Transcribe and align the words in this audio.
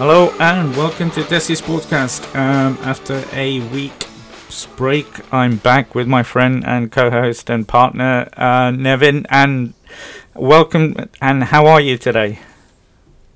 Hello 0.00 0.32
and 0.40 0.74
welcome 0.78 1.10
to 1.10 1.20
Desi 1.20 1.54
Sportscast. 1.60 2.34
Um, 2.34 2.78
after 2.84 3.22
a 3.34 3.60
week's 3.68 4.64
break, 4.74 5.06
I'm 5.30 5.56
back 5.56 5.94
with 5.94 6.08
my 6.08 6.22
friend 6.22 6.64
and 6.66 6.90
co-host 6.90 7.50
and 7.50 7.68
partner 7.68 8.26
uh, 8.34 8.70
Nevin. 8.70 9.26
And 9.28 9.74
welcome. 10.34 10.96
And 11.20 11.44
how 11.44 11.66
are 11.66 11.82
you 11.82 11.98
today? 11.98 12.38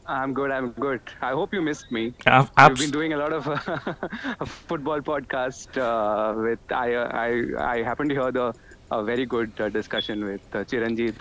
I'm 0.07 0.33
good. 0.33 0.51
I'm 0.51 0.71
good. 0.71 1.03
I 1.21 1.33
hope 1.33 1.53
you 1.53 1.61
missed 1.61 1.93
me. 1.93 2.15
Uh, 2.27 2.47
We've 2.57 2.79
been 2.79 2.91
doing 2.91 3.13
a 3.13 3.19
lot 3.19 3.35
of 3.35 3.47
uh, 4.41 4.45
football 4.47 5.03
podcast 5.03 5.77
uh, 5.77 6.35
with. 6.41 6.61
I, 6.73 6.95
uh, 6.95 7.11
I 7.13 7.29
I 7.75 7.83
happen 7.83 8.09
to 8.09 8.15
hear 8.15 8.33
the 8.33 8.55
a 8.91 9.03
very 9.03 9.27
good 9.27 9.53
uh, 9.59 9.69
discussion 9.69 10.25
with 10.25 10.41
uh, 10.55 10.65
Chiranjit. 10.65 11.15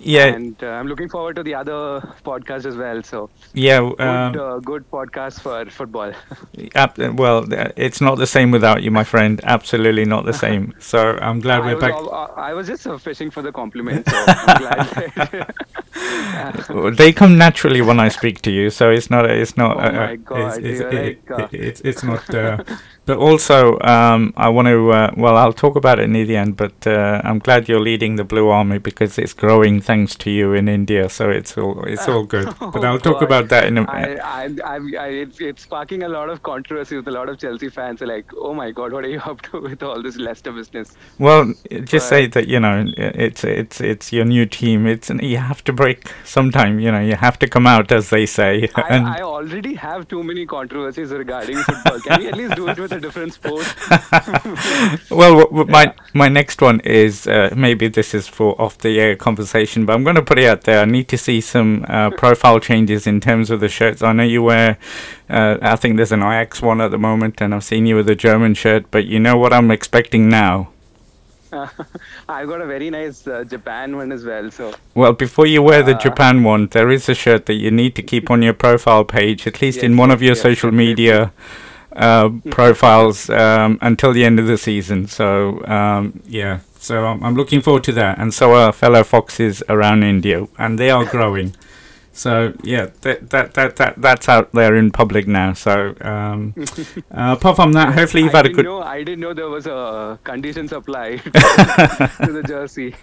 Yeah. 0.00 0.26
And 0.26 0.56
uh, 0.62 0.66
I'm 0.68 0.86
looking 0.88 1.08
forward 1.08 1.36
to 1.36 1.42
the 1.42 1.54
other 1.54 2.00
podcast 2.24 2.66
as 2.66 2.76
well. 2.76 3.02
So 3.02 3.30
yeah, 3.52 3.78
good, 3.80 4.00
um, 4.00 4.38
uh, 4.38 4.58
good 4.58 4.90
podcast 4.90 5.40
for 5.40 5.64
football. 5.70 6.12
ab- 6.74 7.18
well, 7.18 7.44
uh, 7.54 7.68
it's 7.76 8.00
not 8.00 8.18
the 8.18 8.26
same 8.26 8.50
without 8.50 8.82
you, 8.82 8.90
my 8.90 9.04
friend. 9.04 9.40
Absolutely 9.44 10.04
not 10.04 10.24
the 10.24 10.32
same. 10.32 10.74
So 10.80 11.16
I'm 11.20 11.40
glad 11.40 11.62
I 11.62 11.66
we're 11.66 11.80
back. 11.80 11.94
all- 11.94 12.12
uh, 12.12 12.32
I 12.36 12.54
was 12.54 12.66
just 12.66 12.86
uh, 12.86 12.98
fishing 12.98 13.30
for 13.30 13.42
the 13.42 13.52
compliment. 13.52 14.08
So. 14.08 14.26
They 16.96 17.12
come 17.12 17.38
naturally 17.38 17.80
when 17.80 18.00
I 18.00 18.08
speak 18.08 18.42
to 18.42 18.50
you, 18.50 18.70
so 18.70 18.90
it's 18.90 19.10
not. 19.10 19.30
It's 19.30 19.56
not. 19.56 19.76
Oh 19.76 19.80
uh, 19.80 19.92
my 19.92 20.12
uh, 20.12 20.16
God, 20.16 20.64
it's, 20.64 20.80
it's, 20.80 20.80
it- 20.80 21.30
uh, 21.30 21.48
it's 21.52 21.80
it's 21.82 22.02
not. 22.02 22.24
But 23.06 23.18
also, 23.18 23.78
um, 23.80 24.32
I 24.36 24.48
want 24.48 24.68
to. 24.68 24.90
Uh, 24.90 25.10
well, 25.16 25.36
I'll 25.36 25.52
talk 25.52 25.76
about 25.76 25.98
it 25.98 26.08
near 26.08 26.24
the 26.24 26.36
end. 26.36 26.56
But 26.56 26.86
uh, 26.86 27.20
I'm 27.22 27.38
glad 27.38 27.68
you're 27.68 27.80
leading 27.80 28.16
the 28.16 28.24
Blue 28.24 28.48
Army 28.48 28.78
because 28.78 29.18
it's 29.18 29.34
growing 29.34 29.80
thanks 29.82 30.14
to 30.16 30.30
you 30.30 30.54
in 30.54 30.68
India. 30.68 31.10
So 31.10 31.28
it's 31.28 31.58
all 31.58 31.84
it's 31.84 32.08
all 32.08 32.24
good. 32.24 32.46
But 32.74 32.84
Oh 32.84 32.88
I'll 32.88 32.98
talk 32.98 33.20
about 33.20 33.48
that 33.50 33.64
in 33.66 33.78
a. 33.78 33.82
I, 33.82 34.16
I, 34.22 34.44
I, 34.64 34.76
I, 34.98 35.08
it's, 35.08 35.40
it's 35.40 35.62
sparking 35.62 36.02
a 36.02 36.08
lot 36.08 36.30
of 36.30 36.42
controversy 36.42 36.96
with 36.96 37.06
a 37.08 37.10
lot 37.10 37.28
of 37.28 37.38
Chelsea 37.38 37.68
fans. 37.68 38.00
Are 38.00 38.06
like, 38.06 38.30
oh 38.36 38.54
my 38.54 38.70
God, 38.70 38.92
what 38.92 39.04
are 39.04 39.08
you 39.08 39.20
up 39.20 39.42
to 39.42 39.60
with 39.60 39.82
all 39.82 40.02
this 40.02 40.16
Leicester 40.16 40.52
business? 40.52 40.96
Well, 41.18 41.52
just 41.84 42.08
say 42.08 42.26
that 42.28 42.48
you 42.48 42.58
know 42.58 42.86
it's 42.96 43.44
it's 43.44 43.80
it's 43.82 44.12
your 44.14 44.24
new 44.24 44.46
team. 44.46 44.86
It's 44.86 45.10
you 45.10 45.36
have 45.36 45.62
to 45.64 45.72
break 45.72 46.10
sometime. 46.24 46.80
You 46.80 46.90
know 46.90 47.00
you 47.00 47.16
have 47.16 47.38
to 47.40 47.48
come 47.48 47.66
out, 47.66 47.92
as 47.92 48.08
they 48.08 48.24
say. 48.24 48.70
and 48.88 49.06
I, 49.06 49.18
I 49.18 49.22
already 49.22 49.74
have 49.74 50.08
too 50.08 50.22
many 50.22 50.46
controversies 50.46 51.10
regarding 51.10 51.58
football. 51.58 52.00
Can 52.00 52.20
we 52.20 52.28
at 52.28 52.36
least 52.36 52.56
do 52.56 52.68
it 52.68 52.78
with 52.78 52.93
a 52.94 53.00
different 53.00 53.32
sport? 53.34 53.66
well, 55.10 55.36
w- 55.38 55.46
w- 55.46 55.66
my 55.70 55.92
my 56.14 56.28
next 56.28 56.60
one 56.62 56.80
is 56.80 57.26
uh, 57.26 57.52
maybe 57.56 57.88
this 57.88 58.14
is 58.14 58.28
for 58.28 58.60
off 58.60 58.78
the 58.78 59.00
air 59.00 59.16
conversation, 59.16 59.84
but 59.86 59.92
I'm 59.94 60.04
going 60.04 60.16
to 60.16 60.22
put 60.22 60.38
it 60.38 60.46
out 60.46 60.62
there. 60.62 60.80
I 60.80 60.84
need 60.84 61.08
to 61.08 61.18
see 61.18 61.40
some 61.40 61.84
uh, 61.88 62.10
profile 62.10 62.60
changes 62.60 63.06
in 63.06 63.20
terms 63.20 63.50
of 63.50 63.60
the 63.60 63.68
shirts. 63.68 64.02
I 64.02 64.12
know 64.12 64.22
you 64.24 64.42
wear, 64.42 64.78
uh, 65.28 65.58
I 65.62 65.76
think 65.76 65.96
there's 65.96 66.12
an 66.12 66.22
IX 66.22 66.62
one 66.62 66.80
at 66.80 66.90
the 66.90 66.98
moment, 66.98 67.40
and 67.40 67.54
I've 67.54 67.64
seen 67.64 67.86
you 67.86 67.96
with 67.96 68.08
a 68.08 68.14
German 68.16 68.54
shirt. 68.54 68.90
But 68.90 69.06
you 69.06 69.18
know 69.20 69.36
what 69.36 69.52
I'm 69.52 69.70
expecting 69.70 70.28
now. 70.28 70.68
I've 72.28 72.48
got 72.48 72.60
a 72.60 72.66
very 72.66 72.90
nice 72.90 73.26
uh, 73.28 73.44
Japan 73.44 73.96
one 73.96 74.10
as 74.10 74.24
well. 74.24 74.50
So 74.50 74.74
Well, 74.94 75.12
before 75.12 75.46
you 75.46 75.62
wear 75.62 75.82
the 75.84 75.94
Uh, 75.94 75.98
Japan 76.06 76.42
one, 76.42 76.66
there 76.68 76.90
is 76.90 77.08
a 77.08 77.14
shirt 77.14 77.46
that 77.46 77.54
you 77.54 77.70
need 77.70 77.94
to 77.94 78.02
keep 78.02 78.28
on 78.30 78.42
your 78.42 78.54
profile 78.54 79.04
page, 79.04 79.46
at 79.46 79.62
least 79.62 79.82
in 79.84 79.96
one 79.96 80.10
of 80.10 80.20
your 80.20 80.34
yes, 80.34 80.42
social 80.42 80.70
definitely. 80.70 80.72
media 80.72 81.32
uh, 81.94 82.30
profiles 82.50 83.30
um, 83.30 83.78
until 83.80 84.12
the 84.12 84.24
end 84.24 84.38
of 84.38 84.46
the 84.46 84.58
season. 84.58 85.06
So, 85.06 85.64
um, 85.66 86.22
yeah, 86.26 86.60
so 86.78 87.06
I'm, 87.06 87.22
I'm 87.22 87.34
looking 87.34 87.60
forward 87.60 87.84
to 87.84 87.92
that. 87.92 88.18
And 88.18 88.32
so 88.32 88.54
are 88.54 88.72
fellow 88.72 89.04
foxes 89.04 89.62
around 89.68 90.02
India, 90.02 90.46
and 90.58 90.78
they 90.78 90.90
are 90.90 91.04
growing. 91.04 91.54
So 92.16 92.54
yeah, 92.62 92.90
that 93.00 93.30
that 93.30 93.54
that, 93.54 93.74
that 93.76 93.94
that's 93.96 94.28
out 94.28 94.52
there 94.52 94.76
in 94.76 94.92
public 94.92 95.26
now. 95.26 95.52
So 95.52 95.96
um, 96.00 96.54
uh, 97.10 97.34
apart 97.36 97.56
from 97.56 97.72
that, 97.72 97.92
hopefully 97.92 98.22
you've 98.22 98.34
I 98.34 98.38
had 98.38 98.46
a 98.46 98.50
good. 98.50 98.64
Know, 98.64 98.82
I 98.82 99.02
didn't 99.02 99.18
know 99.18 99.34
there 99.34 99.48
was 99.48 99.66
a 99.66 100.16
conditions 100.22 100.72
applied 100.72 101.24
to 101.24 101.30
the 102.30 102.44
jersey. 102.46 102.94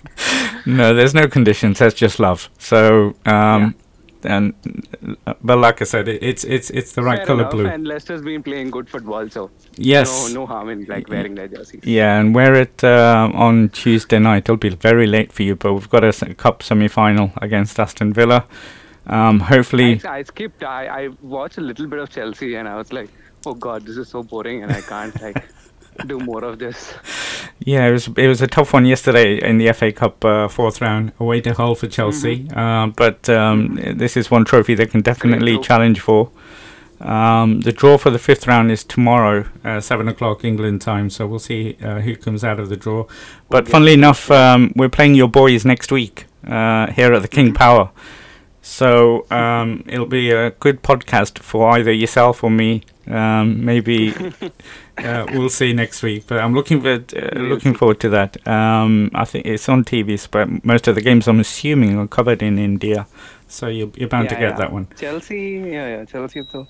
No, 0.66 0.94
there's 0.94 1.13
no 1.13 1.28
conditions. 1.28 1.80
That's 1.80 1.94
just 1.94 2.22
love. 2.22 2.50
So 2.57 3.16
um, 3.25 3.75
and 4.25 4.53
but 5.41 5.57
like 5.57 5.81
I 5.81 5.85
said, 5.85 6.07
it, 6.07 6.21
it's 6.23 6.43
it's 6.43 6.69
it's 6.69 6.93
the 6.93 7.01
right 7.03 7.17
Fair 7.19 7.25
color 7.25 7.39
enough, 7.41 7.51
blue. 7.51 7.65
And 7.67 7.87
Leicester's 7.87 8.21
been 8.21 8.43
playing 8.43 8.71
good 8.71 8.89
football, 8.89 9.29
so 9.29 9.51
Yes. 9.77 10.33
no 10.33 10.41
no 10.41 10.45
harm 10.45 10.69
in 10.69 10.85
like 10.85 11.09
wearing 11.09 11.35
their 11.35 11.47
jerseys. 11.47 11.81
Yeah, 11.83 12.19
and 12.19 12.35
wear 12.35 12.55
it 12.55 12.83
uh, 12.83 13.29
on 13.33 13.69
Tuesday 13.69 14.19
night. 14.19 14.43
It'll 14.43 14.57
be 14.57 14.69
very 14.69 15.07
late 15.07 15.31
for 15.31 15.43
you, 15.43 15.55
but 15.55 15.73
we've 15.73 15.89
got 15.89 16.03
a 16.03 16.33
cup 16.35 16.63
semi-final 16.63 17.31
against 17.41 17.79
Aston 17.79 18.13
Villa. 18.13 18.45
Um, 19.07 19.39
hopefully, 19.39 19.99
I, 20.05 20.17
I 20.19 20.23
skipped. 20.23 20.63
I, 20.63 20.88
I 20.88 21.09
watched 21.21 21.57
a 21.57 21.61
little 21.61 21.88
bit 21.88 21.99
of 21.99 22.09
Chelsea, 22.09 22.55
and 22.55 22.67
I 22.67 22.75
was 22.75 22.93
like, 22.93 23.09
"Oh 23.45 23.53
God, 23.53 23.85
this 23.85 23.97
is 23.97 24.09
so 24.09 24.23
boring, 24.23 24.63
and 24.63 24.71
I 24.71 24.81
can't 24.81 25.19
like 25.21 25.43
do 26.07 26.19
more 26.19 26.44
of 26.44 26.59
this." 26.59 26.94
yeah, 27.59 27.88
it 27.88 27.91
was 27.91 28.07
it 28.18 28.28
was 28.28 28.41
a 28.41 28.47
tough 28.47 28.74
one 28.74 28.85
yesterday 28.85 29.38
in 29.41 29.57
the 29.57 29.72
FA 29.74 29.91
Cup 29.91 30.24
uh, 30.25 30.47
fourth 30.47 30.81
round 30.81 31.12
away 31.19 31.41
to 31.41 31.53
Hull 31.53 31.75
for 31.75 31.88
Chelsea. 31.88 32.47
Uh, 32.56 32.88
but 32.88 33.29
um, 33.29 33.79
this 33.96 34.16
is 34.18 34.31
one 34.31 34.46
trophy 34.46 34.75
they 34.75 34.85
can 34.88 35.01
definitely 35.01 35.57
challenge 35.59 36.00
for. 36.00 36.30
Um, 37.00 37.62
the 37.62 37.72
draw 37.72 37.97
for 37.97 38.12
the 38.12 38.19
fifth 38.19 38.46
round 38.46 38.72
is 38.72 38.84
tomorrow, 38.84 39.46
uh, 39.66 39.80
seven 39.81 40.07
o'clock 40.07 40.44
England 40.46 40.81
time. 40.81 41.09
So 41.09 41.25
we'll 41.25 41.40
see 41.40 41.75
uh, 41.84 42.00
who 42.01 42.16
comes 42.16 42.44
out 42.44 42.59
of 42.59 42.69
the 42.69 42.78
draw. 42.78 43.06
But 43.50 43.63
Okay. 43.63 43.72
funnily 43.72 43.94
enough, 43.94 44.30
um, 44.30 44.72
we're 44.75 44.90
playing 44.90 45.16
your 45.16 45.28
boys 45.28 45.66
next 45.66 45.91
week 45.91 46.25
uh, 46.47 46.91
here 46.91 47.12
at 47.12 47.24
the 47.24 47.28
King 47.28 47.53
Power. 47.56 47.90
So 48.62 49.25
um, 49.31 49.84
it'll 49.88 50.06
be 50.06 50.30
a 50.30 50.51
good 50.51 50.84
podcast 50.84 51.40
for 51.40 51.72
either 51.72 51.91
yourself 51.91 52.44
or 52.44 52.51
me. 52.51 52.84
Um, 53.07 53.66
maybe 53.66 54.13
uh, 54.97 55.25
we'll 55.34 55.50
see 55.50 55.73
next 55.73 56.03
week. 56.03 56.28
But 56.28 56.39
I'm 56.39 56.53
looking 56.53 56.81
for, 56.81 56.94
uh, 56.94 57.39
looking 57.39 57.73
forward 57.73 58.00
to 58.01 58.09
that. 58.09 58.45
Um, 58.47 59.12
I 59.13 59.25
think 59.25 59.45
it's 59.45 59.67
on 59.69 59.84
TV, 59.84 60.28
but 60.29 60.63
most 60.63 60.88
of 60.88 60.95
the 60.95 61.01
games 61.01 61.28
I'm 61.28 61.39
assuming 61.39 61.97
are 61.97 62.07
covered 62.07 62.41
in 62.41 62.57
India. 62.59 63.07
So 63.47 63.67
you're, 63.67 63.91
you're 63.95 64.09
bound 64.09 64.29
to 64.29 64.35
get 64.35 64.51
yeah. 64.51 64.57
that 64.57 64.72
one. 64.72 64.88
Chelsea, 64.97 65.62
yeah, 65.66 65.97
yeah, 65.97 66.06
Chelsea 66.06 66.44
so 66.50 66.67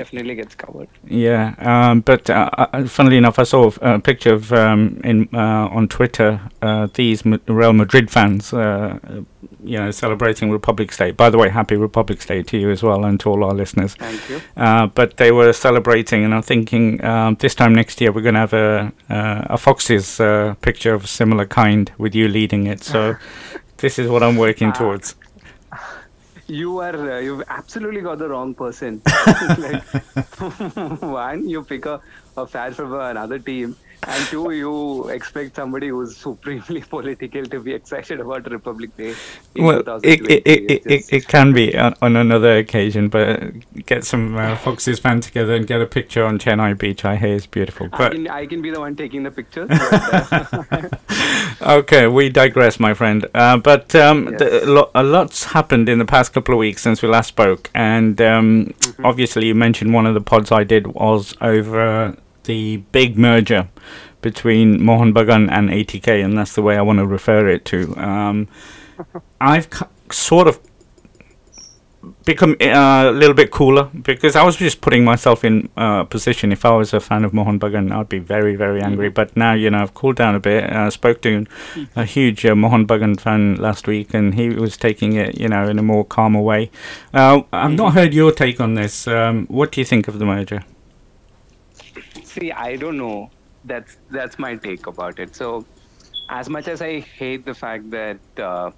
definitely 0.00 0.34
gets 0.34 0.54
covered. 0.54 0.88
Yeah, 1.26 1.54
um, 1.72 2.00
but 2.00 2.22
uh, 2.30 2.48
uh, 2.58 2.86
funnily 2.86 3.16
enough, 3.16 3.38
I 3.38 3.44
saw 3.44 3.70
a 3.82 3.98
picture 3.98 4.34
of 4.34 4.52
um, 4.52 5.00
in 5.04 5.28
uh, 5.34 5.76
on 5.78 5.88
Twitter 5.88 6.30
uh, 6.62 6.88
these 6.94 7.26
M- 7.26 7.40
Real 7.46 7.72
Madrid 7.72 8.06
fans, 8.10 8.52
uh, 8.52 8.98
you 9.72 9.78
know, 9.80 9.90
celebrating 9.90 10.50
Republic 10.50 10.96
Day. 10.96 11.10
By 11.12 11.28
the 11.30 11.38
way, 11.38 11.48
happy 11.50 11.76
Republic 11.76 12.18
Day 12.26 12.42
to 12.42 12.56
you 12.62 12.70
as 12.70 12.82
well, 12.82 13.04
and 13.04 13.20
to 13.20 13.30
all 13.30 13.44
our 13.44 13.54
listeners. 13.62 13.94
Thank 13.94 14.22
you. 14.30 14.40
Uh, 14.56 14.86
but 14.98 15.16
they 15.16 15.32
were 15.32 15.52
celebrating, 15.52 16.24
and 16.24 16.34
I'm 16.34 16.42
thinking 16.42 17.04
um, 17.04 17.36
this 17.40 17.54
time 17.54 17.72
next 17.74 18.00
year 18.00 18.10
we're 18.12 18.22
going 18.30 18.38
to 18.40 18.46
have 18.46 18.54
a 18.54 18.92
a 19.54 19.56
Foxes 19.58 20.20
uh, 20.20 20.54
picture 20.60 20.94
of 20.94 21.04
a 21.04 21.06
similar 21.06 21.46
kind 21.46 21.90
with 21.98 22.14
you 22.14 22.28
leading 22.28 22.66
it. 22.72 22.82
So 22.84 23.16
this 23.82 23.98
is 23.98 24.06
what 24.08 24.22
I'm 24.22 24.36
working 24.36 24.68
Ah. 24.70 24.78
towards. 24.78 25.16
You 26.50 26.78
are 26.78 27.12
uh, 27.12 27.18
you've 27.20 27.44
absolutely 27.46 28.00
got 28.00 28.18
the 28.18 28.28
wrong 28.28 28.54
person. 28.54 29.00
like, 29.58 29.84
one, 31.00 31.48
you 31.48 31.62
pick 31.62 31.86
a, 31.86 32.00
a 32.36 32.44
fan 32.44 32.74
from 32.74 32.92
another 32.94 33.38
team, 33.38 33.76
and 34.06 34.26
two, 34.28 34.50
you 34.50 35.08
expect 35.10 35.56
somebody 35.56 35.88
who's 35.88 36.16
supremely 36.16 36.80
political 36.88 37.44
to 37.44 37.60
be 37.60 37.72
excited 37.72 38.20
about 38.20 38.50
Republic 38.50 38.96
Day. 38.96 39.14
in 39.54 39.64
Well, 39.64 39.82
it, 40.02 40.20
it, 40.30 40.42
it, 40.46 40.82
it, 40.86 41.12
it, 41.12 41.28
can 41.28 41.52
be 41.52 41.76
on, 41.76 41.94
on 42.00 42.16
another 42.16 42.58
occasion, 42.58 43.08
but 43.08 43.52
get 43.86 44.04
some 44.04 44.36
uh, 44.36 44.56
Foxes 44.56 44.98
fan 44.98 45.20
together 45.20 45.54
and 45.54 45.66
get 45.66 45.80
a 45.80 45.86
picture 45.86 46.24
on 46.24 46.38
Chennai 46.38 46.76
Beach. 46.78 47.04
I 47.04 47.16
hear 47.16 47.34
it's 47.36 47.46
beautiful. 47.46 47.88
I 47.92 48.08
can, 48.08 48.28
I 48.28 48.46
can 48.46 48.62
be 48.62 48.70
the 48.70 48.80
one 48.80 48.96
taking 48.96 49.22
the 49.22 49.30
pictures. 49.30 49.68
But, 50.70 50.72
uh, 50.72 50.86
okay, 51.78 52.06
we 52.06 52.28
digress, 52.28 52.80
my 52.80 52.94
friend. 52.94 53.26
Uh, 53.34 53.56
but 53.58 53.94
um, 53.94 54.28
Yes. 54.30 54.38
the, 54.38 54.88
a, 54.94 55.02
a 55.02 55.04
lot's 55.04 55.44
happened 55.44 55.88
in 55.88 55.98
the 55.98 56.04
past 56.04 56.32
couple 56.32 56.54
of 56.54 56.58
weeks 56.58 56.82
since 56.82 57.02
we 57.02 57.08
last 57.08 57.28
spoke, 57.28 57.70
and 57.74 58.20
um, 58.20 58.74
Mm-hmm. 58.80 59.04
obviously 59.06 59.46
you 59.46 59.54
mentioned 59.54 59.92
one 59.94 60.06
of 60.06 60.14
the 60.14 60.20
pods 60.20 60.50
I 60.52 60.64
did 60.64 60.86
was 60.88 61.34
over 61.40 62.16
the 62.50 62.78
big 62.98 63.10
merger 63.16 63.62
between 64.22 64.68
Mohun 64.88 65.12
Bagan 65.14 65.48
and 65.50 65.70
ATK, 65.70 66.08
and 66.24 66.36
that's 66.36 66.54
the 66.54 66.62
way 66.62 66.74
I 66.76 66.82
want 66.82 66.98
to 66.98 67.06
refer 67.06 67.48
it 67.48 67.64
to. 67.72 67.78
Um, 67.96 68.48
I've 69.40 69.68
c- 69.72 69.86
sort 70.10 70.46
of 70.48 70.58
become 72.24 72.56
uh, 72.60 73.04
a 73.08 73.12
little 73.12 73.34
bit 73.34 73.50
cooler 73.50 73.84
because 74.10 74.34
I 74.34 74.42
was 74.42 74.56
just 74.56 74.80
putting 74.80 75.04
myself 75.04 75.44
in 75.44 75.68
uh, 75.76 76.04
position. 76.04 76.52
If 76.52 76.64
I 76.64 76.70
was 76.80 76.92
a 76.94 77.00
fan 77.00 77.24
of 77.24 77.32
Mohun 77.32 77.58
Bagan, 77.60 77.92
I'd 77.92 78.08
be 78.08 78.18
very, 78.18 78.56
very 78.56 78.80
angry. 78.82 79.10
But 79.10 79.36
now, 79.36 79.52
you 79.54 79.70
know, 79.70 79.80
I've 79.82 79.94
cooled 79.94 80.16
down 80.16 80.34
a 80.34 80.40
bit. 80.40 80.64
I 80.64 80.88
spoke 80.90 81.22
to 81.22 81.46
a 81.96 82.04
huge 82.04 82.44
uh, 82.44 82.54
Mohun 82.54 82.86
Bagan 82.86 83.20
fan 83.20 83.56
last 83.56 83.86
week, 83.86 84.14
and 84.14 84.34
he 84.34 84.48
was 84.50 84.76
taking 84.76 85.12
it, 85.14 85.38
you 85.38 85.48
know, 85.48 85.68
in 85.68 85.78
a 85.78 85.82
more 85.82 86.04
calmer 86.04 86.40
way. 86.40 86.70
Uh, 87.14 87.42
I've 87.52 87.76
not 87.82 87.94
heard 87.94 88.12
your 88.14 88.32
take 88.32 88.60
on 88.60 88.74
this. 88.74 89.06
Um, 89.06 89.46
what 89.46 89.72
do 89.72 89.80
you 89.80 89.84
think 89.84 90.08
of 90.08 90.18
the 90.18 90.26
merger? 90.26 90.62
See, 92.32 92.52
I 92.52 92.76
don't 92.76 92.96
know. 92.98 93.30
That's 93.64 93.96
that's 94.10 94.38
my 94.38 94.56
take 94.56 94.86
about 94.86 95.18
it. 95.18 95.34
So, 95.36 95.66
as 96.30 96.48
much 96.48 96.68
as 96.68 96.80
I 96.82 97.00
hate 97.00 97.44
the 97.44 97.54
fact 97.54 97.90
that 97.90 98.20
uh, 98.38 98.70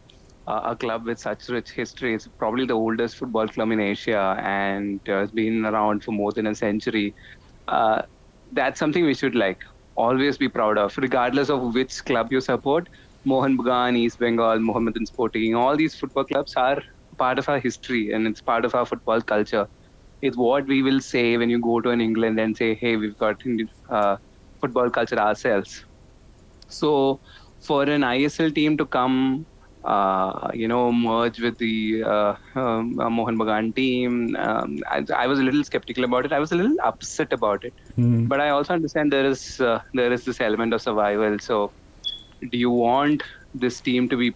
a 0.46 0.76
club 0.76 1.06
with 1.06 1.19
such 1.20 1.49
rich 1.49 1.70
history. 1.72 2.14
is 2.14 2.28
probably 2.38 2.66
the 2.66 2.75
oldest 2.75 3.16
football 3.16 3.49
club 3.49 3.70
in 3.72 3.81
Asia 3.81 4.37
and 4.43 5.00
uh, 5.08 5.20
has 5.20 5.32
been 5.32 5.64
around 5.66 6.04
for 6.04 6.12
more 6.12 6.32
than 6.32 6.46
a 6.49 6.54
century. 6.54 7.14
Uh, 7.69 8.02
that's 8.52 8.78
something 8.78 9.04
we 9.04 9.14
should 9.14 9.34
like 9.37 9.60
always 9.96 10.38
be 10.38 10.49
proud 10.49 10.78
of, 10.78 10.96
regardless 10.99 11.50
of 11.50 11.75
which 11.75 12.04
club 12.04 12.28
you 12.32 12.40
support. 12.40 12.88
Mohun 13.25 13.56
Bagan, 13.58 13.96
East 13.96 14.19
Bengal, 14.19 14.58
Mohammedan 14.60 15.06
Sporting, 15.06 15.54
all 15.54 15.76
these 15.76 15.94
football 15.96 16.25
clubs 16.25 16.54
are 16.56 16.82
part 17.19 17.38
of 17.38 17.49
our 17.49 17.60
history 17.60 18.12
and 18.12 18.26
it's 18.26 18.40
part 18.43 18.64
of 18.64 18.75
our 18.75 18.87
football 18.87 19.20
culture. 19.22 19.69
It's 20.22 20.36
what 20.36 20.66
we 20.66 20.82
will 20.82 21.00
say 21.00 21.36
when 21.36 21.50
you 21.50 21.58
go 21.58 21.80
to 21.80 21.90
an 21.90 22.00
England 22.00 22.40
and 22.40 22.56
say, 22.56 22.74
hey, 22.74 22.96
we've 22.96 23.19
got 23.19 23.42
uh, 23.90 24.16
football 24.60 24.88
culture 24.88 25.19
ourselves. 25.19 25.84
So 26.69 27.20
for 27.60 27.82
an 27.82 28.02
ISL 28.02 28.54
team 28.54 28.76
to 28.78 28.86
come 28.86 29.46
uh, 29.84 30.50
you 30.54 30.69
know, 30.69 30.92
merge 30.92 31.40
with 31.40 31.58
the 31.58 32.04
uh, 32.04 32.36
um, 32.54 32.98
uh, 33.00 33.10
Mohun 33.10 33.36
Bagan 33.36 33.74
team. 33.74 34.36
Um, 34.36 34.78
I, 34.88 35.04
I, 35.14 35.26
was 35.26 35.40
a 35.40 35.42
little 35.42 35.64
skeptical 35.64 36.04
about 36.04 36.25
it. 36.25 36.32
I 36.32 36.38
was 36.38 36.52
a 36.52 36.54
little 36.54 36.76
upset 36.82 37.32
about 37.32 37.64
it, 37.64 37.75
mm. 37.98 38.28
but 38.28 38.40
I 38.40 38.50
also 38.50 38.75
understand 38.75 39.12
there 39.12 39.26
is 39.26 39.60
uh, 39.60 39.82
there 39.92 40.12
is 40.12 40.25
this 40.25 40.40
element 40.40 40.72
of 40.72 40.82
survival. 40.82 41.38
So, 41.40 41.72
do 42.48 42.56
you 42.56 42.70
want 42.70 43.25
this 43.54 43.80
team 43.80 44.08
to 44.08 44.16
be 44.16 44.34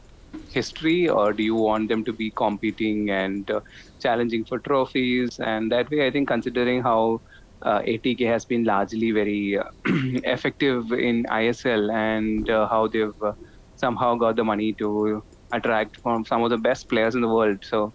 history, 0.53 1.09
or 1.09 1.33
do 1.33 1.43
you 1.43 1.55
want 1.55 1.89
them 1.89 2.05
to 2.05 2.13
be 2.13 2.31
competing 2.31 3.11
and 3.11 3.51
uh, 3.51 3.61
challenging 4.01 4.45
for 4.45 4.59
trophies? 4.59 5.39
And 5.39 5.71
that 5.73 5.91
way, 5.91 6.07
I 6.07 6.11
think 6.11 6.29
considering 6.29 6.83
how 6.83 7.21
uh, 7.63 7.81
ATK 7.81 8.27
has 8.27 8.45
been 8.45 8.65
largely 8.65 9.11
very 9.11 9.59
effective 9.85 10.93
in 10.93 11.25
ISL 11.25 11.93
and 11.93 12.49
how 12.49 12.89
they've 12.93 13.35
somehow 13.77 14.15
got 14.15 14.37
the 14.37 14.45
money 14.45 14.73
to 14.75 15.23
attract 15.53 16.01
from 16.01 16.25
some 16.25 16.43
of 16.43 16.51
the 16.51 16.59
best 16.59 16.89
players 16.89 17.15
in 17.15 17.21
the 17.21 17.29
world. 17.29 17.59
So 17.63 17.93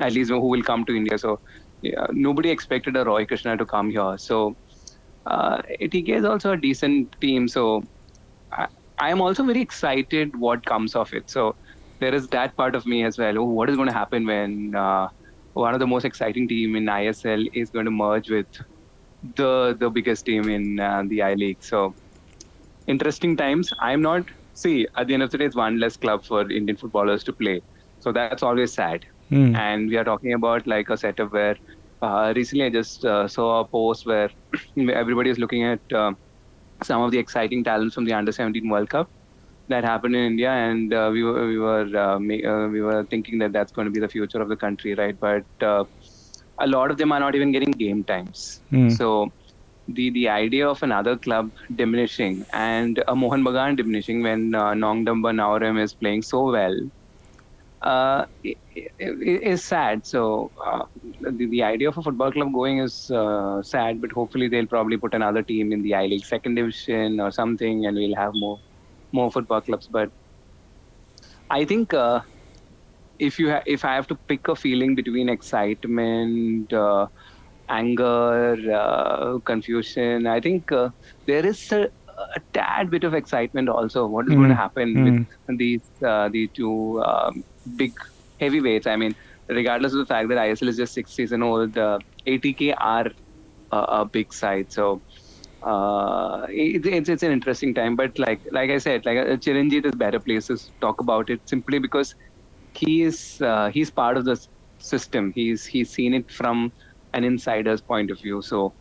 at 0.00 0.12
least 0.12 0.30
who 0.30 0.38
will 0.40 0.62
come 0.62 0.84
to 0.86 0.96
India. 0.96 1.18
So 1.18 1.40
yeah, 1.82 2.06
nobody 2.10 2.50
expected 2.50 2.96
a 2.96 3.04
Roy 3.04 3.26
Krishna 3.26 3.56
to 3.56 3.66
come 3.66 3.90
here. 3.90 4.16
So 4.18 4.56
uh, 5.26 5.58
ATK 5.80 6.08
is 6.08 6.24
also 6.24 6.52
a 6.52 6.56
decent 6.56 7.14
team. 7.20 7.48
So 7.48 7.82
I 9.04 9.10
am 9.10 9.20
also 9.20 9.44
very 9.44 9.60
excited 9.60 10.36
what 10.36 10.64
comes 10.64 10.94
of 10.94 11.12
it. 11.12 11.30
So 11.36 11.54
there 12.00 12.14
is 12.14 12.28
that 12.28 12.56
part 12.56 12.74
of 12.74 12.86
me 12.86 13.04
as 13.04 13.18
well. 13.18 13.38
Oh, 13.38 13.48
what 13.60 13.70
is 13.70 13.76
going 13.76 13.88
to 13.88 13.94
happen 13.94 14.26
when 14.26 14.74
uh, 14.74 15.08
one 15.54 15.74
of 15.74 15.80
the 15.80 15.86
most 15.86 16.04
exciting 16.04 16.46
team 16.48 16.76
in 16.76 16.86
ISL 16.86 17.48
is 17.62 17.70
going 17.70 17.84
to 17.86 17.96
merge 18.02 18.30
with 18.30 18.62
the 19.36 19.76
the 19.78 19.90
biggest 19.98 20.26
team 20.26 20.48
in 20.58 20.80
uh, 20.80 21.02
the 21.14 21.22
I 21.30 21.34
League? 21.34 21.62
So 21.72 21.94
interesting 22.86 23.36
times. 23.36 23.72
I'm 23.80 24.02
not 24.02 24.32
see, 24.54 24.86
at 24.96 25.06
the 25.06 25.14
end 25.14 25.22
of 25.22 25.30
the 25.30 25.38
day, 25.38 25.46
it's 25.46 25.56
one 25.56 25.78
less 25.78 25.96
club 25.96 26.24
for 26.24 26.40
Indian 26.50 26.76
footballers 26.76 27.24
to 27.24 27.32
play. 27.32 27.60
So 28.00 28.12
that's 28.12 28.42
always 28.42 28.72
sad. 28.72 29.06
Mm. 29.30 29.56
And 29.56 29.88
we 29.88 29.96
are 29.96 30.04
talking 30.04 30.34
about 30.34 30.66
like 30.66 30.90
a 30.90 30.96
setup 30.96 31.32
where 31.32 31.56
uh, 32.02 32.32
recently 32.36 32.64
I 32.66 32.70
just 32.70 33.04
uh, 33.04 33.28
saw 33.28 33.60
a 33.60 33.64
post 33.64 34.06
where 34.06 34.30
everybody 35.02 35.30
is 35.30 35.38
looking 35.38 35.64
at 35.64 35.80
uh, 35.92 36.12
some 36.84 37.02
of 37.02 37.10
the 37.10 37.18
exciting 37.18 37.64
talents 37.64 37.94
from 37.94 38.04
the 38.04 38.12
Under 38.12 38.32
17 38.32 38.68
World 38.68 38.90
Cup 38.90 39.10
that 39.68 39.84
happened 39.84 40.16
in 40.16 40.24
India, 40.24 40.50
and 40.50 40.92
uh, 40.92 41.10
we 41.12 41.22
were 41.22 41.46
we 41.46 41.58
were 41.58 41.86
uh, 41.94 42.16
uh, 42.16 42.68
we 42.68 42.80
were 42.82 43.04
thinking 43.04 43.38
that 43.38 43.52
that's 43.52 43.72
going 43.72 43.86
to 43.86 43.90
be 43.90 44.00
the 44.00 44.08
future 44.08 44.40
of 44.40 44.48
the 44.48 44.56
country, 44.56 44.94
right? 44.94 45.18
But 45.18 45.44
a 46.58 46.66
lot 46.66 46.90
of 46.90 46.98
them 46.98 47.12
are 47.12 47.20
not 47.20 47.34
even 47.34 47.52
getting 47.52 47.70
game 47.72 48.04
times. 48.04 48.60
Mm. 48.72 48.92
So 48.96 49.32
the 49.88 50.10
the 50.10 50.28
idea 50.28 50.68
of 50.68 50.82
another 50.82 51.16
club 51.16 51.50
diminishing 51.74 52.44
and 52.52 53.02
a 53.08 53.14
Mohun 53.14 53.44
Bagan 53.44 53.76
diminishing 53.76 54.22
when 54.22 54.54
uh, 54.54 54.72
Nongdamba 54.72 55.32
Naorem 55.40 55.80
is 55.82 55.94
playing 55.94 56.22
so 56.22 56.50
well 56.50 56.76
uh, 57.82 58.26
is 58.98 59.64
sad. 59.64 60.06
So 60.06 60.50
uh, 60.64 60.84
the, 61.20 61.46
the 61.46 61.62
idea 61.62 61.88
of 61.88 61.98
a 61.98 62.02
football 62.02 62.32
club 62.32 62.52
going 62.52 62.78
is 62.78 63.10
uh, 63.10 63.62
sad, 63.62 64.00
but 64.00 64.12
hopefully 64.12 64.48
they'll 64.48 64.66
probably 64.66 64.96
put 64.96 65.14
another 65.14 65.42
team 65.42 65.72
in 65.72 65.82
the 65.82 65.94
I 65.94 66.06
League 66.06 66.24
second 66.24 66.54
division 66.54 67.20
or 67.20 67.30
something, 67.30 67.86
and 67.86 67.96
we'll 67.96 68.16
have 68.16 68.32
more 68.34 68.60
more 69.12 69.30
football 69.30 69.60
clubs. 69.60 69.88
But 69.88 70.10
I 71.50 71.64
think 71.64 71.92
uh, 71.92 72.20
if 73.18 73.38
you 73.38 73.50
ha- 73.50 73.62
if 73.66 73.84
I 73.84 73.94
have 73.94 74.06
to 74.08 74.14
pick 74.14 74.48
a 74.48 74.56
feeling 74.56 74.94
between 74.94 75.28
excitement 75.28 76.72
uh, 76.72 77.06
anger, 77.68 78.56
uh, 78.74 79.38
confusion. 79.40 80.26
I 80.26 80.40
think 80.40 80.70
uh, 80.72 80.90
there 81.26 81.44
is 81.44 81.72
a, 81.72 81.90
a, 82.36 82.40
tad 82.52 82.90
bit 82.90 83.04
of 83.04 83.14
excitement 83.14 83.68
also. 83.68 84.06
What 84.06 84.26
is 84.26 84.32
mm. 84.32 84.36
going 84.36 84.48
to 84.50 84.54
happen 84.54 84.94
mm. 84.94 85.26
with 85.46 85.58
these 85.58 85.88
uh, 86.04 86.28
the 86.28 86.48
two 86.48 87.02
um, 87.02 87.44
big 87.76 87.92
heavyweights? 88.40 88.86
I 88.86 88.96
mean, 88.96 89.14
regardless 89.48 89.92
of 89.92 89.98
the 89.98 90.06
fact 90.06 90.28
that 90.28 90.38
ISL 90.38 90.68
is 90.68 90.76
just 90.76 90.94
six 90.94 91.14
season 91.14 91.42
old, 91.42 91.76
uh, 91.76 91.98
ATK 92.26 92.74
are 92.78 93.06
a 93.72 94.04
big 94.04 94.32
side. 94.32 94.72
So. 94.72 95.02
Uh, 95.64 96.44
it, 96.48 96.84
it's 96.84 97.08
it's 97.08 97.22
an 97.22 97.30
interesting 97.30 97.72
time, 97.72 97.94
but 97.94 98.18
like 98.18 98.40
like 98.50 98.68
I 98.68 98.78
said, 98.78 99.04
like 99.04 99.16
uh, 99.16 99.36
Chiranjit 99.36 99.86
is 99.86 99.92
better 99.94 100.18
places 100.18 100.64
to 100.64 100.72
talk 100.80 101.00
about 101.00 101.30
it 101.30 101.40
simply 101.48 101.78
because 101.78 102.12
he 102.74 103.02
is 103.02 103.40
uh, 103.40 103.70
he's 103.70 103.88
part 103.88 104.16
of 104.16 104.24
the 104.24 104.36
system. 104.78 105.30
He's 105.34 105.64
he's 105.64 105.92
seen 105.92 106.14
it 106.14 106.30
from 106.32 106.72
an 107.14 107.24
insider's 107.24 107.80
point 107.80 108.10
of 108.10 108.20
view. 108.20 108.42
So 108.42 108.74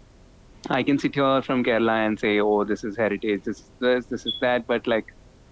I 0.69 0.83
can 0.83 0.97
sit 0.97 1.15
here 1.15 1.41
from 1.41 1.63
Kerala 1.63 2.05
and 2.07 2.19
say, 2.19 2.39
oh, 2.39 2.63
this 2.63 2.83
is 2.83 2.97
heritage, 2.97 3.41
this 3.45 3.59
is 3.59 3.71
this, 3.79 4.05
this 4.07 4.25
is 4.25 4.35
that. 4.41 4.65
But 4.67 4.87
like, 4.87 5.05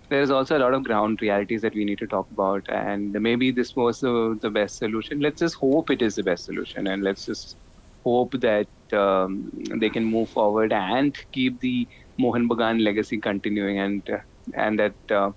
there's 0.09 0.31
also 0.31 0.57
a 0.57 0.59
lot 0.59 0.73
of 0.73 0.83
ground 0.83 1.21
realities 1.21 1.61
that 1.61 1.73
we 1.75 1.85
need 1.85 1.99
to 1.99 2.07
talk 2.07 2.29
about. 2.31 2.67
And 2.69 3.11
maybe 3.13 3.51
this 3.51 3.75
was 3.75 3.99
the, 3.99 4.37
the 4.41 4.49
best 4.49 4.77
solution. 4.77 5.19
Let's 5.19 5.39
just 5.39 5.55
hope 5.55 5.89
it 5.89 6.01
is 6.01 6.15
the 6.15 6.23
best 6.23 6.45
solution. 6.45 6.87
And 6.87 7.03
let's 7.03 7.25
just 7.25 7.57
hope 8.03 8.33
that 8.41 8.67
um, 8.93 9.51
they 9.79 9.89
can 9.89 10.03
move 10.05 10.29
forward 10.29 10.73
and 10.73 11.15
keep 11.31 11.59
the 11.59 11.87
Mohun 12.19 12.49
Bagan 12.49 12.83
legacy 12.83 13.19
continuing 13.19 13.79
and, 13.79 14.09
uh, 14.09 14.19
and 14.55 14.79
that 14.79 14.95
uh, 15.11 15.31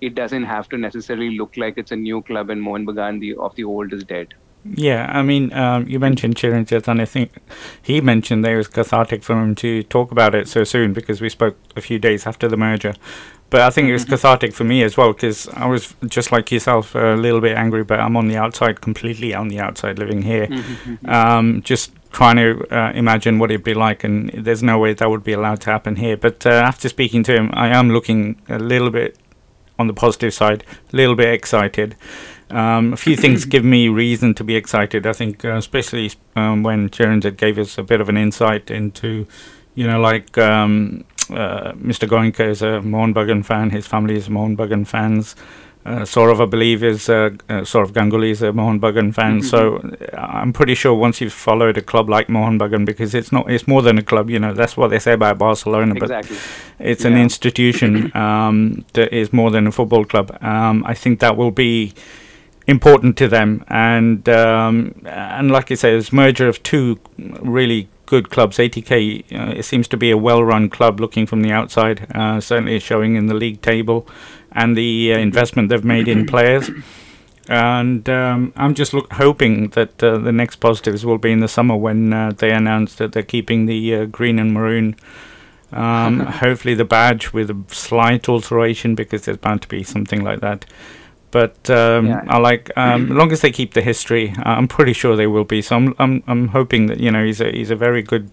it 0.00 0.14
doesn't 0.14 0.44
have 0.44 0.68
to 0.70 0.78
necessarily 0.78 1.36
look 1.38 1.56
like 1.56 1.74
it's 1.76 1.92
a 1.92 1.96
new 1.96 2.22
club 2.22 2.50
and 2.50 2.60
Mohun 2.62 2.86
Bagan 2.86 3.20
the, 3.20 3.36
of 3.36 3.54
the 3.56 3.64
old 3.64 3.92
is 3.92 4.04
dead. 4.04 4.28
Yeah, 4.74 5.10
I 5.12 5.22
mean, 5.22 5.52
um, 5.52 5.86
you 5.88 5.98
mentioned 5.98 6.36
Chiranjit, 6.36 6.88
and 6.88 7.00
I 7.00 7.04
think 7.04 7.32
he 7.80 8.00
mentioned 8.00 8.44
that 8.44 8.52
it 8.52 8.56
was 8.56 8.68
cathartic 8.68 9.22
for 9.22 9.40
him 9.40 9.54
to 9.56 9.82
talk 9.84 10.10
about 10.10 10.34
it 10.34 10.48
so 10.48 10.64
soon 10.64 10.92
because 10.92 11.20
we 11.20 11.28
spoke 11.28 11.56
a 11.76 11.80
few 11.80 11.98
days 11.98 12.26
after 12.26 12.48
the 12.48 12.56
merger. 12.56 12.94
But 13.50 13.62
I 13.62 13.70
think 13.70 13.88
it 13.88 13.92
was 13.92 14.02
mm-hmm. 14.02 14.14
cathartic 14.14 14.52
for 14.52 14.64
me 14.64 14.82
as 14.82 14.96
well 14.96 15.12
because 15.12 15.48
I 15.48 15.66
was 15.66 15.94
just 16.06 16.32
like 16.32 16.52
yourself, 16.52 16.94
a 16.94 17.14
little 17.14 17.40
bit 17.40 17.56
angry, 17.56 17.82
but 17.82 17.98
I'm 17.98 18.16
on 18.16 18.28
the 18.28 18.36
outside, 18.36 18.80
completely 18.80 19.34
on 19.34 19.48
the 19.48 19.58
outside, 19.58 19.98
living 19.98 20.22
here, 20.22 20.46
mm-hmm. 20.46 21.08
um, 21.08 21.62
just 21.62 21.92
trying 22.12 22.36
to 22.36 22.66
uh, 22.70 22.92
imagine 22.92 23.38
what 23.38 23.50
it'd 23.50 23.64
be 23.64 23.74
like, 23.74 24.04
and 24.04 24.30
there's 24.30 24.62
no 24.62 24.78
way 24.78 24.92
that 24.92 25.08
would 25.08 25.24
be 25.24 25.32
allowed 25.32 25.60
to 25.62 25.70
happen 25.70 25.96
here. 25.96 26.16
But 26.16 26.44
uh, 26.46 26.50
after 26.50 26.88
speaking 26.88 27.22
to 27.24 27.34
him, 27.34 27.50
I 27.54 27.68
am 27.68 27.90
looking 27.90 28.40
a 28.48 28.58
little 28.58 28.90
bit 28.90 29.16
on 29.78 29.86
the 29.86 29.94
positive 29.94 30.34
side, 30.34 30.64
a 30.92 30.96
little 30.96 31.14
bit 31.14 31.32
excited. 31.32 31.96
Um, 32.50 32.92
a 32.92 32.96
few 32.96 33.16
things 33.16 33.44
give 33.44 33.64
me 33.64 33.88
reason 33.88 34.34
to 34.34 34.44
be 34.44 34.56
excited. 34.56 35.06
I 35.06 35.12
think, 35.12 35.44
uh, 35.44 35.56
especially 35.56 36.12
um, 36.36 36.62
when 36.62 36.88
Chiranjit 36.88 37.36
gave 37.36 37.58
us 37.58 37.78
a 37.78 37.82
bit 37.82 38.00
of 38.00 38.08
an 38.08 38.16
insight 38.16 38.70
into, 38.70 39.26
you 39.74 39.86
know, 39.86 40.00
like 40.00 40.36
um, 40.38 41.04
uh, 41.30 41.72
Mr. 41.72 42.08
Goenka 42.08 42.48
is 42.48 42.62
a 42.62 42.80
Mohun 42.80 43.14
Bagan 43.14 43.44
fan, 43.44 43.70
his 43.70 43.86
family 43.86 44.16
is 44.16 44.28
Mohun 44.28 44.56
Bagan 44.56 44.86
fans. 44.86 45.36
Uh, 45.86 46.00
Sourav, 46.00 46.38
I 46.38 46.44
believe, 46.44 46.84
is 46.84 47.08
uh, 47.08 47.30
uh, 47.48 47.62
Sourav 47.62 47.92
Ganguly 47.92 48.30
is 48.30 48.42
a 48.42 48.52
Mohun 48.52 48.78
Bagan 48.78 49.14
fan. 49.14 49.40
Mm-hmm. 49.40 49.46
So 49.46 49.76
uh, 50.12 50.20
I'm 50.20 50.52
pretty 50.52 50.74
sure 50.74 50.92
once 50.92 51.20
you've 51.20 51.32
followed 51.32 51.78
a 51.78 51.82
club 51.82 52.10
like 52.10 52.28
Mohun 52.28 52.58
Bagan, 52.58 52.84
because 52.84 53.14
it's 53.14 53.32
not, 53.32 53.50
it's 53.50 53.66
more 53.66 53.80
than 53.80 53.96
a 53.96 54.02
club. 54.02 54.28
You 54.28 54.38
know, 54.38 54.52
that's 54.52 54.76
what 54.76 54.88
they 54.88 54.98
say 54.98 55.12
about 55.12 55.38
Barcelona, 55.38 55.94
exactly. 55.94 56.36
but 56.76 56.86
it's 56.86 57.04
yeah. 57.04 57.10
an 57.10 57.16
institution 57.16 58.14
um, 58.14 58.84
that 58.92 59.14
is 59.14 59.32
more 59.32 59.50
than 59.50 59.66
a 59.66 59.72
football 59.72 60.04
club. 60.04 60.36
Um, 60.42 60.84
I 60.84 60.92
think 60.92 61.20
that 61.20 61.38
will 61.38 61.52
be 61.52 61.94
important 62.68 63.16
to 63.16 63.26
them. 63.26 63.64
And 63.66 64.28
um, 64.28 64.94
and 65.04 65.50
like 65.50 65.72
I 65.72 65.74
say, 65.74 65.96
it's 65.96 66.12
merger 66.12 66.46
of 66.46 66.62
two 66.62 67.00
really 67.18 67.88
good 68.06 68.30
clubs. 68.30 68.58
ATK 68.58 69.24
uh, 69.32 69.52
it 69.56 69.64
seems 69.64 69.88
to 69.88 69.96
be 69.96 70.10
a 70.10 70.16
well-run 70.16 70.68
club, 70.70 71.00
looking 71.00 71.26
from 71.26 71.42
the 71.42 71.50
outside. 71.50 72.06
Uh, 72.14 72.40
certainly 72.40 72.78
showing 72.78 73.16
in 73.16 73.26
the 73.26 73.34
league 73.34 73.60
table, 73.62 74.06
and 74.52 74.76
the 74.76 75.12
uh, 75.12 75.18
investment 75.18 75.70
they've 75.70 75.84
made 75.84 76.06
in 76.06 76.26
players. 76.34 76.70
And 77.48 78.06
um, 78.10 78.52
I'm 78.56 78.74
just 78.74 78.92
look, 78.92 79.10
hoping 79.14 79.70
that 79.70 80.02
uh, 80.02 80.18
the 80.18 80.32
next 80.32 80.56
positives 80.56 81.06
will 81.06 81.16
be 81.16 81.32
in 81.32 81.40
the 81.40 81.48
summer 81.48 81.74
when 81.74 82.12
uh, 82.12 82.32
they 82.36 82.52
announce 82.52 82.94
that 82.96 83.12
they're 83.12 83.22
keeping 83.22 83.64
the 83.64 83.94
uh, 83.94 84.04
green 84.04 84.38
and 84.38 84.52
maroon. 84.52 84.96
Um, 85.72 86.20
hopefully, 86.44 86.74
the 86.74 86.84
badge 86.84 87.32
with 87.32 87.48
a 87.50 87.64
slight 87.68 88.28
alteration 88.28 88.94
because 88.94 89.24
there's 89.24 89.38
bound 89.38 89.62
to 89.62 89.68
be 89.68 89.82
something 89.82 90.22
like 90.22 90.40
that. 90.40 90.66
But 91.30 91.68
um, 91.70 92.06
yeah. 92.06 92.24
I 92.26 92.38
like 92.38 92.70
um, 92.76 93.08
long 93.10 93.32
as 93.32 93.42
they 93.42 93.52
keep 93.52 93.74
the 93.74 93.82
history. 93.82 94.34
I'm 94.38 94.68
pretty 94.68 94.92
sure 94.92 95.16
they 95.16 95.26
will 95.26 95.44
be. 95.44 95.62
So 95.62 95.76
I'm 95.76 95.94
I'm 95.98 96.22
I'm 96.26 96.48
hoping 96.48 96.86
that 96.86 97.00
you 97.00 97.10
know 97.10 97.24
he's 97.24 97.40
a 97.40 97.50
he's 97.50 97.70
a 97.70 97.76
very 97.76 98.02
good 98.02 98.30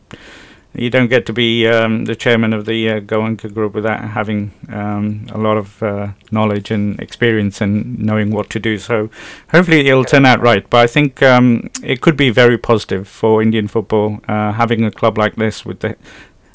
you 0.78 0.90
don't 0.90 1.08
get 1.08 1.26
to 1.26 1.34
be 1.34 1.68
um, 1.68 2.06
the 2.06 2.16
chairman 2.16 2.54
of 2.54 2.66
the 2.66 2.90
uh, 2.90 3.00
Goenka 3.00 3.54
group 3.54 3.74
without 3.74 4.02
having 4.02 4.52
um, 4.70 5.26
a 5.32 5.38
lot 5.38 5.58
of 5.58 5.82
uh, 5.82 6.10
knowledge 6.32 6.72
and 6.72 7.00
experience 7.00 7.62
and 7.62 7.98
knowing 8.00 8.32
what 8.32 8.50
to 8.52 8.60
do. 8.60 8.78
So 8.78 9.10
hopefully 9.52 9.88
it'll 9.88 10.04
turn 10.04 10.26
out 10.26 10.42
right. 10.42 10.70
But 10.70 10.82
I 10.82 10.88
think 10.88 11.24
um, 11.24 11.70
it 11.82 12.02
could 12.02 12.18
be 12.18 12.30
very 12.30 12.58
positive 12.58 13.08
for 13.08 13.42
Indian 13.42 13.68
football 13.68 14.20
uh, 14.28 14.52
having 14.54 14.84
a 14.84 14.92
club 14.92 15.18
like 15.18 15.36
this 15.36 15.66
with 15.66 15.80
the 15.80 15.96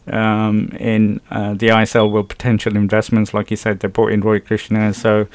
um, 0.07 0.71
in 0.79 1.21
uh, 1.31 1.55
the 1.55 1.69
ISL 1.69 2.11
with 2.11 2.29
potential 2.29 2.77
investments. 2.77 3.33
Like 3.33 3.51
you 3.51 3.57
said, 3.57 3.81
they 3.81 3.89
brought 3.89 4.13
in 4.13 4.21
Roy 4.21 4.41
Krishna, 4.41 4.93
so 4.93 5.29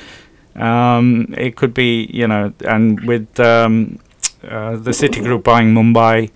um, 0.56 1.34
it 1.38 1.56
could 1.56 1.74
be 1.74 2.10
you 2.14 2.28
know, 2.28 2.54
and 2.66 3.02
with 3.02 3.40
um, 3.40 4.00
uh, 4.48 4.76
the 4.78 4.94
City 4.94 5.22
Group 5.22 5.44
buying 5.44 5.74
Mumbai 5.74 6.32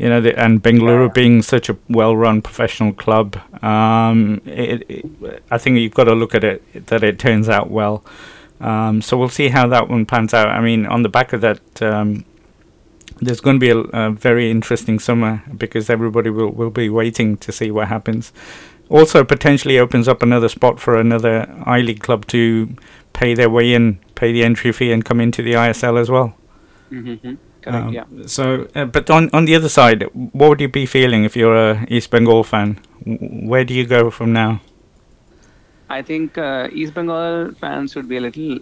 you 0.00 0.08
know, 0.08 0.18
the, 0.18 0.36
and 0.42 0.62
Bengaluru 0.62 1.08
yeah. 1.08 1.12
being 1.12 1.42
such 1.42 1.68
a 1.68 1.76
well-run 1.90 2.40
professional 2.40 2.94
club, 2.94 3.36
um, 3.62 4.40
it, 4.46 4.82
it, 4.88 5.42
I 5.50 5.58
think 5.58 5.76
you've 5.76 5.92
got 5.92 6.04
to 6.04 6.14
look 6.14 6.34
at 6.34 6.42
it 6.42 6.86
that 6.86 7.04
it 7.04 7.18
turns 7.18 7.50
out 7.50 7.70
well. 7.70 8.02
Um, 8.62 9.02
so 9.02 9.18
we'll 9.18 9.28
see 9.28 9.48
how 9.48 9.66
that 9.68 9.90
one 9.90 10.06
pans 10.06 10.32
out. 10.32 10.48
I 10.48 10.62
mean, 10.62 10.86
on 10.86 11.02
the 11.02 11.10
back 11.10 11.34
of 11.34 11.42
that, 11.42 11.82
um, 11.82 12.24
there's 13.20 13.42
going 13.42 13.56
to 13.56 13.60
be 13.60 13.68
a, 13.68 13.78
a, 14.06 14.10
very 14.10 14.50
interesting 14.50 14.98
summer 14.98 15.42
because 15.54 15.90
everybody 15.90 16.30
will, 16.30 16.48
will 16.48 16.70
be 16.70 16.88
waiting 16.88 17.36
to 17.36 17.52
see 17.52 17.70
what 17.70 17.88
happens. 17.88 18.32
Also, 18.88 19.22
potentially 19.22 19.78
opens 19.78 20.08
up 20.08 20.22
another 20.22 20.48
spot 20.48 20.80
for 20.80 20.98
another 20.98 21.46
I 21.64 21.80
League 21.82 22.00
club 22.00 22.26
to 22.28 22.74
pay 23.20 23.34
their 23.34 23.50
way 23.50 23.74
in, 23.74 23.86
pay 24.14 24.32
the 24.32 24.42
entry 24.42 24.72
fee, 24.72 24.90
and 24.92 25.04
come 25.04 25.20
into 25.20 25.42
the 25.42 25.52
ISL 25.52 26.00
as 26.00 26.10
well. 26.10 26.34
Mm-hmm. 26.90 27.34
Correct. 27.62 27.86
Um, 27.86 27.92
yeah. 27.92 28.04
So, 28.26 28.66
uh, 28.74 28.86
but 28.86 29.10
on 29.10 29.28
on 29.38 29.44
the 29.44 29.54
other 29.54 29.68
side, 29.68 30.04
what 30.40 30.48
would 30.48 30.60
you 30.60 30.68
be 30.68 30.86
feeling 30.86 31.24
if 31.24 31.36
you're 31.36 31.56
a 31.56 31.86
East 31.88 32.10
Bengal 32.10 32.42
fan? 32.42 32.78
Where 33.54 33.64
do 33.64 33.74
you 33.74 33.86
go 33.86 34.10
from 34.10 34.32
now? 34.32 34.60
I 35.90 36.02
think 36.10 36.38
uh, 36.38 36.68
East 36.72 36.94
Bengal 36.94 37.52
fans 37.60 37.94
would 37.96 38.08
be 38.08 38.16
a 38.16 38.20
little 38.20 38.58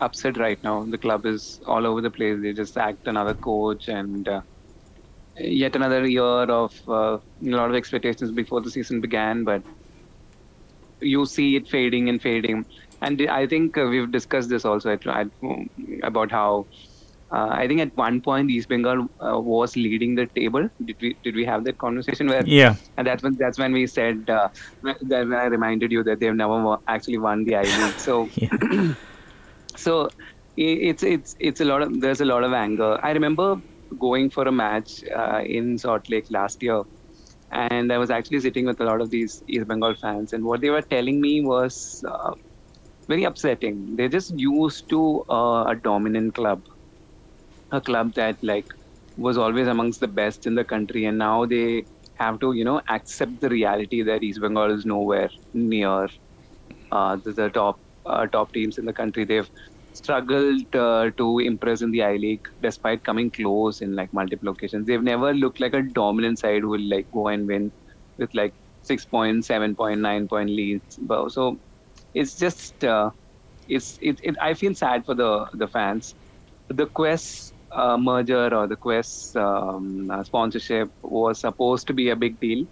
upset 0.00 0.36
right 0.36 0.62
now. 0.62 0.76
The 0.96 0.98
club 0.98 1.24
is 1.24 1.60
all 1.66 1.86
over 1.86 2.00
the 2.06 2.10
place. 2.10 2.42
They 2.42 2.52
just 2.52 2.74
sacked 2.74 3.08
another 3.08 3.34
coach 3.34 3.88
and 3.88 4.28
uh, 4.28 4.40
yet 5.38 5.76
another 5.76 6.06
year 6.06 6.44
of 6.58 6.74
uh, 6.88 7.18
a 7.52 7.56
lot 7.60 7.70
of 7.70 7.76
expectations 7.76 8.32
before 8.42 8.60
the 8.60 8.70
season 8.70 9.00
began. 9.00 9.44
But 9.44 9.62
you 11.00 11.24
see 11.26 11.56
it 11.56 11.68
fading 11.68 12.08
and 12.08 12.20
fading. 12.20 12.66
And 13.00 13.20
I 13.28 13.46
think 13.46 13.76
uh, 13.76 13.86
we've 13.86 14.10
discussed 14.10 14.48
this 14.48 14.64
also 14.64 14.96
about 16.02 16.30
how 16.30 16.66
uh, 17.34 17.48
I 17.50 17.66
think 17.66 17.80
at 17.80 17.96
one 17.96 18.20
point 18.20 18.50
East 18.50 18.68
Bengal 18.68 19.08
uh, 19.20 19.40
was 19.40 19.76
leading 19.76 20.14
the 20.14 20.26
table. 20.26 20.68
Did 20.84 20.96
we 21.00 21.16
did 21.22 21.34
we 21.34 21.44
have 21.44 21.64
that 21.64 21.78
conversation 21.78 22.28
where? 22.28 22.44
Yeah. 22.46 22.76
And 22.96 23.06
that's 23.06 23.22
when 23.22 23.34
that's 23.34 23.58
when 23.58 23.72
we 23.72 23.86
said 23.86 24.30
uh, 24.30 24.48
that 24.82 25.26
when 25.28 25.34
I 25.34 25.46
reminded 25.46 25.90
you 25.90 26.04
that 26.04 26.20
they've 26.20 26.34
never 26.34 26.78
actually 26.86 27.18
won 27.18 27.44
the 27.44 27.56
I 27.56 27.62
League. 27.62 27.94
So, 27.98 28.28
so 29.76 30.10
it's 30.56 31.02
it's 31.02 31.34
it's 31.40 31.60
a 31.60 31.64
lot 31.64 31.82
of 31.82 32.00
there's 32.00 32.20
a 32.20 32.24
lot 32.24 32.44
of 32.44 32.52
anger. 32.52 32.98
I 33.02 33.10
remember 33.10 33.60
going 33.98 34.30
for 34.30 34.46
a 34.46 34.52
match 34.52 35.02
uh, 35.04 35.40
in 35.44 35.78
Salt 35.78 36.08
Lake 36.10 36.30
last 36.30 36.62
year, 36.62 36.82
and 37.50 37.92
I 37.92 37.98
was 37.98 38.10
actually 38.10 38.40
sitting 38.40 38.66
with 38.66 38.80
a 38.80 38.84
lot 38.84 39.00
of 39.00 39.10
these 39.10 39.42
East 39.48 39.66
Bengal 39.66 39.94
fans, 39.94 40.32
and 40.32 40.44
what 40.44 40.60
they 40.60 40.70
were 40.70 40.82
telling 40.82 41.20
me 41.20 41.40
was 41.40 42.04
uh, 42.08 42.34
very 43.04 43.24
upsetting. 43.24 43.96
They're 43.96 44.08
just 44.08 44.38
used 44.38 44.88
to 44.90 45.24
uh, 45.28 45.64
a 45.68 45.74
dominant 45.74 46.34
club 46.34 46.62
a 47.72 47.80
club 47.80 48.14
that 48.14 48.42
like 48.42 48.72
was 49.16 49.38
always 49.38 49.68
amongst 49.68 50.00
the 50.00 50.08
best 50.08 50.46
in 50.46 50.54
the 50.54 50.64
country, 50.64 51.04
and 51.06 51.18
now 51.18 51.44
they 51.44 51.84
have 52.14 52.38
to 52.40 52.52
you 52.52 52.64
know 52.64 52.80
accept 52.88 53.40
the 53.40 53.48
reality 53.48 54.02
that 54.02 54.22
East 54.22 54.40
Bengal 54.40 54.70
is 54.70 54.86
nowhere 54.86 55.30
near 55.52 56.08
uh, 56.92 57.16
the, 57.16 57.32
the, 57.32 57.48
top 57.48 57.78
uh, 58.06 58.26
top 58.26 58.52
teams 58.52 58.78
in 58.78 58.84
the 58.84 58.92
country. 58.92 59.24
They've 59.24 59.50
struggled 59.92 60.74
uh, 60.74 61.10
to 61.16 61.38
impress 61.38 61.82
in 61.82 61.90
the 61.90 62.02
I 62.02 62.16
League 62.16 62.48
despite 62.62 63.04
coming 63.04 63.30
close 63.30 63.80
in 63.80 63.94
like 63.94 64.12
multiple 64.12 64.48
occasions. 64.48 64.86
They've 64.86 65.02
never 65.02 65.32
looked 65.34 65.60
like 65.60 65.74
a 65.74 65.82
dominant 65.82 66.38
side 66.40 66.62
who 66.62 66.70
will 66.70 66.88
like 66.88 67.10
go 67.12 67.28
and 67.28 67.46
win 67.46 67.72
with 68.16 68.34
like 68.34 68.54
six 68.82 69.04
point, 69.04 69.44
seven 69.44 69.74
point, 69.74 70.00
nine 70.00 70.28
point 70.28 70.50
leads. 70.50 70.98
So 71.28 71.58
it's 72.14 72.36
just 72.36 72.84
uh, 72.84 73.10
it's 73.68 73.98
it, 74.00 74.20
it. 74.22 74.36
I 74.40 74.54
feel 74.54 74.74
sad 74.74 75.04
for 75.06 75.14
the 75.14 75.46
the 75.54 75.68
fans. 75.68 76.14
The 76.68 76.86
Quess 76.86 77.52
uh, 77.72 77.98
merger 77.98 78.54
or 78.54 78.66
the 78.68 78.76
Quess 78.76 79.34
um, 79.36 80.10
uh, 80.10 80.24
sponsorship 80.24 80.90
was 81.02 81.40
supposed 81.40 81.86
to 81.88 81.94
be 81.94 82.10
a 82.10 82.16
big 82.16 82.40
deal. 82.40 82.66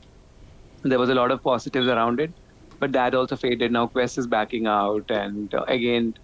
There 0.85 0.99
was 0.99 1.11
a 1.11 1.15
lot 1.15 1.31
of 1.33 1.43
positives 1.43 1.89
around 1.89 2.21
it, 2.21 2.35
but 2.81 2.93
that 2.93 3.15
also 3.15 3.37
faded. 3.37 3.73
Now 3.73 3.89
Quess 3.89 4.19
is 4.19 4.27
backing 4.27 4.67
out, 4.67 5.11
and 5.11 5.53
uh, 5.55 5.65
again, 5.69 6.15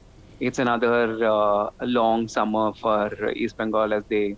it's 0.40 0.58
another 0.58 1.24
uh, 1.24 1.70
long 1.82 2.28
summer 2.28 2.72
for 2.74 3.10
East 3.32 3.56
Bengal 3.56 3.92
as 3.94 4.04
they 4.08 4.36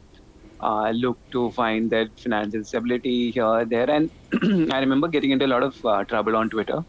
uh, 0.60 0.90
look 0.90 1.18
to 1.32 1.50
find 1.52 1.90
that 1.90 2.08
financial 2.18 2.64
stability 2.64 3.30
here, 3.32 3.64
there. 3.66 3.90
And 3.90 4.10
I 4.72 4.80
remember 4.80 5.08
getting 5.08 5.30
into 5.30 5.46
a 5.46 5.52
lot 5.54 5.62
of 5.62 5.76
uh, 5.84 6.04
trouble 6.04 6.36
on 6.36 6.50
Twitter 6.50 6.80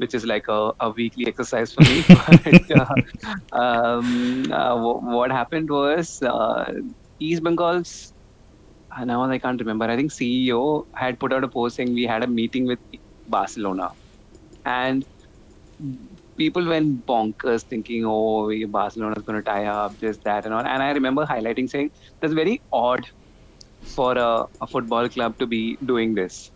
which 0.00 0.14
is 0.14 0.24
like 0.24 0.48
a, 0.48 0.72
a 0.80 0.90
weekly 0.90 1.26
exercise 1.26 1.72
for 1.74 1.82
me. 1.82 2.02
but, 2.08 2.70
uh, 2.80 2.94
um, 3.62 4.50
uh, 4.50 4.74
w- 4.84 5.00
what 5.16 5.30
happened 5.30 5.68
was 5.68 6.22
uh, 6.22 6.72
East 7.18 7.42
Bengal's, 7.42 8.14
uh, 8.96 9.04
now 9.04 9.22
I 9.22 9.38
can't 9.38 9.60
remember, 9.60 9.84
I 9.84 9.96
think 9.96 10.10
CEO 10.10 10.86
had 10.94 11.20
put 11.20 11.34
out 11.34 11.44
a 11.44 11.48
post 11.48 11.76
saying 11.76 11.92
we 11.92 12.04
had 12.04 12.24
a 12.24 12.26
meeting 12.26 12.66
with 12.66 12.78
Barcelona. 13.28 13.90
And 14.64 15.04
people 16.36 16.66
went 16.66 17.06
bonkers 17.06 17.62
thinking, 17.62 18.06
oh, 18.06 18.50
Barcelona's 18.68 19.22
going 19.22 19.38
to 19.42 19.42
tie 19.42 19.66
up 19.66 19.98
this, 19.98 20.16
that, 20.28 20.46
and 20.46 20.54
all. 20.54 20.66
And 20.74 20.82
I 20.82 20.92
remember 20.92 21.26
highlighting 21.26 21.68
saying 21.68 21.90
that's 22.20 22.32
very 22.32 22.62
odd 22.72 23.06
for 23.82 24.16
a, 24.16 24.46
a 24.62 24.66
football 24.66 25.08
club 25.10 25.38
to 25.38 25.46
be 25.46 25.76
doing 25.84 26.14
this. 26.14 26.50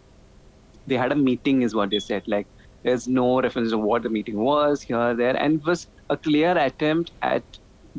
They 0.86 0.96
had 0.96 1.12
a 1.12 1.16
meeting, 1.16 1.62
is 1.62 1.74
what 1.74 1.90
they 1.90 1.98
said. 1.98 2.22
Like, 2.26 2.46
there's 2.84 3.08
no 3.08 3.40
reference 3.42 3.70
to 3.72 3.78
what 3.78 4.02
the 4.04 4.10
meeting 4.10 4.38
was 4.38 4.82
here, 4.82 5.14
there, 5.16 5.36
and 5.36 5.56
it 5.56 5.66
was 5.66 5.88
a 6.10 6.16
clear 6.18 6.56
attempt 6.58 7.12
at 7.22 7.44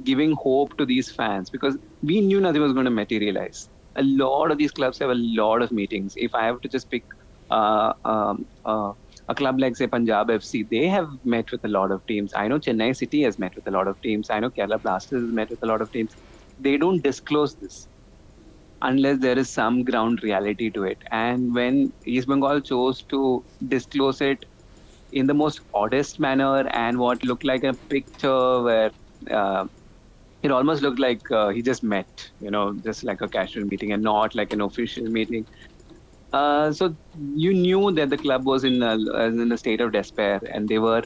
giving 0.03 0.33
hope 0.37 0.77
to 0.77 0.85
these 0.85 1.11
fans 1.11 1.49
because 1.49 1.77
we 2.01 2.21
knew 2.21 2.41
nothing 2.41 2.61
was 2.61 2.73
going 2.73 2.85
to 2.85 2.91
materialize. 2.91 3.69
A 3.97 4.03
lot 4.03 4.51
of 4.51 4.57
these 4.57 4.71
clubs 4.71 4.99
have 4.99 5.09
a 5.11 5.15
lot 5.17 5.61
of 5.61 5.71
meetings. 5.71 6.13
If 6.17 6.35
I 6.35 6.45
have 6.45 6.61
to 6.61 6.69
just 6.69 6.89
pick 6.91 7.05
uh, 7.49 7.93
um, 8.05 8.47
uh, 8.65 8.93
a 9.29 9.35
club 9.35 9.59
like 9.59 9.75
say 9.77 9.87
Punjab 9.87 10.29
FC, 10.29 10.63
they 10.63 10.87
have 10.87 11.09
met 11.23 11.51
with 11.51 11.63
a 11.65 11.69
lot 11.69 11.91
of 11.91 12.05
teams. 12.07 12.33
I 12.35 12.47
know 12.47 12.59
Chennai 12.59 12.95
City 12.95 13.21
has 13.23 13.39
met 13.39 13.55
with 13.55 13.67
a 13.67 13.71
lot 13.71 13.87
of 13.87 14.01
teams. 14.01 14.29
I 14.29 14.39
know 14.39 14.51
Kerala 14.51 14.81
Blasters 14.81 15.23
has 15.23 15.31
met 15.33 15.49
with 15.49 15.59
a 15.63 15.67
lot 15.67 15.81
of 15.81 15.91
teams. 15.91 16.15
They 16.59 16.77
don't 16.77 17.03
disclose 17.03 17.55
this 17.55 17.87
unless 18.81 19.19
there 19.19 19.37
is 19.37 19.51
some 19.51 19.83
ground 19.83 20.21
reality 20.23 20.69
to 20.71 20.83
it. 20.83 21.01
And 21.11 21.53
when 21.53 21.93
East 22.05 22.27
Bengal 22.27 22.61
chose 22.61 23.03
to 23.09 23.45
disclose 23.67 24.21
it 24.21 24.45
in 25.15 25.25
the 25.25 25.33
most 25.33 25.61
oddest 25.73 26.19
manner 26.19 26.67
and 26.83 26.99
what 26.99 27.23
looked 27.23 27.45
like 27.45 27.63
a 27.63 27.73
picture 27.73 28.61
where 28.61 28.91
uh, 29.31 29.65
it 30.43 30.51
almost 30.51 30.81
looked 30.83 30.99
like 30.99 31.31
uh, 31.31 31.49
he 31.49 31.61
just 31.61 31.83
met, 31.83 32.29
you 32.39 32.51
know, 32.51 32.73
just 32.83 33.03
like 33.03 33.21
a 33.21 33.27
casual 33.27 33.65
meeting 33.65 33.93
and 33.93 34.03
not 34.03 34.35
like 34.35 34.53
an 34.53 34.61
official 34.61 35.05
meeting. 35.05 35.45
Uh, 36.33 36.71
so 36.71 36.95
you 37.33 37.53
knew 37.53 37.91
that 37.91 38.09
the 38.09 38.17
club 38.17 38.45
was 38.45 38.65
in 38.65 38.83
a, 38.83 38.93
in 39.25 39.51
a 39.51 39.57
state 39.57 39.79
of 39.79 39.93
despair 39.93 40.41
and 40.51 40.67
they 40.67 40.79
were 40.79 41.01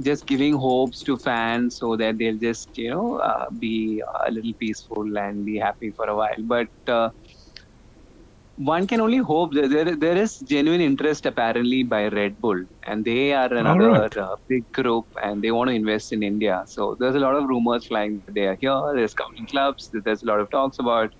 just 0.00 0.26
giving 0.26 0.54
hopes 0.54 1.02
to 1.02 1.16
fans 1.18 1.76
so 1.76 1.96
that 1.96 2.18
they'll 2.18 2.38
just, 2.38 2.76
you 2.76 2.90
know, 2.90 3.18
uh, 3.18 3.50
be 3.50 4.02
a 4.26 4.30
little 4.30 4.54
peaceful 4.54 5.18
and 5.18 5.44
be 5.44 5.58
happy 5.58 5.90
for 5.90 6.06
a 6.06 6.16
while. 6.16 6.40
But 6.40 6.68
uh, 6.88 7.10
one 8.56 8.86
can 8.86 9.00
only 9.00 9.18
hope 9.18 9.52
that 9.54 9.70
there 9.70 9.96
there 9.96 10.16
is 10.16 10.38
genuine 10.38 10.80
interest 10.80 11.26
apparently 11.26 11.82
by 11.82 12.06
Red 12.08 12.40
Bull, 12.40 12.64
and 12.84 13.04
they 13.04 13.32
are 13.32 13.52
another 13.52 13.90
right. 13.90 14.16
uh, 14.16 14.36
big 14.48 14.70
group, 14.72 15.06
and 15.22 15.42
they 15.42 15.50
want 15.50 15.68
to 15.68 15.74
invest 15.74 16.12
in 16.12 16.22
India. 16.22 16.62
So 16.66 16.94
there's 16.94 17.16
a 17.16 17.18
lot 17.18 17.34
of 17.34 17.44
rumors 17.44 17.86
flying. 17.86 18.22
that 18.26 18.34
They 18.34 18.46
are 18.46 18.54
here. 18.54 18.92
There's 18.94 19.10
scouting 19.10 19.46
clubs. 19.46 19.90
There's 19.92 20.22
a 20.22 20.26
lot 20.26 20.38
of 20.38 20.50
talks 20.50 20.78
about 20.78 21.12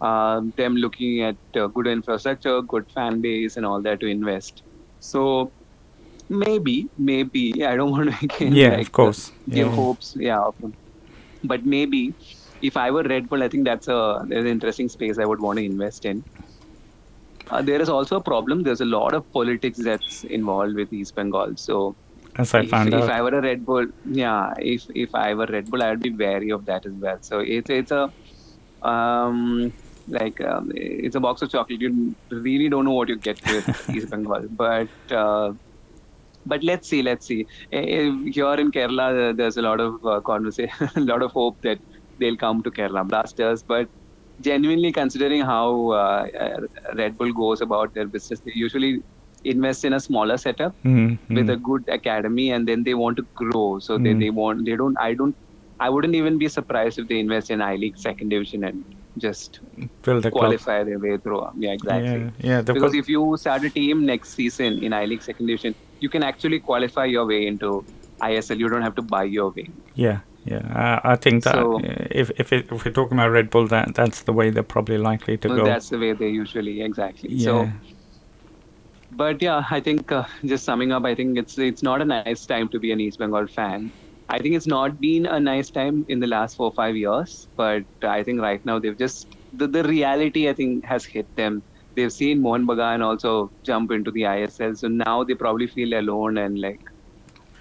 um, 0.00 0.52
them 0.56 0.76
looking 0.76 1.22
at 1.22 1.36
uh, 1.54 1.66
good 1.66 1.86
infrastructure, 1.86 2.62
good 2.62 2.90
fan 2.90 3.20
base, 3.20 3.56
and 3.56 3.66
all 3.66 3.82
that 3.82 4.00
to 4.00 4.06
invest. 4.06 4.62
So 5.00 5.52
maybe, 6.28 6.88
maybe 6.96 7.52
Yeah, 7.54 7.70
I 7.70 7.76
don't 7.76 7.90
want 7.90 8.10
to 8.10 8.16
again, 8.24 8.54
yeah, 8.54 8.68
like, 8.70 8.86
of 8.86 8.92
course, 8.92 9.32
give 9.48 9.68
yeah. 9.68 9.74
hopes, 9.74 10.16
yeah, 10.18 10.50
but 11.44 11.64
maybe 11.64 12.14
if 12.62 12.76
I 12.76 12.90
were 12.90 13.02
Red 13.02 13.28
Bull, 13.28 13.42
I 13.42 13.48
think 13.48 13.64
that's 13.64 13.88
a 13.88 14.24
there's 14.26 14.44
an 14.44 14.50
interesting 14.50 14.88
space 14.88 15.18
I 15.18 15.24
would 15.24 15.40
want 15.40 15.58
to 15.58 15.64
invest 15.64 16.04
in. 16.04 16.24
Uh, 17.50 17.62
there 17.62 17.80
is 17.80 17.88
also 17.88 18.16
a 18.16 18.20
problem. 18.20 18.62
There's 18.62 18.80
a 18.80 18.84
lot 18.84 19.14
of 19.14 19.30
politics 19.32 19.78
that's 19.78 20.24
involved 20.24 20.74
with 20.74 20.92
East 20.92 21.14
Bengal. 21.14 21.56
So, 21.56 21.94
as 22.36 22.54
I 22.54 22.60
if, 22.60 22.70
found 22.70 22.92
if 22.94 23.02
out, 23.02 23.10
I 23.10 23.22
were 23.22 23.36
a 23.38 23.42
Red 23.42 23.64
Bull, 23.64 23.86
yeah, 24.04 24.54
if 24.58 24.86
if 24.94 25.14
I 25.14 25.34
were 25.34 25.46
Red 25.46 25.70
Bull, 25.70 25.82
I 25.82 25.90
would 25.90 26.02
be 26.02 26.10
wary 26.10 26.50
of 26.50 26.66
that 26.66 26.86
as 26.86 26.92
well. 26.92 27.18
So 27.20 27.40
it's 27.40 27.70
it's 27.70 27.90
a 27.90 28.12
um, 28.82 29.72
like 30.08 30.40
um, 30.40 30.72
it's 30.74 31.16
a 31.16 31.20
box 31.20 31.42
of 31.42 31.50
chocolate. 31.50 31.80
You 31.80 32.14
really 32.30 32.68
don't 32.68 32.84
know 32.84 32.92
what 32.92 33.08
you 33.08 33.16
get 33.16 33.40
with 33.46 33.90
East 33.94 34.10
Bengal, 34.10 34.46
but. 34.50 34.88
Uh, 35.10 35.54
but 36.46 36.64
let's 36.64 36.88
see, 36.88 37.02
let's 37.02 37.26
see. 37.26 37.46
Here 37.70 38.06
in 38.06 38.32
Kerala, 38.72 39.36
there's 39.36 39.58
a 39.58 39.62
lot 39.62 39.80
of 39.80 40.06
uh, 40.06 40.20
conversation, 40.20 40.88
a 40.96 41.00
lot 41.00 41.20
of 41.20 41.32
hope 41.32 41.60
that 41.60 41.78
they'll 42.18 42.38
come 42.38 42.62
to 42.62 42.70
Kerala 42.70 43.06
Blasters. 43.06 43.62
But 43.62 43.88
genuinely 44.40 44.92
considering 44.92 45.42
how 45.42 45.90
uh, 45.90 46.60
Red 46.94 47.18
Bull 47.18 47.32
goes 47.32 47.60
about 47.60 47.94
their 47.94 48.06
business, 48.06 48.40
they 48.40 48.52
usually 48.54 49.02
invest 49.44 49.84
in 49.84 49.92
a 49.92 50.00
smaller 50.00 50.36
setup 50.36 50.74
mm-hmm. 50.84 51.34
with 51.34 51.48
a 51.50 51.56
good 51.56 51.88
academy, 51.88 52.50
and 52.50 52.66
then 52.66 52.82
they 52.84 52.94
want 52.94 53.16
to 53.16 53.22
grow. 53.34 53.78
So 53.78 53.94
mm-hmm. 53.94 54.04
they, 54.04 54.14
they 54.14 54.30
want 54.30 54.64
they 54.64 54.76
don't 54.76 54.96
I 54.98 55.14
don't 55.14 55.34
I 55.80 55.90
wouldn't 55.90 56.14
even 56.14 56.38
be 56.38 56.48
surprised 56.48 56.98
if 56.98 57.08
they 57.08 57.18
invest 57.20 57.50
in 57.50 57.62
I 57.62 57.76
League 57.76 57.98
second 57.98 58.30
division 58.30 58.64
and 58.64 58.84
just 59.16 59.60
qualify 60.02 60.28
club. 60.28 60.86
their 60.86 60.98
way 60.98 61.16
through. 61.18 61.48
Yeah, 61.56 61.72
exactly. 61.72 62.08
Yeah, 62.08 62.30
yeah 62.40 62.62
because 62.62 62.94
if 62.94 63.08
you 63.08 63.36
start 63.36 63.64
a 63.64 63.70
team 63.70 64.04
next 64.06 64.34
season 64.34 64.82
in 64.82 64.92
I 64.92 65.04
League 65.04 65.22
second 65.22 65.46
division, 65.46 65.74
you 66.00 66.08
can 66.08 66.22
actually 66.22 66.60
qualify 66.60 67.04
your 67.04 67.26
way 67.26 67.46
into 67.46 67.84
ISL. 68.20 68.58
You 68.58 68.68
don't 68.68 68.82
have 68.82 68.94
to 68.96 69.02
buy 69.02 69.24
your 69.24 69.50
way. 69.50 69.68
Yeah, 69.94 70.20
yeah. 70.50 71.00
I, 71.04 71.12
I 71.12 71.16
think 71.16 71.44
that 71.44 71.54
so, 71.54 71.80
if 71.82 72.30
if, 72.38 72.52
it, 72.52 72.72
if 72.72 72.84
we're 72.84 72.92
talking 72.92 73.18
about 73.18 73.30
Red 73.30 73.50
Bull, 73.50 73.66
that 73.68 73.94
that's 73.94 74.22
the 74.22 74.32
way 74.32 74.50
they're 74.50 74.62
probably 74.62 74.98
likely 74.98 75.36
to 75.38 75.48
go. 75.48 75.64
That's 75.64 75.88
the 75.88 75.98
way 75.98 76.12
they 76.12 76.28
usually 76.28 76.82
exactly. 76.82 77.30
Yeah. 77.32 77.44
So, 77.44 77.70
but 79.12 79.42
yeah, 79.42 79.64
I 79.70 79.80
think 79.80 80.12
uh, 80.12 80.24
just 80.44 80.64
summing 80.64 80.92
up, 80.92 81.04
I 81.04 81.14
think 81.14 81.38
it's 81.38 81.58
it's 81.58 81.82
not 81.82 82.02
a 82.02 82.04
nice 82.04 82.46
time 82.46 82.68
to 82.68 82.78
be 82.78 82.92
an 82.92 83.00
East 83.00 83.18
Bengal 83.18 83.46
fan. 83.46 83.90
I 84.30 84.38
think 84.38 84.54
it's 84.54 84.66
not 84.66 85.00
been 85.00 85.24
a 85.26 85.40
nice 85.40 85.70
time 85.70 86.04
in 86.08 86.20
the 86.20 86.26
last 86.26 86.56
four 86.56 86.66
or 86.66 86.72
five 86.72 86.96
years, 86.96 87.48
but 87.56 87.84
I 88.02 88.22
think 88.22 88.42
right 88.42 88.64
now 88.64 88.78
they've 88.78 88.98
just 88.98 89.36
the, 89.54 89.66
the 89.66 89.82
reality 89.84 90.48
I 90.50 90.52
think 90.52 90.84
has 90.84 91.04
hit 91.04 91.34
them 91.36 91.62
they've 91.98 92.12
seen 92.12 92.42
Mohun 92.42 92.66
Bagan 92.66 93.02
also 93.02 93.50
jump 93.62 93.90
into 93.90 94.10
the 94.10 94.22
ISL, 94.22 94.76
so 94.76 94.88
now 94.88 95.24
they 95.24 95.34
probably 95.34 95.66
feel 95.66 95.98
alone 95.98 96.38
and 96.38 96.60
like 96.60 96.80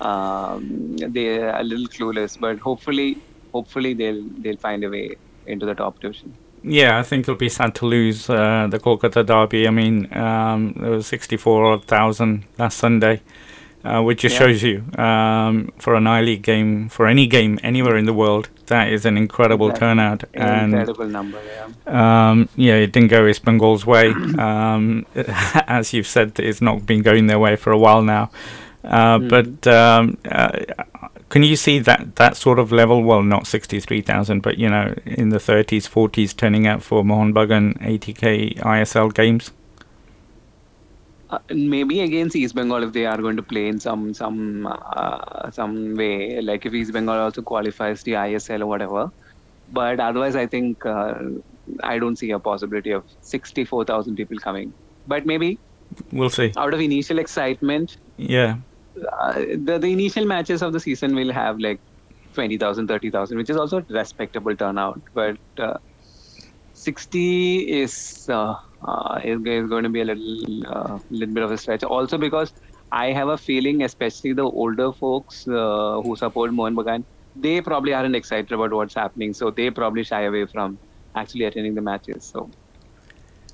um, 0.02 0.96
they're 0.98 1.56
a 1.56 1.64
little 1.64 1.88
clueless. 1.88 2.40
But 2.40 2.60
hopefully, 2.60 3.18
hopefully 3.52 3.94
they'll 3.94 4.24
they'll 4.40 4.58
find 4.58 4.84
a 4.84 4.90
way 4.90 5.16
into 5.46 5.66
the 5.66 5.76
top 5.76 6.00
division. 6.00 6.34
Yeah, 6.64 6.98
I 6.98 7.04
think 7.04 7.24
it'll 7.24 7.36
be 7.36 7.50
sad 7.50 7.76
to 7.76 7.86
lose 7.86 8.30
uh, 8.30 8.68
the 8.70 8.80
Kolkata 8.80 9.26
derby. 9.26 9.68
I 9.68 9.72
mean, 9.72 10.12
um, 10.18 10.74
there 10.78 10.92
was 10.92 11.08
sixty-four 11.08 11.80
thousand 11.82 12.46
last 12.58 12.78
Sunday 12.78 13.22
uh, 13.88 14.02
which 14.02 14.22
just 14.22 14.34
yeah. 14.34 14.40
shows 14.40 14.64
you 14.64 14.84
um, 15.02 15.72
for 15.78 15.96
an 15.96 16.08
I 16.08 16.22
League 16.22 16.42
game, 16.42 16.90
for 16.90 17.08
any 17.08 17.28
game 17.28 17.60
anywhere 17.64 17.96
in 17.96 18.06
the 18.06 18.14
world, 18.14 18.50
that 18.68 18.92
is 18.92 19.06
an 19.06 19.18
incredible 19.18 19.68
exactly. 19.70 19.88
turnout. 19.88 20.24
An 20.34 20.42
and, 20.42 20.74
incredible 20.74 21.08
number, 21.08 21.42
yeah. 21.46 22.30
Um, 22.30 22.50
yeah, 22.56 22.74
it 22.74 22.92
didn't 22.92 23.10
go 23.10 23.26
East 23.28 23.46
Bengal's 23.46 23.86
way. 23.86 24.10
Um, 24.38 25.06
as 25.16 25.94
you've 25.94 26.08
said, 26.08 26.40
it's 26.40 26.62
not 26.62 26.86
been 26.86 27.02
going 27.02 27.28
their 27.28 27.40
way 27.40 27.56
for 27.56 27.72
a 27.72 27.78
while 27.78 28.02
now. 28.02 28.30
Uh, 28.84 29.20
mm. 29.20 29.30
But 29.30 29.68
um, 29.68 30.18
uh, 30.30 30.60
can 31.30 31.44
you 31.44 31.56
see 31.56 31.80
that 31.80 32.16
that 32.16 32.38
sort 32.38 32.60
of 32.60 32.72
level? 32.72 33.04
Well, 33.04 33.24
not 33.24 33.48
sixty-three 33.48 34.02
thousand, 34.02 34.42
but 34.42 34.58
you 34.58 34.70
know, 34.70 34.94
in 35.06 35.30
the 35.30 35.40
thirties, 35.40 35.88
forties, 35.88 36.34
turning 36.34 36.68
out 36.68 36.84
for 36.84 37.04
Mohun 37.04 37.34
Bagan 37.34 37.78
ATK 37.82 38.60
ISL 38.60 39.14
games 39.14 39.52
uh, 41.30 41.40
maybe 41.50 42.02
against 42.02 42.36
East 42.36 42.56
Bengal 42.56 42.84
if 42.84 42.94
they 42.94 43.06
are 43.06 43.18
going 43.18 43.36
to 43.36 43.44
play 43.44 43.68
in 43.68 43.80
some 43.80 44.14
some 44.14 44.66
uh, 44.68 45.52
some 45.52 45.96
way, 45.96 46.42
like 46.42 46.66
if 46.66 46.74
East 46.74 46.94
Bengal 46.94 47.16
also 47.16 47.42
qualifies 47.42 48.04
the 48.04 48.14
ISL 48.14 48.62
or 48.62 48.68
whatever. 48.68 49.12
But 49.74 50.00
otherwise, 50.00 50.36
I 50.36 50.48
think 50.48 50.86
uh, 50.86 51.16
I 51.84 52.00
don't 52.00 52.16
see 52.16 52.32
a 52.32 52.40
possibility 52.40 52.92
of 52.92 53.04
64,000 53.22 54.16
people 54.16 54.38
coming. 54.40 54.74
But 55.08 55.26
maybe 55.26 55.60
we'll 56.12 56.30
see. 56.30 56.54
Out 56.58 56.74
of 56.74 56.80
initial 56.80 57.20
excitement, 57.20 57.98
yeah, 58.18 58.58
uh, 59.12 59.34
the 59.34 59.78
the 59.80 59.88
initial 59.88 60.26
matches 60.26 60.62
of 60.62 60.74
the 60.74 60.80
season 60.80 61.16
will 61.16 61.32
have 61.32 61.60
like 61.60 61.80
20,000, 62.34 62.88
30,000, 62.88 63.38
which 63.38 63.50
is 63.50 63.58
also 63.58 63.80
a 63.80 63.86
respectable 63.90 64.56
turnout. 64.56 65.02
But 65.14 65.38
uh, 65.58 65.78
60 66.74 67.82
is 67.82 68.30
uh, 68.30 68.56
uh, 68.84 69.20
is, 69.24 69.40
is 69.46 69.70
going 69.70 69.84
to 69.84 69.90
be 69.90 70.02
a 70.02 70.06
little 70.06 70.68
uh, 70.68 71.00
little 71.10 71.34
bit 71.34 71.44
of 71.44 71.52
a 71.52 71.58
stretch. 71.58 71.84
Also 71.84 72.18
because 72.18 72.54
I 72.92 73.12
have 73.12 73.30
a 73.30 73.38
feeling, 73.38 73.84
especially 73.84 74.34
the 74.34 74.44
older 74.44 74.92
folks 74.92 75.48
uh, 75.48 76.02
who 76.04 76.16
support 76.16 76.52
Mohun 76.52 76.76
Bagan, 76.76 77.04
they 77.36 77.60
probably 77.62 77.94
aren't 77.94 78.16
excited 78.16 78.52
about 78.52 78.72
what's 78.72 78.94
happening, 78.94 79.34
so 79.34 79.50
they 79.50 79.70
probably 79.70 80.04
shy 80.04 80.22
away 80.24 80.46
from 80.46 80.78
actually 81.16 81.46
attending 81.46 81.76
the 81.76 81.82
matches. 81.82 82.24
So 82.24 82.50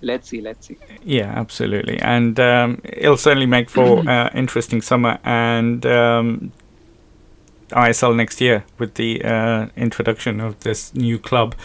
let's 0.04 0.30
see, 0.30 0.42
let's 0.42 0.68
see. 0.68 0.78
Yeah, 1.04 1.32
absolutely, 1.36 2.00
and 2.00 2.40
um, 2.40 2.82
it'll 2.84 3.18
certainly 3.18 3.48
make 3.48 3.70
for 3.70 4.00
uh, 4.10 4.30
interesting 4.34 4.82
summer 4.82 5.20
and. 5.24 5.86
Um, 5.86 6.52
ISL 7.70 8.16
next 8.16 8.40
year 8.40 8.64
with 8.78 8.96
the 8.96 9.24
uh, 9.26 9.66
introduction 9.76 10.40
of 10.40 10.60
this 10.60 10.94
new 10.94 11.18
club 11.18 11.56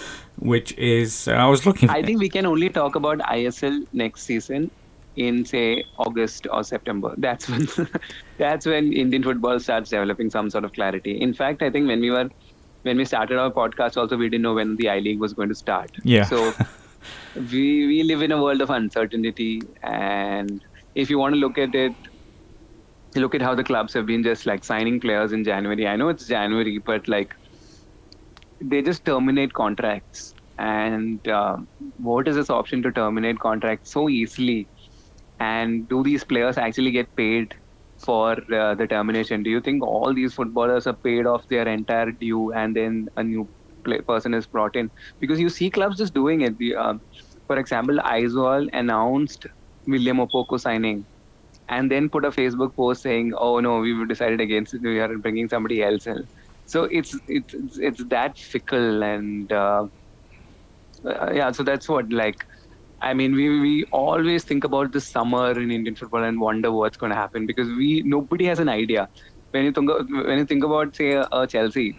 which 0.41 0.73
is 0.79 1.29
uh, 1.29 1.33
I 1.33 1.47
was 1.47 1.67
looking. 1.67 1.91
I 1.91 2.03
think 2.03 2.21
we 2.21 2.29
can 2.29 2.47
only 2.47 2.69
talk 2.69 2.95
about 2.95 3.19
ISL 3.19 3.87
next 3.93 4.23
season 4.23 4.71
in 5.17 5.45
say 5.45 5.85
August 5.99 6.47
or 6.51 6.63
September. 6.63 7.15
That's 7.19 7.49
when 7.49 7.69
that's 8.39 8.67
when 8.67 8.93
Indian 8.93 9.23
football 9.23 9.59
starts 9.61 9.91
developing 9.91 10.31
some 10.31 10.51
sort 10.51 10.65
of 10.65 10.73
clarity. 10.73 11.21
In 11.21 11.35
fact, 11.35 11.63
I 11.63 11.71
think 11.71 11.89
when 11.89 12.01
we 12.01 12.11
were 12.11 12.29
when 12.83 12.97
we 12.97 13.05
started 13.05 13.39
our 13.39 13.51
podcast, 13.51 13.97
also 13.97 14.17
we 14.17 14.29
didn't 14.29 14.43
know 14.43 14.55
when 14.55 14.77
the 14.77 14.89
I 14.89 15.01
League 15.01 15.19
was 15.19 15.33
going 15.33 15.49
to 15.49 15.55
start. 15.55 15.91
Yeah. 16.05 16.25
So 16.25 16.53
we 17.35 17.87
we 17.87 18.03
live 18.03 18.23
in 18.23 18.33
a 18.33 18.43
world 18.43 18.61
of 18.61 18.71
uncertainty, 18.71 19.61
and 19.83 20.63
if 20.95 21.11
you 21.11 21.19
want 21.19 21.35
to 21.35 21.41
look 21.41 21.59
at 21.59 21.75
it. 21.75 21.97
Look 23.15 23.35
at 23.35 23.43
how 23.43 23.55
the 23.55 23.65
clubs 23.65 23.93
have 23.95 24.07
been 24.07 24.23
just 24.23 24.47
like 24.47 24.65
signing 24.65 25.01
players 25.01 25.33
in 25.33 25.45
January. 25.45 25.87
I 25.87 25.97
know 25.97 26.09
it's 26.09 26.27
January, 26.27 26.79
but 26.79 27.07
like 27.09 27.35
they 28.61 28.83
just 28.83 29.05
terminate 29.05 29.53
contracts. 29.53 30.35
And 30.59 31.27
uh, 31.29 31.59
what 31.97 32.29
is 32.29 32.37
this 32.37 32.51
option 32.51 32.83
to 32.83 32.93
terminate 32.93 33.39
contracts 33.39 33.93
so 33.93 34.09
easily? 34.09 34.69
And 35.39 35.89
do 35.89 36.03
these 36.03 36.25
players 36.25 36.59
actually 36.59 36.91
get 36.91 37.15
paid 37.17 37.55
for 38.05 38.33
uh, 38.55 38.75
the 38.75 38.87
termination? 38.89 39.43
Do 39.43 39.51
you 39.51 39.61
think 39.61 39.83
all 39.85 40.13
these 40.15 40.35
footballers 40.35 40.87
are 40.87 40.97
paid 40.97 41.27
off 41.27 41.47
their 41.49 41.69
entire 41.69 42.11
due 42.13 42.53
and 42.53 42.75
then 42.77 43.09
a 43.17 43.23
new 43.25 43.49
play- 43.89 44.01
person 44.13 44.35
is 44.35 44.47
brought 44.47 44.77
in? 44.77 44.91
Because 45.21 45.41
you 45.41 45.51
see 45.51 45.71
clubs 45.71 45.99
just 45.99 46.15
doing 46.15 46.43
it. 46.43 46.59
The, 46.59 46.75
uh, 46.77 46.95
for 47.47 47.59
example, 47.59 47.99
Aizawl 48.15 48.69
announced 48.73 49.47
William 49.87 50.19
Opoku 50.19 50.61
signing 50.61 51.07
and 51.69 51.91
then 51.91 52.09
put 52.11 52.25
a 52.25 52.31
Facebook 52.31 52.75
post 52.77 53.03
saying, 53.03 53.33
"Oh 53.39 53.61
no, 53.61 53.79
we've 53.81 54.09
decided 54.09 54.41
against 54.41 54.75
it. 54.75 54.83
We 54.83 55.01
are 55.01 55.19
bringing 55.19 55.49
somebody 55.49 55.83
else 55.83 56.07
in." 56.07 56.29
so 56.67 56.85
it's 56.85 57.15
it's 57.29 57.55
it's, 57.55 57.79
it's 57.79 58.05
that 58.11 58.37
fickle 58.39 59.03
and 59.03 59.53
uh, 59.53 59.87
uh, 61.05 61.31
yeah 61.33 61.51
so 61.53 61.63
that's 61.63 61.89
what 61.89 62.13
like 62.13 62.37
I 63.03 63.15
mean, 63.15 63.35
we, 63.35 63.61
we 63.61 63.85
always 63.93 64.45
think 64.45 64.65
about 64.65 64.93
the 64.93 65.01
summer 65.01 65.53
in 65.61 65.71
Indian 65.71 65.97
football 65.97 66.25
and 66.25 66.41
wonder 66.41 66.73
what's 66.73 66.97
going 66.97 67.11
to 67.11 67.17
happen 67.17 67.47
because 67.47 67.69
we 67.69 68.03
nobody 68.07 68.47
has 68.47 68.61
an 68.61 68.69
idea. 68.69 69.09
When 69.53 69.65
you 69.65 69.73
think 69.73 69.91
when 69.91 70.39
you 70.39 70.47
think 70.47 70.65
about 70.65 70.97
say 70.97 71.17
uh, 71.17 71.47
Chelsea, 71.47 71.97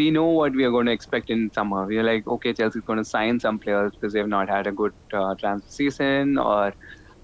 we 0.00 0.10
know 0.16 0.26
what 0.40 0.52
we 0.60 0.64
are 0.64 0.70
going 0.76 0.86
to 0.86 0.92
expect 0.92 1.30
in 1.36 1.50
summer. 1.52 1.84
We 1.92 1.98
are 1.98 2.06
like, 2.08 2.26
okay, 2.36 2.52
Chelsea's 2.52 2.88
going 2.90 3.02
to 3.04 3.04
sign 3.04 3.40
some 3.46 3.58
players 3.58 3.92
because 3.92 4.12
they've 4.12 4.32
not 4.38 4.48
had 4.56 4.66
a 4.72 4.72
good 4.80 4.94
uh, 5.12 5.34
transfer 5.34 5.70
season, 5.78 6.38
or 6.38 6.74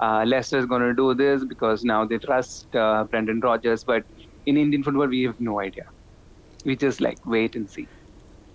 uh, 0.00 0.24
Leicester's 0.26 0.66
going 0.66 0.82
to 0.82 0.94
do 1.02 1.14
this 1.24 1.44
because 1.44 1.84
now 1.84 2.04
they 2.04 2.18
trust 2.18 2.74
uh, 2.84 3.04
Brendan 3.04 3.40
Rodgers. 3.40 3.84
But 3.92 4.04
in 4.46 4.56
Indian 4.56 4.82
football, 4.82 5.06
we 5.06 5.22
have 5.24 5.40
no 5.50 5.60
idea 5.60 5.86
we 6.64 6.76
just 6.76 7.00
like 7.00 7.24
wait 7.26 7.54
and 7.56 7.70
see. 7.70 7.86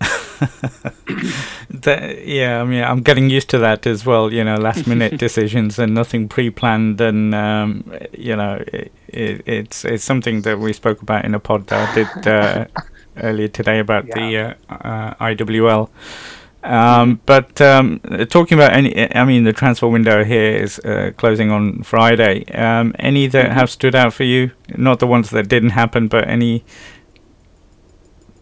the, 1.70 2.22
yeah, 2.24 2.62
I 2.62 2.64
mean, 2.64 2.82
I'm 2.82 3.02
getting 3.02 3.28
used 3.28 3.50
to 3.50 3.58
that 3.58 3.86
as 3.86 4.06
well. 4.06 4.32
You 4.32 4.42
know, 4.42 4.56
last 4.56 4.86
minute 4.86 5.18
decisions 5.26 5.78
and 5.78 5.94
nothing 5.94 6.28
pre-planned, 6.28 7.00
and 7.00 7.34
um, 7.34 7.92
you 8.12 8.36
know, 8.36 8.62
it, 8.66 8.92
it, 9.08 9.42
it's 9.46 9.84
it's 9.84 10.04
something 10.04 10.42
that 10.42 10.58
we 10.58 10.72
spoke 10.72 11.02
about 11.02 11.24
in 11.24 11.34
a 11.34 11.40
pod 11.40 11.66
that 11.68 11.88
I 11.90 11.94
did 11.94 12.26
uh, 12.26 12.66
earlier 13.16 13.48
today 13.48 13.78
about 13.78 14.06
yeah. 14.06 14.14
the 14.14 14.36
uh, 14.70 14.74
uh, 14.74 15.14
IWL. 15.14 15.88
Um, 16.62 17.20
but 17.24 17.60
um, 17.60 18.00
talking 18.28 18.58
about 18.58 18.72
any, 18.72 19.14
I 19.16 19.24
mean, 19.24 19.44
the 19.44 19.52
transfer 19.52 19.88
window 19.88 20.24
here 20.24 20.56
is 20.56 20.78
uh, 20.80 21.12
closing 21.16 21.50
on 21.50 21.82
Friday. 21.82 22.44
Um, 22.52 22.94
any 22.98 23.26
that 23.28 23.46
mm-hmm. 23.46 23.54
have 23.54 23.70
stood 23.70 23.94
out 23.94 24.12
for 24.12 24.24
you? 24.24 24.50
Not 24.76 24.98
the 24.98 25.06
ones 25.06 25.30
that 25.30 25.48
didn't 25.48 25.70
happen, 25.70 26.08
but 26.08 26.28
any 26.28 26.64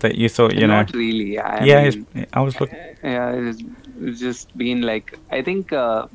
that 0.01 0.17
you 0.17 0.29
thought 0.29 0.55
you 0.55 0.67
Not 0.67 0.93
know? 0.93 0.99
really. 0.99 1.39
I 1.39 1.65
yeah, 1.65 1.91
mean, 1.91 2.27
I 2.33 2.41
was 2.41 2.61
looking. 2.61 2.79
Yeah, 3.03 3.33
it's 3.33 4.21
just 4.21 4.57
been 4.57 4.83
like 4.83 5.19
I 5.31 5.43
think. 5.43 5.73
Uh, 5.73 6.07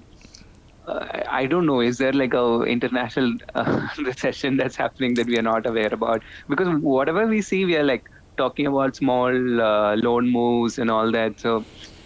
uh, 0.86 1.24
I 1.30 1.46
don't 1.46 1.66
know. 1.66 1.80
Is 1.80 1.98
there 1.98 2.12
like 2.12 2.34
a 2.34 2.64
international 2.64 3.36
uh, 3.56 3.88
recession 4.00 4.58
that's 4.58 4.76
happening 4.76 5.14
that 5.14 5.28
we 5.28 5.38
are 5.38 5.42
not 5.42 5.66
aware 5.66 5.94
about? 5.94 6.22
Because 6.50 6.68
whatever 6.82 7.26
we 7.26 7.42
see, 7.42 7.64
we 7.64 7.78
are 7.78 7.84
like 7.84 8.10
talking 8.38 8.68
about 8.68 8.96
small 8.96 9.62
uh, 9.62 9.96
loan 9.96 10.30
moves 10.30 10.80
and 10.80 10.90
all 10.90 11.12
that. 11.12 11.40
So 11.40 11.66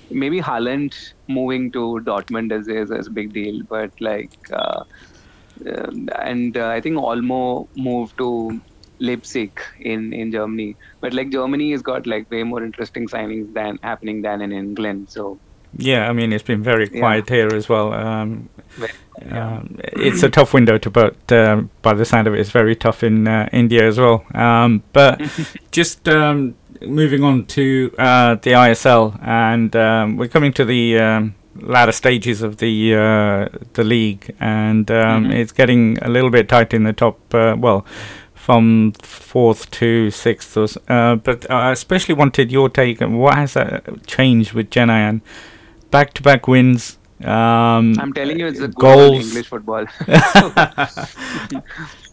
maybe 0.09 0.39
Haaland 0.39 0.95
moving 1.27 1.71
to 1.71 2.01
Dortmund 2.03 2.51
is, 2.51 2.67
is, 2.67 2.91
is 2.91 3.07
a 3.07 3.11
big 3.11 3.33
deal, 3.33 3.63
but 3.63 3.91
like, 3.99 4.31
uh, 4.51 4.83
um, 5.75 6.09
and 6.19 6.57
uh, 6.57 6.67
I 6.67 6.81
think 6.81 6.97
Olmo 6.97 7.67
moved 7.75 8.17
to 8.17 8.61
Leipzig 8.99 9.59
in, 9.79 10.13
in 10.13 10.31
Germany. 10.31 10.75
But 11.01 11.13
like 11.13 11.29
Germany 11.29 11.71
has 11.71 11.81
got 11.81 12.07
like 12.07 12.29
way 12.31 12.43
more 12.43 12.63
interesting 12.63 13.07
signings 13.07 13.53
than 13.53 13.79
happening 13.83 14.21
than 14.21 14.41
in 14.41 14.51
England. 14.51 15.09
So 15.09 15.39
yeah, 15.77 16.09
I 16.09 16.13
mean 16.13 16.31
it's 16.33 16.43
been 16.43 16.63
very 16.63 16.87
quiet 16.87 17.29
Yeah. 17.29 17.35
here 17.35 17.49
as 17.55 17.67
well. 17.69 17.93
Um, 17.93 18.49
yeah. 18.79 18.87
um, 19.57 19.77
it's 19.93 20.23
a 20.23 20.29
tough 20.29 20.53
window 20.53 20.77
to 20.77 20.91
put. 20.91 21.31
Um, 21.31 21.69
by 21.81 21.93
the 21.93 22.05
sound 22.05 22.27
of 22.27 22.33
it, 22.35 22.39
it's 22.39 22.51
very 22.51 22.75
tough 22.75 23.03
in 23.03 23.27
uh, 23.27 23.49
India 23.51 23.87
as 23.87 23.97
well. 23.99 24.23
Um, 24.33 24.83
but 24.93 25.21
just 25.71 26.07
um, 26.07 26.55
moving 26.81 27.23
on 27.23 27.45
to 27.47 27.91
uh, 27.97 28.35
the 28.35 28.51
ISL, 28.51 29.19
and 29.23 29.75
um, 29.75 30.17
we're 30.17 30.27
coming 30.27 30.53
to 30.53 30.65
the 30.65 30.99
um, 30.99 31.35
latter 31.55 31.91
stages 31.91 32.41
of 32.43 32.57
the 32.57 32.93
uh, 32.95 33.57
the 33.73 33.83
league, 33.83 34.35
and 34.39 34.89
um, 34.91 35.25
Mhm. 35.25 35.33
it's 35.35 35.51
getting 35.51 35.97
a 36.03 36.09
little 36.09 36.29
bit 36.29 36.47
tight 36.49 36.73
in 36.73 36.83
the 36.83 36.93
top. 36.93 37.17
Uh, 37.33 37.55
well. 37.57 37.85
From 38.47 38.93
fourth 39.01 39.69
to 39.71 40.09
sixth, 40.09 40.55
or 40.55 40.63
s- 40.63 40.77
uh, 40.87 41.15
but 41.17 41.51
I 41.51 41.73
especially 41.73 42.15
wanted 42.15 42.49
your 42.49 42.69
take 42.69 43.01
on 43.01 43.17
what 43.17 43.35
has 43.35 43.55
that 43.55 44.07
changed 44.07 44.53
with 44.53 44.69
Chennai 45.91 46.17
back-to-back 46.17 46.47
wins. 46.47 46.97
Um, 47.23 47.95
I'm 47.99 48.13
telling 48.13 48.39
you, 48.39 48.47
it's 48.47 48.59
a 48.59 48.67
good 48.67 48.75
goals. 48.75 49.01
old 49.01 49.21
English 49.21 49.47
football. 49.47 49.85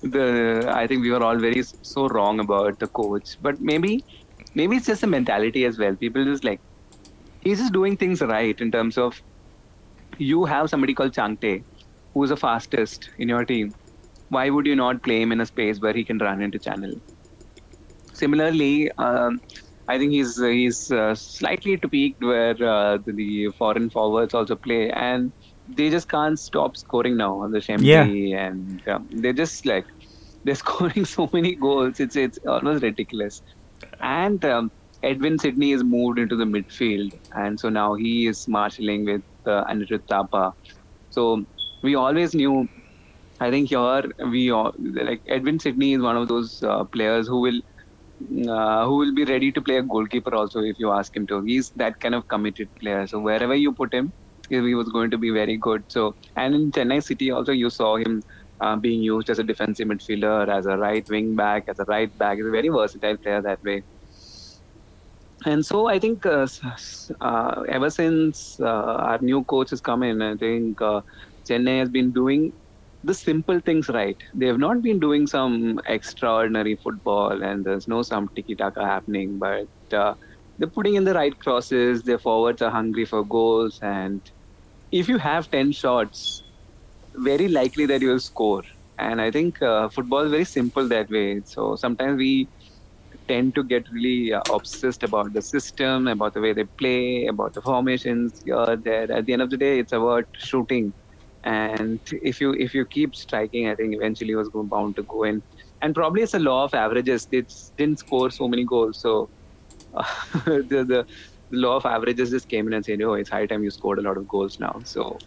the 0.03 0.71
I 0.73 0.87
think 0.87 1.03
we 1.03 1.11
were 1.11 1.23
all 1.23 1.37
very 1.37 1.63
so 1.83 2.09
wrong 2.09 2.41
about 2.41 2.79
the 2.79 2.87
coach, 2.87 3.37
but 3.43 3.61
maybe 3.61 4.05
maybe 4.55 4.77
it's 4.77 4.87
just 4.87 5.03
a 5.03 5.07
mentality 5.07 5.67
as 5.67 5.79
well. 5.79 5.95
People 5.95 6.25
just 6.25 6.45
like 6.45 6.61
he's 7.43 7.59
just 7.59 7.73
doing 7.73 7.97
things 7.97 8.23
right 8.23 8.61
in 8.61 8.71
terms 8.71 8.97
of 8.99 9.21
you 10.19 10.45
have 10.47 10.71
somebody 10.71 10.95
called 10.95 11.13
Chhangte, 11.13 11.63
who's 12.15 12.31
the 12.31 12.37
fastest 12.37 13.11
in 13.19 13.29
your 13.29 13.45
team. 13.45 13.75
Why 14.31 14.49
would 14.51 14.67
you 14.67 14.77
not 14.77 15.03
play 15.03 15.21
him 15.21 15.33
in 15.33 15.41
a 15.41 15.47
space 15.47 15.81
where 15.81 15.93
he 15.93 16.05
can 16.05 16.19
run 16.19 16.41
into 16.43 16.59
channel? 16.59 16.95
Similarly, 18.13 18.91
um, 18.93 19.41
I 19.87 19.99
think 19.99 20.12
he's 20.12 20.40
he's 20.40 20.90
uh, 20.90 21.14
slightly 21.14 21.77
tweaked 21.77 22.23
where 22.23 22.57
uh, 22.64 22.99
the, 23.05 23.51
foreign 23.59 23.90
forwards 23.90 24.33
also 24.33 24.57
play, 24.57 24.90
and 24.90 25.31
they 25.68 25.90
just 25.90 26.09
can't 26.09 26.38
stop 26.38 26.77
scoring 26.77 27.16
now 27.16 27.40
on 27.40 27.53
the 27.53 27.59
Shempi, 27.59 28.35
and 28.35 28.87
um, 28.88 29.09
they're 29.11 29.35
just 29.35 29.66
like 29.66 29.85
they're 30.44 30.55
scoring 30.55 31.05
so 31.16 31.29
many 31.33 31.55
goals. 31.55 32.01
It's 32.01 32.16
it's 32.16 32.38
almost 32.47 32.83
ridiculous. 32.83 33.42
And 34.01 34.42
um, 34.44 34.70
Edwin 35.03 35.38
Sydney 35.38 35.73
is 35.73 35.85
moved 35.85 36.18
into 36.18 36.37
the 36.37 36.44
midfield, 36.44 37.12
and 37.35 37.61
so 37.61 37.68
now 37.68 37.94
he 37.94 38.27
is 38.27 38.49
marshalling 38.49 39.05
with 39.05 39.23
uh, 39.44 39.64
Anirudh 39.64 40.07
Thapa. 40.09 40.55
So 41.11 41.44
we 41.83 41.94
always 41.94 42.35
knew. 42.35 42.68
I 43.40 43.51
think 43.51 43.68
here 43.68 44.05
we 44.31 44.51
all, 44.51 44.73
like 44.79 45.20
Edwin 45.27 45.59
Sydney 45.59 45.94
is 45.94 46.01
one 46.01 46.16
of 46.16 46.29
those 46.29 46.62
uh, 46.62 46.85
players 46.85 47.27
who 47.27 47.40
will 47.40 47.61
uh, 48.48 48.85
who 48.87 48.96
will 48.96 49.14
be 49.14 49.24
ready 49.24 49.53
to 49.53 49.61
play 49.61 49.77
a 49.77 49.83
goalkeeper 49.83 50.35
also 50.35 50.61
if 50.61 50.79
you 50.79 50.92
ask 50.92 51.16
him 51.16 51.27
to. 51.29 51.42
He's 51.42 51.70
that 51.77 51.98
kind 52.00 52.14
of 52.14 52.27
committed 52.29 52.68
player. 52.81 53.07
So 53.07 53.20
wherever 53.20 53.55
you 53.55 53.72
put 53.72 53.92
him, 53.92 54.12
he 54.48 54.74
was 54.74 54.88
going 54.90 55.11
to 55.11 55.18
be 55.18 55.31
very 55.31 55.57
good. 55.57 55.85
So 55.88 56.14
and 56.37 56.55
in 56.55 56.70
Chennai 56.70 57.03
City 57.03 57.31
also 57.31 57.53
you 57.53 57.70
saw 57.70 57.96
him 57.96 58.22
uh, 58.61 58.77
being 58.77 59.03
used 59.03 59.31
as 59.31 59.38
a 59.38 59.44
defensive 59.44 59.88
midfielder, 59.88 60.48
as 60.48 60.66
a 60.66 60.77
right 60.77 61.05
wing 61.09 61.35
back, 61.35 61.64
as 61.68 61.79
a 61.79 61.85
right 61.85 62.16
back. 62.18 62.37
He's 62.37 62.46
a 62.46 62.50
very 62.50 62.68
versatile 62.68 63.16
player 63.18 63.42
that 63.42 63.62
way. 63.62 63.83
And 65.46 65.64
so 65.64 65.88
I 65.88 65.98
think 65.98 66.24
uh, 66.24 66.46
uh, 67.20 67.62
ever 67.68 67.90
since 67.90 68.57
uh, 68.61 68.64
our 68.66 69.18
new 69.20 69.44
coach 69.44 69.70
has 69.70 69.81
come 69.81 70.03
in, 70.03 70.22
I 70.22 70.37
think 70.37 70.79
Chennai 70.79 71.81
has 71.81 71.90
been 71.90 72.12
doing 72.12 72.53
the 73.05 73.14
simple 73.14 73.61
things 73.61 73.88
right. 73.88 74.17
They 74.35 74.47
have 74.47 74.59
not 74.59 74.83
been 74.83 74.99
doing 74.99 75.27
some 75.27 75.81
extraordinary 75.87 76.77
football, 76.77 77.43
and 77.43 77.64
there's 77.64 77.88
no 77.88 78.03
some 78.03 78.29
tiki 78.35 78.55
taka 78.57 78.85
happening. 78.85 79.38
But 79.38 79.69
uh, 79.93 80.14
they're 80.59 80.69
putting 80.69 80.95
in 80.95 81.05
the 81.05 81.14
right 81.14 81.38
crosses. 81.38 82.03
Their 82.03 82.19
forwards 82.19 82.62
are 82.62 82.71
hungry 82.71 83.05
for 83.05 83.25
goals, 83.25 83.79
and 83.83 84.21
if 84.93 85.09
you 85.09 85.19
have 85.19 85.51
ten 85.51 85.73
shots, 85.73 86.43
very 87.14 87.49
likely 87.49 87.87
that 87.87 88.01
you'll 88.01 88.21
score. 88.21 88.62
And 88.99 89.21
I 89.21 89.31
think 89.31 89.61
uh, 89.62 89.88
football 89.88 90.21
is 90.21 90.31
very 90.31 90.45
simple 90.45 90.88
that 90.88 91.11
way. 91.11 91.43
So 91.45 91.77
sometimes 91.77 92.17
we 92.19 92.49
tend 93.29 93.55
to 93.57 93.64
get 93.64 93.88
really 93.90 94.33
uh, 94.33 94.43
obsessed 94.53 95.03
about 95.03 95.33
the 95.33 95.43
system, 95.43 96.09
about 96.09 96.35
the 96.35 96.40
way 96.40 96.53
they 96.53 96.64
play, 96.64 97.27
about 97.27 97.55
the 97.55 97.62
formations 97.62 98.43
here, 98.45 98.77
there. 98.77 99.11
At 99.11 99.27
the 99.27 99.33
end 99.33 99.43
of 99.43 99.51
the 99.51 99.57
day, 99.57 99.79
it's 99.79 99.93
about 99.93 100.27
shooting. 100.38 100.93
And 101.44 102.00
if 102.22 102.40
you 102.40 102.52
if 102.54 102.74
you 102.74 102.85
keep 102.87 103.14
striking, 103.16 103.68
I 103.68 103.74
think 103.76 103.94
eventually 103.94 104.33
it 104.33 104.37
was 104.37 104.50
bound 104.52 104.96
to 104.96 105.02
go 105.04 105.24
in. 105.24 105.42
And 105.83 105.94
probably 105.94 106.22
it's 106.22 106.35
a 106.35 106.38
law 106.38 106.64
of 106.64 106.74
averages. 106.74 107.26
They 107.26 107.44
didn't 107.76 108.00
score 108.00 108.30
so 108.30 108.48
many 108.48 108.64
goals, 108.64 108.98
so 108.98 109.30
uh, 109.94 110.04
the, 110.46 110.85
the 110.90 111.07
the 111.50 111.59
law 111.59 111.76
of 111.76 111.87
averages 111.87 112.30
just 112.30 112.48
came 112.48 112.66
in 112.68 112.72
and 112.74 112.85
said, 112.85 113.02
"Oh, 113.02 113.14
it's 113.14 113.30
high 113.30 113.46
time 113.46 113.62
you 113.64 113.70
scored 113.70 113.98
a 113.98 114.02
lot 114.02 114.16
of 114.16 114.28
goals 114.28 114.59
now." 114.61 114.80
So 114.85 115.18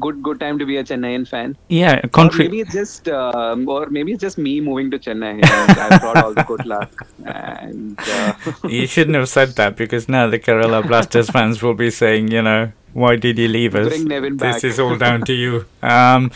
good 0.00 0.22
good 0.22 0.40
time 0.40 0.58
to 0.58 0.66
be 0.66 0.76
a 0.78 0.84
Chennaian 0.84 1.26
fan. 1.28 1.56
yeah, 1.68 2.00
Or 2.04 2.08
contrary. 2.08 2.48
maybe 2.48 2.60
it's 2.60 2.72
just, 2.72 3.08
um, 3.08 3.68
or 3.68 3.86
maybe 3.90 4.12
it's 4.12 4.20
just 4.20 4.38
me 4.38 4.60
moving 4.60 4.90
to 4.90 4.98
Chennai. 4.98 5.40
I 5.44 5.98
brought 5.98 6.16
all 6.24 6.34
the 6.34 6.42
good 6.42 6.66
luck, 6.66 6.90
and 7.24 7.98
uh, 8.08 8.34
You 8.66 8.86
shouldn't 8.86 9.16
have 9.16 9.28
said 9.28 9.50
that 9.50 9.76
because 9.76 10.08
now 10.08 10.26
the 10.28 10.38
Kerala 10.38 10.86
Blasters 10.88 11.30
fans 11.30 11.62
will 11.62 11.74
be 11.74 11.90
saying, 11.90 12.28
you 12.32 12.42
know, 12.42 12.72
why 12.94 13.16
did 13.16 13.38
you 13.38 13.48
leave 13.48 13.74
us? 13.74 13.90
This 13.90 14.34
back." 14.34 14.64
is 14.64 14.80
all 14.80 14.96
down 14.96 15.22
to 15.22 15.34
you. 15.34 15.66
Um, 15.84 16.30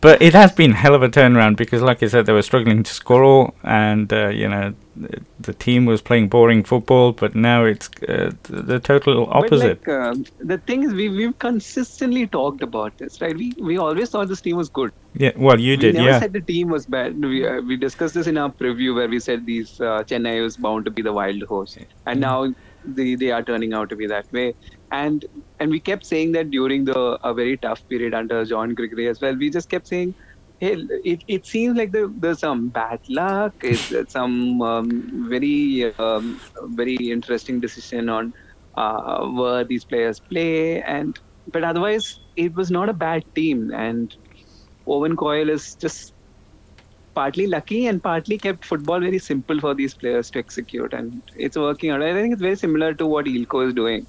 but 0.00 0.22
it 0.22 0.32
has 0.32 0.52
been 0.52 0.72
hell 0.72 0.94
of 0.94 1.02
a 1.02 1.08
turnaround 1.10 1.56
because, 1.56 1.82
like 1.82 2.02
I 2.02 2.06
said, 2.06 2.24
they 2.24 2.32
were 2.32 2.40
struggling 2.40 2.82
to 2.82 2.92
score, 2.92 3.52
and 3.62 4.10
uh, 4.10 4.28
you 4.28 4.48
know, 4.48 4.72
the, 4.96 5.52
team 5.52 5.84
was 5.84 6.00
playing 6.00 6.28
boring 6.28 6.62
football. 6.62 7.12
But 7.12 7.34
now 7.34 7.64
it's 7.64 7.90
uh, 8.08 8.32
the, 8.44 8.78
total 8.78 9.28
opposite. 9.30 9.86
Like, 9.86 9.88
um 9.88 10.24
the 10.38 10.58
thing 10.58 10.84
is, 10.84 10.94
we 10.94 11.10
we've 11.10 11.38
consistently 11.38 12.26
talked 12.26 12.62
about 12.62 12.96
this, 12.96 13.20
right? 13.20 13.36
We 13.36 13.52
we 13.58 13.76
always 13.76 14.08
thought 14.10 14.28
this 14.28 14.40
team 14.40 14.56
was 14.56 14.70
good. 14.70 14.92
yeah, 15.14 15.32
well, 15.36 15.60
you 15.60 15.76
did. 15.76 15.94
we 15.94 16.00
never 16.00 16.10
yeah. 16.10 16.20
said 16.20 16.32
the 16.32 16.40
team 16.40 16.68
was 16.68 16.86
bad. 16.86 17.20
We 17.20 17.46
uh, 17.46 17.60
we 17.60 17.76
discussed 17.76 18.14
this 18.14 18.26
in 18.26 18.38
our 18.38 18.50
preview 18.50 18.94
where 18.94 19.08
we 19.08 19.20
said 19.20 19.44
these 19.44 19.80
uh, 19.80 20.02
Chennai 20.04 20.42
was 20.42 20.56
bound 20.56 20.86
to 20.86 20.90
be 20.90 21.02
the 21.02 21.12
wild 21.12 21.42
horse, 21.42 21.76
and 22.06 22.20
now 22.20 22.54
they 22.84 23.14
they 23.14 23.30
are 23.30 23.42
turning 23.42 23.74
out 23.74 23.90
to 23.90 23.96
be 23.96 24.06
that 24.06 24.32
way. 24.32 24.54
And 24.92 25.24
and 25.60 25.70
we 25.70 25.80
kept 25.80 26.04
saying 26.04 26.32
that 26.32 26.50
during 26.50 26.84
the 26.84 26.98
a 27.22 27.32
very 27.32 27.56
tough 27.56 27.88
period 27.88 28.14
under 28.14 28.44
John 28.44 28.74
Gregory 28.74 29.08
as 29.08 29.20
well. 29.20 29.34
We 29.36 29.50
just 29.50 29.68
kept 29.68 29.86
saying. 29.86 30.14
Hey, 30.58 30.76
it, 31.06 31.24
it 31.26 31.46
seems 31.46 31.78
like 31.78 31.90
there, 31.90 32.08
there's 32.08 32.40
some 32.40 32.68
bad 32.68 33.00
luck. 33.08 33.54
It's 33.62 34.12
some 34.12 34.60
um, 34.60 35.26
very 35.26 35.94
um, 35.94 36.38
very 36.64 36.96
interesting 36.96 37.60
decision 37.60 38.10
on 38.10 38.34
uh, 38.74 39.26
where 39.26 39.64
these 39.64 39.84
players 39.84 40.20
play, 40.20 40.82
and 40.82 41.18
but 41.50 41.64
otherwise 41.64 42.20
it 42.36 42.54
was 42.54 42.70
not 42.70 42.90
a 42.90 42.92
bad 42.92 43.24
team. 43.34 43.72
And 43.72 44.14
Owen 44.86 45.16
Coyle 45.16 45.48
is 45.48 45.76
just 45.76 46.12
partly 47.14 47.46
lucky 47.46 47.86
and 47.86 48.02
partly 48.02 48.36
kept 48.36 48.64
football 48.64 49.00
very 49.00 49.18
simple 49.18 49.58
for 49.60 49.74
these 49.74 49.94
players 49.94 50.30
to 50.32 50.38
execute, 50.40 50.92
and 50.92 51.22
it's 51.36 51.56
working 51.56 51.88
out. 51.88 52.02
I 52.02 52.12
think 52.12 52.34
it's 52.34 52.42
very 52.42 52.56
similar 52.56 52.92
to 52.94 53.06
what 53.06 53.24
Eelco 53.24 53.66
is 53.66 53.72
doing. 53.72 54.06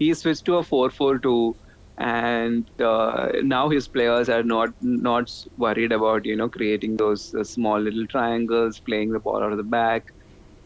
He 0.00 0.14
switched 0.14 0.46
to 0.46 0.56
a 0.56 0.64
4-4-2, 0.64 1.54
and 1.98 2.68
uh, 2.80 3.28
now 3.44 3.70
his 3.70 3.88
players 3.88 4.28
are 4.30 4.42
not 4.44 4.70
not 4.82 5.30
worried 5.58 5.92
about 5.92 6.26
you 6.26 6.36
know 6.36 6.50
creating 6.50 6.96
those 6.98 7.32
uh, 7.38 7.44
small 7.44 7.80
little 7.80 8.06
triangles, 8.08 8.80
playing 8.80 9.12
the 9.12 9.20
ball 9.20 9.44
out 9.44 9.52
of 9.52 9.58
the 9.58 9.64
back. 9.64 10.04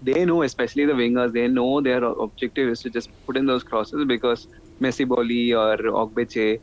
They 0.00 0.24
know, 0.26 0.42
especially 0.42 0.86
the 0.86 0.92
wingers, 0.94 1.32
they 1.32 1.48
know 1.48 1.80
their 1.82 2.02
objective 2.04 2.68
is 2.70 2.80
to 2.82 2.90
just 2.90 3.10
put 3.26 3.36
in 3.36 3.46
those 3.46 3.64
crosses 3.64 4.04
because 4.06 4.46
Messi 4.82 5.06
Bouli 5.06 5.52
or 5.64 5.78
Ogbeche, 6.02 6.60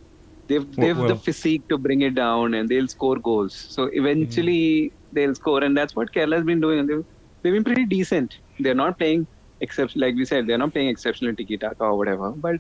they've 0.48 0.66
they've 0.80 1.06
the 1.08 1.16
physique 1.16 1.64
to 1.70 1.78
bring 1.78 2.02
it 2.02 2.16
down 2.16 2.54
and 2.54 2.70
they'll 2.70 2.88
score 2.88 3.18
goals. 3.18 3.56
So 3.70 3.90
eventually 3.94 4.94
they'll 5.12 5.36
score, 5.36 5.64
and 5.64 5.78
that's 5.78 5.96
what 5.96 6.10
Kerala's 6.16 6.46
been 6.46 6.62
doing. 6.62 6.88
They've, 6.88 7.04
they've 7.44 7.54
been 7.54 7.64
pretty 7.64 7.86
decent. 7.86 8.34
They're 8.60 8.76
not 8.76 8.98
playing 9.00 9.28
except 9.62 9.96
like 9.98 10.16
we 10.16 10.26
said, 10.26 10.48
they're 10.48 10.58
not 10.58 10.74
playing 10.74 10.90
exceptional 10.90 11.36
tiki 11.36 11.58
taka 11.58 11.84
or 11.86 11.98
whatever. 11.98 12.32
But 12.32 12.58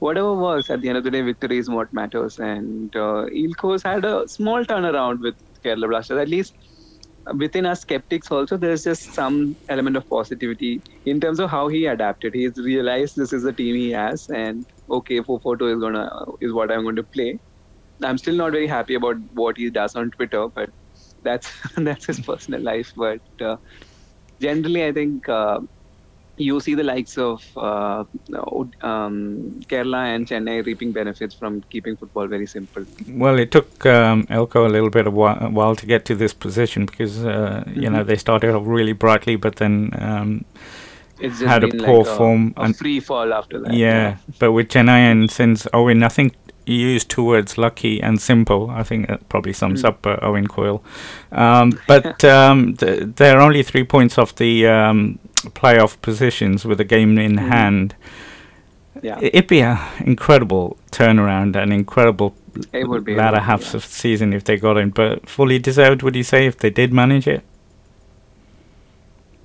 whatever 0.00 0.34
works 0.34 0.70
at 0.70 0.80
the 0.82 0.88
end 0.88 0.98
of 0.98 1.04
the 1.04 1.10
day, 1.10 1.22
victory 1.22 1.58
is 1.58 1.70
what 1.70 1.92
matters. 1.92 2.38
And 2.38 2.94
uh, 2.96 3.26
Eelco's 3.42 3.82
had 3.84 4.04
a 4.04 4.28
small 4.28 4.64
turnaround 4.64 5.20
with 5.20 5.36
Kerala 5.64 5.88
Blasters. 5.88 6.18
At 6.20 6.28
least 6.28 6.56
within 7.36 7.66
us 7.66 7.80
skeptics 7.82 8.30
also, 8.30 8.56
there's 8.56 8.84
just 8.84 9.14
some 9.14 9.56
element 9.68 9.96
of 9.96 10.08
positivity 10.08 10.82
in 11.06 11.20
terms 11.20 11.40
of 11.40 11.50
how 11.50 11.68
he 11.68 11.86
adapted. 11.86 12.34
He's 12.34 12.56
realized 12.56 13.16
this 13.16 13.32
is 13.32 13.44
the 13.44 13.52
team 13.52 13.76
he 13.76 13.90
has, 13.90 14.26
and 14.28 14.66
okay, 14.90 15.20
4-4-2 15.20 15.74
is 15.76 15.80
gonna 15.80 16.10
is 16.40 16.52
what 16.52 16.72
I'm 16.72 16.82
going 16.82 16.96
to 16.96 17.04
play. 17.04 17.38
I'm 18.02 18.18
still 18.18 18.36
not 18.36 18.52
very 18.52 18.66
happy 18.66 18.94
about 18.94 19.16
what 19.34 19.56
he 19.56 19.70
does 19.70 19.94
on 19.94 20.10
Twitter, 20.10 20.48
but 20.54 20.70
that's 21.22 21.50
that's 21.76 22.06
his 22.06 22.20
personal 22.20 22.62
life. 22.62 22.92
But 22.96 23.20
uh, 23.40 23.56
generally, 24.40 24.84
I 24.84 24.92
think 24.92 25.28
uh, 25.28 25.60
you 26.36 26.60
see 26.60 26.74
the 26.74 26.82
likes 26.82 27.18
of 27.18 27.44
uh, 27.56 28.04
um, 28.80 29.60
Kerala 29.68 30.14
and 30.14 30.26
Chennai 30.26 30.64
reaping 30.64 30.92
benefits 30.92 31.34
from 31.34 31.62
keeping 31.70 31.96
football 31.96 32.26
very 32.26 32.46
simple. 32.46 32.84
Well, 33.08 33.38
it 33.38 33.50
took 33.50 33.84
um, 33.86 34.24
Eelco 34.26 34.66
a 34.66 34.68
little 34.68 34.90
bit 34.90 35.06
of 35.06 35.14
a 35.14 35.48
while 35.50 35.76
to 35.76 35.86
get 35.86 36.04
to 36.06 36.14
this 36.14 36.32
position 36.32 36.86
because 36.86 37.24
uh, 37.24 37.64
mm-hmm. 37.66 37.80
you 37.80 37.90
know 37.90 37.98
mm-hmm. 37.98 38.08
they 38.08 38.16
started 38.16 38.54
off 38.54 38.62
really 38.66 38.92
brightly, 38.92 39.36
but 39.36 39.56
then 39.56 39.90
um, 39.98 40.44
had 41.20 41.64
a 41.64 41.68
poor 41.68 42.04
like 42.04 42.16
form 42.16 42.54
a, 42.56 42.60
a 42.60 42.64
and 42.64 42.76
free 42.76 43.00
fall 43.00 43.32
after 43.32 43.60
that. 43.60 43.74
Yeah, 43.74 44.02
yeah. 44.02 44.16
but 44.38 44.52
with 44.52 44.68
Chennai 44.68 45.10
and 45.10 45.30
since 45.30 45.66
Owen, 45.74 46.02
I 46.02 46.08
think 46.08 46.34
you 46.64 46.76
used 46.76 47.10
two 47.10 47.24
words, 47.24 47.58
lucky 47.58 48.00
and 48.00 48.20
simple. 48.20 48.70
I 48.70 48.82
think 48.82 49.08
that 49.08 49.28
probably 49.28 49.52
sums 49.52 49.82
mm. 49.82 49.88
up 49.88 50.06
uh, 50.06 50.16
Owen 50.22 50.46
Coyle. 50.46 50.82
Um, 51.32 51.78
but 51.86 52.24
um, 52.36 52.76
th- 52.76 53.14
they're 53.16 53.40
only 53.40 53.62
three 53.62 53.84
points 53.84 54.18
off 54.18 54.34
the 54.36 54.66
um, 54.66 55.18
playoff 55.50 56.00
positions 56.02 56.64
with 56.64 56.80
a 56.80 56.84
game 56.84 57.18
in 57.18 57.36
mm. 57.36 57.48
hand. 57.48 57.94
Yeah. 59.02 59.18
It'd 59.20 59.48
be 59.48 59.60
an 59.60 59.78
incredible 60.00 60.76
turnaround, 60.90 61.56
an 61.56 61.72
incredible 61.72 62.34
it 62.72 62.88
would 62.88 63.04
be 63.04 63.14
latter 63.14 63.40
half 63.40 63.70
yeah. 63.70 63.76
of 63.76 63.84
season 63.84 64.32
if 64.32 64.44
they 64.44 64.56
got 64.56 64.76
in. 64.76 64.90
But 64.90 65.28
fully 65.28 65.58
deserved, 65.58 66.02
would 66.02 66.14
you 66.14 66.22
say, 66.22 66.46
if 66.46 66.58
they 66.58 66.70
did 66.70 66.92
manage 66.92 67.26
it? 67.26 67.42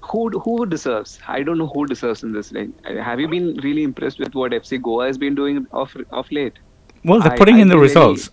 Who 0.01 0.29
who 0.39 0.65
deserves? 0.65 1.19
I 1.27 1.43
don't 1.43 1.57
know 1.57 1.67
who 1.67 1.85
deserves 1.85 2.23
in 2.23 2.31
this 2.31 2.51
league. 2.51 2.71
Have 2.85 3.19
you 3.19 3.27
been 3.27 3.55
really 3.57 3.83
impressed 3.83 4.19
with 4.19 4.35
what 4.35 4.51
FC 4.51 4.81
Goa 4.81 5.07
has 5.07 5.17
been 5.17 5.35
doing 5.35 5.65
of 5.71 5.95
of 6.11 6.31
late? 6.31 6.59
Well, 7.03 7.19
they're 7.19 7.37
putting 7.37 7.55
I, 7.55 7.61
in 7.61 7.71
I 7.71 7.75
the 7.75 7.79
results. 7.79 8.29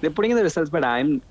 they're 0.00 0.10
putting 0.10 0.30
in 0.30 0.36
the 0.36 0.44
results, 0.44 0.70
but 0.70 0.84
I'm. 0.84 1.22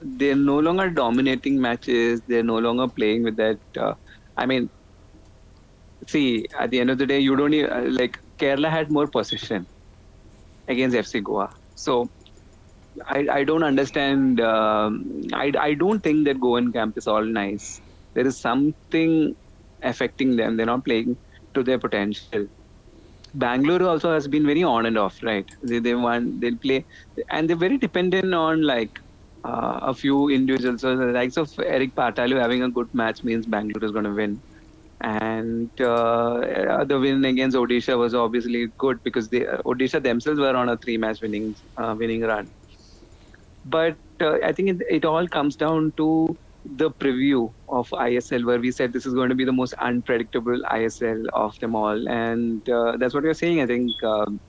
They're 0.00 0.36
no 0.36 0.58
longer 0.58 0.90
dominating 0.90 1.60
matches. 1.60 2.20
They're 2.26 2.42
no 2.42 2.58
longer 2.58 2.88
playing 2.88 3.22
with 3.22 3.36
that. 3.36 3.58
Uh, 3.76 3.94
I 4.36 4.44
mean, 4.44 4.68
see, 6.06 6.46
at 6.58 6.70
the 6.70 6.80
end 6.80 6.90
of 6.90 6.98
the 6.98 7.06
day, 7.06 7.18
you 7.20 7.36
don't 7.36 7.54
even, 7.54 7.70
uh, 7.70 7.86
like 7.90 8.18
Kerala 8.38 8.70
had 8.70 8.90
more 8.90 9.06
possession 9.06 9.66
against 10.68 10.96
FC 10.96 11.22
Goa. 11.22 11.54
So 11.74 12.10
I, 13.06 13.26
I 13.30 13.44
don't 13.44 13.62
understand. 13.62 14.40
Um, 14.40 15.22
I, 15.32 15.52
I 15.58 15.74
don't 15.74 16.00
think 16.02 16.24
that 16.26 16.40
Goan 16.40 16.72
camp 16.72 16.96
is 16.96 17.06
all 17.06 17.24
nice. 17.24 17.80
There 18.14 18.26
is 18.26 18.38
something 18.38 19.36
affecting 19.82 20.36
them. 20.36 20.56
They're 20.56 20.66
not 20.66 20.84
playing 20.84 21.16
to 21.54 21.62
their 21.62 21.78
potential. 21.78 22.48
Bangalore 23.34 23.82
also 23.82 24.12
has 24.14 24.26
been 24.28 24.46
very 24.46 24.62
on 24.62 24.86
and 24.86 24.96
off, 24.96 25.22
right? 25.22 25.48
They 25.62 25.78
they 25.78 25.94
want 25.94 26.40
they'll 26.40 26.56
play, 26.56 26.86
and 27.30 27.48
they're 27.48 27.56
very 27.56 27.76
dependent 27.76 28.32
on 28.34 28.62
like 28.62 28.98
uh, 29.44 29.80
a 29.82 29.94
few 29.94 30.28
individuals. 30.30 30.80
So 30.80 30.96
the 30.96 31.06
likes 31.06 31.36
of 31.36 31.52
Eric 31.58 31.94
Paartalu 31.94 32.40
having 32.40 32.62
a 32.62 32.70
good 32.70 32.92
match 32.94 33.22
means 33.24 33.46
Bangalore 33.46 33.84
is 33.84 33.92
going 33.92 34.04
to 34.04 34.12
win, 34.12 34.42
and 35.00 35.80
uh, 35.80 36.84
the 36.84 36.98
win 36.98 37.24
against 37.24 37.56
Odisha 37.56 37.98
was 37.98 38.14
obviously 38.14 38.66
good 38.78 39.02
because 39.02 39.28
they 39.28 39.40
Odisha 39.40 40.02
themselves 40.02 40.40
were 40.40 40.56
on 40.56 40.68
a 40.68 40.76
three-match 40.76 41.20
winning 41.20 41.54
uh, 41.76 41.94
winning 41.98 42.22
run. 42.22 42.48
But 43.66 43.96
uh, 44.20 44.38
I 44.42 44.52
think 44.52 44.70
it, 44.70 44.86
it 44.88 45.04
all 45.04 45.26
comes 45.28 45.56
down 45.56 45.92
to 45.96 46.36
the 46.76 46.90
preview 46.90 47.52
of 47.68 47.88
ISL 47.90 48.44
where 48.44 48.58
we 48.58 48.70
said 48.70 48.92
this 48.92 49.06
is 49.06 49.14
going 49.14 49.28
to 49.28 49.34
be 49.34 49.44
the 49.44 49.52
most 49.52 49.74
unpredictable 49.74 50.60
ISL 50.70 51.26
of 51.32 51.58
them 51.60 51.74
all, 51.74 52.08
and 52.08 52.68
uh, 52.68 52.96
that's 52.96 53.14
what 53.14 53.22
you're 53.22 53.34
saying. 53.34 53.60
I 53.60 53.66
think 53.66 53.90
um, 54.02 54.40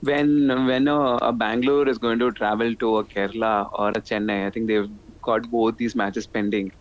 when 0.00 0.66
when 0.66 0.88
a, 0.88 1.00
a, 1.16 1.32
Bangalore 1.32 1.88
is 1.88 1.98
going 1.98 2.18
to 2.20 2.30
travel 2.30 2.74
to 2.76 2.96
a 2.98 3.04
Kerala 3.04 3.68
or 3.72 3.90
a 3.90 4.00
Chennai, 4.00 4.46
I 4.46 4.50
think 4.50 4.66
they've 4.66 4.90
got 5.22 5.50
both 5.50 5.76
these 5.76 5.94
matches 5.94 6.26
pending. 6.26 6.72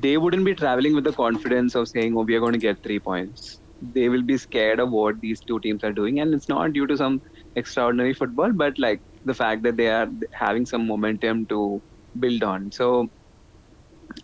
They 0.00 0.16
wouldn't 0.18 0.44
be 0.44 0.54
traveling 0.54 0.94
with 0.94 1.04
the 1.04 1.12
confidence 1.12 1.74
of 1.74 1.88
saying, 1.88 2.16
"Oh, 2.16 2.22
we 2.22 2.34
are 2.34 2.40
going 2.40 2.52
to 2.52 2.58
get 2.58 2.82
three 2.82 2.98
points." 2.98 3.60
They 3.94 4.08
will 4.08 4.22
be 4.22 4.36
scared 4.36 4.80
of 4.80 4.90
what 4.90 5.20
these 5.20 5.40
two 5.40 5.58
teams 5.60 5.84
are 5.84 5.92
doing, 5.92 6.20
and 6.20 6.34
it's 6.34 6.48
not 6.48 6.72
due 6.72 6.86
to 6.86 6.96
some 6.96 7.20
extraordinary 7.54 8.14
football, 8.14 8.52
but 8.52 8.78
like 8.78 9.00
the 9.24 9.34
fact 9.34 9.62
that 9.62 9.76
they 9.76 9.88
are 9.88 10.08
having 10.32 10.66
some 10.66 10.86
momentum 10.86 11.46
to 11.46 11.80
build 12.20 12.42
on. 12.42 12.70
So 12.72 13.08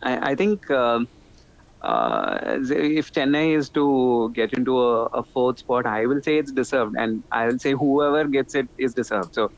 I, 0.03 0.31
I 0.31 0.35
think 0.35 0.71
uh, 0.71 1.01
uh, 1.83 2.39
if 2.71 3.13
Chennai 3.13 3.57
is 3.57 3.69
to 3.71 4.31
get 4.35 4.53
into 4.53 4.79
a, 4.81 5.07
a, 5.07 5.23
fourth 5.23 5.59
spot, 5.59 5.87
I 5.87 6.07
will 6.07 6.23
say 6.23 6.39
it's 6.39 6.53
deserved, 6.53 6.97
and 6.99 7.23
I 7.33 7.47
will 7.47 7.59
say 7.59 7.73
whoever 7.73 8.25
gets 8.25 8.55
it 8.55 8.69
is 8.79 8.95
deserved. 8.95 9.35
So 9.35 9.51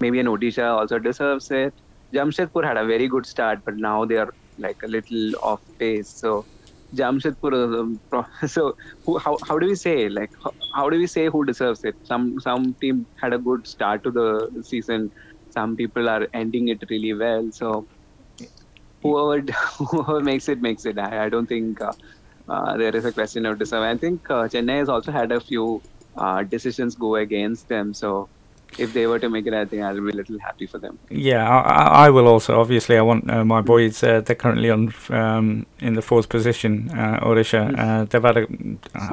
maybe 0.00 0.18
an 0.20 0.26
Odisha 0.26 0.76
also 0.78 0.98
deserves 0.98 1.50
it. 1.50 1.72
Jamshedpur 2.12 2.64
had 2.64 2.76
a 2.76 2.86
very 2.86 3.06
good 3.06 3.26
start, 3.26 3.60
but 3.64 3.76
now 3.76 4.04
they 4.04 4.16
are 4.16 4.34
like 4.58 4.82
a 4.82 4.86
little 4.86 5.34
off 5.42 5.60
pace. 5.78 6.08
So 6.08 6.44
Jamshedpur. 6.94 7.52
Um, 7.80 8.00
so 8.48 8.76
who, 9.04 9.18
how 9.18 9.36
how 9.46 9.58
do 9.58 9.66
we 9.66 9.74
say 9.74 10.08
like 10.08 10.30
how, 10.42 10.52
how 10.74 10.90
do 10.90 10.98
we 10.98 11.06
say 11.06 11.28
who 11.28 11.44
deserves 11.44 11.84
it? 11.84 11.96
Some 12.04 12.40
some 12.40 12.74
team 12.74 13.06
had 13.20 13.32
a 13.32 13.38
good 13.38 13.66
start 13.66 14.02
to 14.04 14.10
the 14.10 14.62
season 14.62 15.10
some 15.50 15.76
people 15.76 16.08
are 16.08 16.26
ending 16.34 16.68
it 16.68 16.82
really 16.90 17.14
well. 17.14 17.50
So 17.52 17.86
whoever 19.02 19.40
whoever 19.90 20.20
makes 20.20 20.48
it 20.48 20.60
makes 20.60 20.86
it. 20.86 20.98
I, 20.98 21.24
I 21.24 21.28
don't 21.28 21.46
think 21.46 21.80
uh, 21.80 21.92
uh, 22.48 22.76
there 22.76 22.94
is 22.94 23.04
a 23.04 23.12
question 23.12 23.46
of 23.46 23.58
deserve. 23.58 23.82
I 23.82 23.96
think 23.96 24.30
uh, 24.30 24.44
Chennai 24.48 24.78
has 24.78 24.88
also 24.88 25.12
had 25.12 25.32
a 25.32 25.40
few 25.40 25.82
uh, 26.16 26.42
decisions 26.42 26.94
go 26.94 27.16
against 27.16 27.68
them. 27.68 27.94
So 27.94 28.28
if 28.76 28.92
they 28.92 29.06
were 29.06 29.18
to 29.18 29.28
make 29.28 29.46
it, 29.46 29.54
I 29.54 29.64
think 29.64 29.82
I'll 29.82 29.94
be 29.94 30.10
a 30.10 30.14
little 30.14 30.38
happy 30.38 30.66
for 30.66 30.78
them. 30.78 30.98
Yeah, 31.10 31.48
I, 31.48 32.06
I 32.06 32.10
will 32.10 32.26
also. 32.26 32.60
Obviously, 32.60 32.96
I 32.96 33.02
want 33.02 33.30
uh, 33.30 33.44
my 33.44 33.60
boys. 33.60 34.02
Uh, 34.02 34.20
they're 34.20 34.36
currently 34.36 34.70
on 34.70 34.92
um, 35.10 35.66
in 35.80 35.94
the 35.94 36.02
fourth 36.02 36.28
position. 36.28 36.90
Uh, 36.90 37.20
Odisha. 37.20 37.70
Mm. 37.70 37.78
Uh, 37.78 38.04
they've 38.04 38.22
had 38.22 38.36
a. 38.36 38.46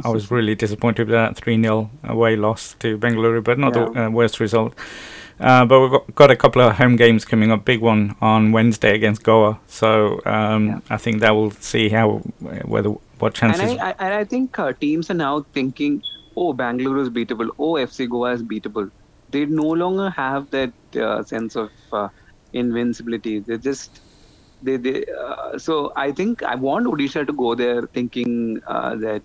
I 0.06 0.10
was 0.10 0.30
really 0.32 0.56
disappointed 0.56 1.08
with 1.08 1.14
that 1.14 1.36
three 1.38 1.62
0 1.62 1.90
away 2.04 2.36
loss 2.36 2.76
to 2.80 2.98
Bengaluru, 2.98 3.44
but 3.44 3.58
not 3.58 3.76
yeah. 3.76 3.86
the 3.86 4.06
uh, 4.06 4.10
worst 4.10 4.40
result. 4.40 4.74
Uh, 5.40 5.66
but 5.66 5.82
we've 5.82 5.92
got, 5.92 6.16
got, 6.16 6.32
a 6.32 6.36
couple 6.36 6.62
of 6.62 6.76
home 6.78 6.96
games 6.96 7.26
coming 7.26 7.52
up. 7.52 7.66
Big 7.66 7.82
one 7.82 8.16
on 8.22 8.54
Wednesday 8.54 8.96
against 8.96 9.24
Goa. 9.24 9.60
So 9.68 10.22
um, 10.26 10.68
yeah. 10.68 10.80
I 10.90 10.98
think 10.98 11.20
that 11.20 11.32
will 11.32 11.52
see 11.52 11.90
how 11.90 12.20
whether 12.40 12.90
what 13.20 13.34
chances. 13.34 13.72
And 13.72 13.80
I, 13.80 13.90
I, 13.90 13.96
and 14.00 14.14
I 14.14 14.24
think 14.24 14.58
uh, 14.58 14.72
teams 14.74 15.10
are 15.10 15.16
now 15.16 15.46
thinking, 15.54 16.02
oh, 16.38 16.54
Bangalore 16.54 17.00
is 17.00 17.10
beatable. 17.10 17.50
Oh, 17.60 17.74
FC 17.74 18.10
Goa 18.10 18.32
is 18.34 18.44
beatable. 18.44 18.92
They 19.36 19.46
no 19.46 19.70
longer 19.84 20.10
have 20.12 20.50
that 20.52 20.74
uh, 21.08 21.24
sense 21.24 21.56
of 21.56 21.72
uh, 21.92 22.10
invincibility. 22.54 23.36
They 23.48 23.58
just 23.58 24.02
they 24.62 24.78
they. 24.78 25.06
Uh, 25.26 25.58
so 25.58 25.92
I 25.96 26.12
think 26.12 26.44
I 26.44 26.56
want 26.56 26.88
Odisha 26.88 27.26
to 27.28 27.34
go 27.46 27.56
there 27.56 27.82
thinking 27.94 28.60
uh, 28.68 28.96
that 29.08 29.24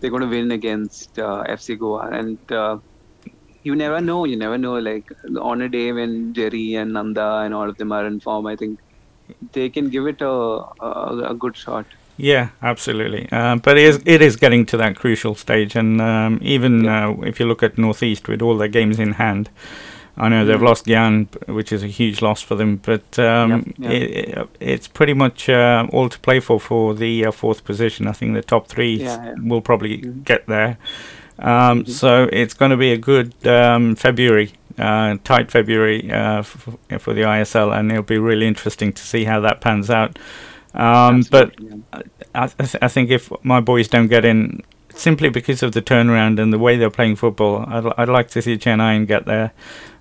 they're 0.00 0.10
going 0.10 0.22
to 0.28 0.34
win 0.36 0.52
against 0.52 1.14
FC 1.16 1.78
Goa 1.78 2.08
and 2.20 2.38
you 3.62 3.74
never 3.76 4.00
know. 4.00 4.24
You 4.24 4.36
never 4.36 4.58
know. 4.58 4.74
Like 4.78 5.08
on 5.40 5.62
a 5.62 5.68
day 5.68 5.92
when 5.92 6.34
Jerry 6.34 6.74
and 6.74 6.92
Nanda 6.92 7.28
and 7.44 7.54
all 7.54 7.68
of 7.68 7.76
them 7.76 7.92
are 7.92 8.06
in 8.06 8.20
form, 8.20 8.46
I 8.46 8.56
think 8.56 8.80
they 9.52 9.70
can 9.70 9.90
give 9.90 10.06
it 10.06 10.20
a 10.22 10.34
a, 10.90 11.22
a 11.32 11.34
good 11.34 11.56
shot. 11.56 11.86
Yeah, 12.18 12.50
absolutely. 12.60 13.28
Uh, 13.30 13.56
but 13.56 13.78
it 13.78 13.84
is 13.84 14.02
it 14.04 14.20
is 14.20 14.36
getting 14.36 14.66
to 14.66 14.76
that 14.76 14.96
crucial 14.96 15.34
stage, 15.36 15.76
and 15.76 16.00
um, 16.00 16.40
even 16.42 16.84
yeah. 16.84 17.08
uh, 17.08 17.20
if 17.22 17.38
you 17.40 17.46
look 17.46 17.62
at 17.62 17.78
Northeast 17.78 18.28
with 18.28 18.42
all 18.42 18.58
their 18.58 18.68
games 18.68 18.98
in 18.98 19.12
hand, 19.12 19.48
I 20.16 20.28
know 20.28 20.44
mm. 20.44 20.48
they've 20.48 20.60
lost 20.60 20.86
Gyan, 20.86 21.28
which 21.48 21.72
is 21.72 21.84
a 21.84 21.86
huge 21.86 22.20
loss 22.20 22.42
for 22.42 22.56
them, 22.56 22.76
but 22.78 23.18
um, 23.20 23.72
yep, 23.78 23.92
yep. 23.92 23.92
It, 24.02 24.48
it's 24.58 24.88
pretty 24.88 25.14
much 25.14 25.48
uh, 25.48 25.86
all 25.92 26.08
to 26.08 26.18
play 26.18 26.40
for 26.40 26.58
for 26.58 26.92
the 26.92 27.26
uh, 27.26 27.30
fourth 27.30 27.64
position. 27.64 28.08
I 28.08 28.12
think 28.12 28.34
the 28.34 28.42
top 28.42 28.66
three 28.66 28.96
yeah, 28.96 29.24
yeah. 29.24 29.34
will 29.40 29.62
probably 29.62 29.98
mm. 29.98 30.24
get 30.24 30.46
there. 30.46 30.76
Um, 31.38 31.84
mm-hmm. 31.84 31.92
So 31.92 32.28
it's 32.32 32.54
going 32.54 32.72
to 32.72 32.76
be 32.76 32.90
a 32.92 32.98
good 32.98 33.46
um, 33.46 33.94
February, 33.94 34.52
uh, 34.76 35.18
tight 35.22 35.52
February 35.52 36.10
uh, 36.10 36.40
f- 36.40 36.76
for 36.98 37.14
the 37.14 37.22
ISL, 37.22 37.78
and 37.78 37.92
it'll 37.92 38.02
be 38.02 38.18
really 38.18 38.48
interesting 38.48 38.92
to 38.92 39.02
see 39.02 39.22
how 39.24 39.38
that 39.40 39.60
pans 39.60 39.88
out. 39.88 40.18
Um, 40.74 41.24
but 41.30 41.54
I, 42.34 42.46
th- 42.46 42.76
I, 42.82 42.88
think 42.88 43.10
if 43.10 43.32
my 43.42 43.60
boys 43.60 43.88
don't 43.88 44.08
get 44.08 44.24
in, 44.24 44.62
simply 44.94 45.28
because 45.28 45.62
of 45.62 45.72
the 45.72 45.82
turnaround 45.82 46.40
and 46.40 46.52
the 46.52 46.58
way 46.58 46.76
they're 46.76 46.90
playing 46.90 47.16
football, 47.16 47.64
I'd, 47.66 47.92
I'd 47.96 48.08
like 48.08 48.28
to 48.30 48.42
see 48.42 48.56
Chennai 48.56 49.06
get 49.06 49.24
there. 49.26 49.52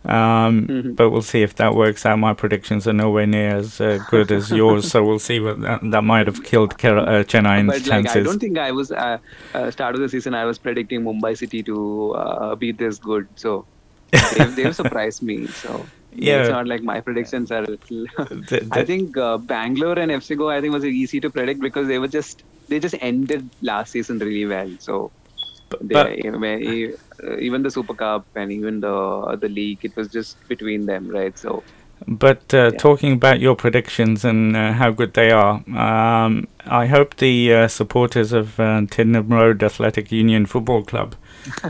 Um, 0.06 0.68
mm-hmm. 0.68 0.94
But 0.94 1.10
we'll 1.10 1.22
see 1.22 1.42
if 1.42 1.56
that 1.56 1.76
works 1.76 2.06
out. 2.06 2.18
My 2.18 2.34
predictions 2.34 2.88
are 2.88 2.94
nowhere 2.94 3.28
near 3.28 3.58
as 3.58 3.82
uh, 3.82 4.00
good 4.10 4.32
as 4.32 4.52
yours, 4.62 4.90
so 4.90 5.04
we'll 5.04 5.20
see 5.20 5.40
what 5.40 5.60
that, 5.62 5.82
that 5.92 6.04
might 6.04 6.28
have 6.28 6.44
killed 6.44 6.78
Ker- 6.78 7.00
uh, 7.00 7.24
Chennai's 7.24 7.68
but, 7.68 7.84
chances. 7.84 8.16
Like, 8.16 8.16
I 8.16 8.24
don't 8.24 8.40
think 8.40 8.58
I 8.58 8.72
was 8.72 8.92
uh, 8.92 9.18
uh, 9.54 9.70
start 9.72 9.96
of 9.96 10.02
the 10.02 10.08
season. 10.08 10.34
I 10.34 10.46
was 10.46 10.58
predicting 10.58 11.02
Mumbai 11.02 11.38
City 11.38 11.62
to 11.64 12.14
uh, 12.14 12.56
be 12.56 12.72
this 12.72 13.00
good, 13.00 13.28
so 13.36 13.66
they've, 14.12 14.56
they've 14.56 14.76
surprised 14.76 15.22
me. 15.22 15.48
So 15.48 15.86
yeah, 16.14 16.42
it's 16.42 16.50
not 16.50 16.68
like 16.68 16.84
my 16.84 17.00
predictions 17.02 17.52
are. 17.52 17.62
Little 17.62 18.06
the, 18.18 18.68
I 18.72 18.84
think 18.84 19.18
uh, 19.18 19.38
Bangalore 19.38 20.00
and 20.00 20.12
FC 20.12 20.38
Goa 20.38 20.58
I 20.58 20.62
think 20.62 20.74
was 20.74 20.86
easy 20.86 21.20
to 21.20 21.30
predict 21.30 21.62
because 21.62 21.88
they 21.88 22.00
were 22.00 22.08
just 22.08 22.44
they 22.68 22.80
just 22.80 22.96
ended 23.02 23.50
last 23.62 23.92
season 23.92 24.20
really 24.20 24.46
well. 24.46 24.70
So 24.80 25.12
but, 25.70 25.88
they, 25.88 26.22
even 27.40 27.64
the 27.64 27.72
Super 27.72 27.94
Cup 27.94 28.26
and 28.36 28.52
even 28.52 28.80
the 28.80 29.38
the 29.40 29.50
league, 29.50 29.80
it 29.84 29.96
was 29.96 30.08
just 30.08 30.48
between 30.48 30.86
them, 30.86 31.08
right? 31.10 31.38
So 31.38 31.64
But 32.08 32.54
uh, 32.54 32.72
yeah. 32.72 32.78
talking 32.78 33.14
about 33.14 33.40
your 33.40 33.56
predictions 33.56 34.24
and 34.24 34.56
uh, 34.56 34.74
how 34.74 34.92
good 34.92 35.14
they 35.14 35.32
are, 35.32 35.64
um, 35.76 36.48
I 36.66 36.86
hope 36.86 37.18
the 37.18 37.54
uh, 37.54 37.68
supporters 37.68 38.32
of 38.34 38.60
uh, 38.60 38.82
Road 38.98 39.64
Athletic 39.64 40.12
Union 40.12 40.46
Football 40.46 40.84
Club 40.84 41.16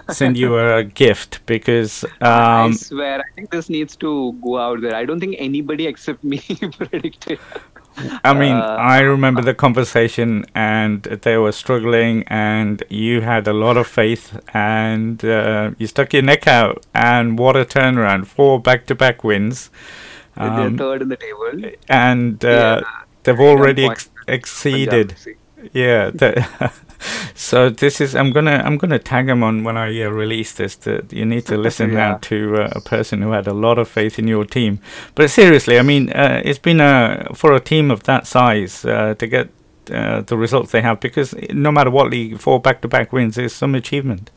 send 0.10 0.38
you 0.38 0.58
a 0.58 0.84
gift 0.84 1.46
because 1.46 2.04
um, 2.04 2.12
I 2.22 2.72
swear 2.72 3.20
I 3.20 3.36
think 3.36 3.52
this 3.52 3.70
needs 3.70 3.96
to 3.98 4.34
go 4.44 4.58
out 4.58 4.82
there. 4.82 4.96
I 4.96 5.06
don't 5.06 5.20
think 5.20 5.36
anybody 5.40 5.88
except 5.88 6.24
me 6.24 6.40
predicted. 6.78 7.40
I 8.24 8.34
mean, 8.34 8.56
uh, 8.56 8.78
I 8.80 9.00
remember 9.00 9.42
the 9.42 9.56
conversation, 9.56 10.46
and 10.54 11.02
they 11.02 11.38
were 11.38 11.52
struggling, 11.52 12.24
and 12.28 12.84
you 12.90 13.22
had 13.22 13.48
a 13.48 13.54
lot 13.54 13.76
of 13.76 13.88
faith, 13.88 14.40
and 14.54 15.24
uh, 15.26 15.72
you 15.80 15.88
stuck 15.88 16.14
your 16.14 16.22
neck 16.22 16.48
out, 16.48 16.86
and 16.94 17.40
what 17.40 17.56
a 17.56 17.66
turnaround! 17.66 18.28
Four 18.28 18.62
back-to-back 18.62 19.24
wins. 19.24 19.72
Um, 20.36 20.78
third 20.78 21.02
in 21.02 21.10
the 21.10 21.18
table, 21.18 21.72
and 21.90 22.44
uh, 22.46 22.82
yeah. 22.84 23.04
they've 23.24 23.40
already 23.40 23.88
ex- 23.88 24.10
exceeded. 24.28 25.16
Yeah. 25.74 26.12
so 27.36 27.70
this 27.70 28.02
is 28.02 28.16
I'm 28.16 28.32
gonna 28.32 28.62
I'm 28.66 28.78
gonna 28.78 29.00
tag 29.00 29.30
him 29.30 29.44
on 29.44 29.64
when 29.64 29.78
I 29.78 30.02
uh, 30.04 30.10
release 30.10 30.54
this. 30.54 30.76
That 30.76 31.12
you 31.14 31.26
need 31.26 31.46
to 31.48 31.58
listen 31.58 31.90
yeah. 31.94 31.96
now 31.96 32.18
to 32.24 32.64
uh, 32.64 32.70
a 32.74 32.82
person 32.82 33.22
who 33.22 33.32
had 33.32 33.48
a 33.48 33.54
lot 33.54 33.78
of 33.78 33.88
faith 33.88 34.20
in 34.20 34.28
your 34.28 34.46
team. 34.46 34.80
But 35.16 35.30
seriously, 35.30 35.80
I 35.80 35.82
mean, 35.82 36.12
uh, 36.12 36.42
it's 36.44 36.60
been 36.60 36.82
a 36.82 37.28
for 37.34 37.54
a 37.54 37.60
team 37.60 37.92
of 37.92 38.04
that 38.04 38.28
size 38.28 38.86
uh, 38.86 39.16
to 39.16 39.28
get 39.28 39.50
uh, 39.92 40.22
the 40.22 40.38
results 40.38 40.72
they 40.72 40.82
have 40.82 41.00
because 41.00 41.34
no 41.52 41.72
matter 41.72 41.90
what 41.90 42.10
league, 42.10 42.40
four 42.40 42.60
back-to-back 42.60 43.14
wins 43.14 43.38
is 43.38 43.54
some 43.54 43.76
achievement. 43.76 44.32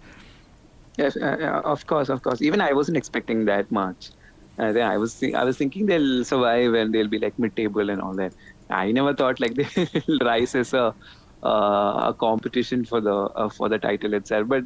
Yes, 0.97 1.17
uh, 1.17 1.63
of 1.65 1.87
course, 1.87 2.09
of 2.09 2.23
course. 2.23 2.43
Even 2.43 2.61
I 2.61 2.73
wasn't 2.73 2.97
expecting 2.97 3.47
that 3.47 3.71
much. 3.71 4.11
I 4.59 4.99
was 4.99 5.19
th- 5.19 5.35
I 5.35 5.45
was 5.45 5.57
thinking 5.57 5.87
they'll 5.87 6.25
survive 6.25 6.75
and 6.75 6.93
they'll 6.95 7.09
be 7.09 7.19
like 7.19 7.39
mid-table 7.39 7.89
and 7.89 8.03
all 8.03 8.13
that. 8.15 8.35
I 8.69 8.93
never 8.93 9.15
thought 9.15 9.41
like 9.41 9.55
they'll 9.75 10.19
rise 10.21 10.55
as 10.55 10.75
a 10.75 10.83
uh, 10.83 10.93
a 11.43 12.15
competition 12.19 12.85
for 12.85 13.01
the 13.01 13.15
uh, 13.15 13.49
for 13.49 13.69
the 13.69 13.79
title 13.79 14.15
itself. 14.15 14.49
But 14.49 14.65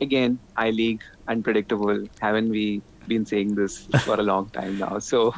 again, 0.00 0.40
I 0.56 0.70
League 0.70 1.02
unpredictable. 1.28 2.06
Haven't 2.20 2.50
we 2.50 2.82
been 3.06 3.24
saying 3.26 3.54
this 3.54 3.88
for 4.04 4.14
a 4.14 4.22
long 4.22 4.50
time 4.50 4.78
now? 4.78 4.98
So. 5.00 5.32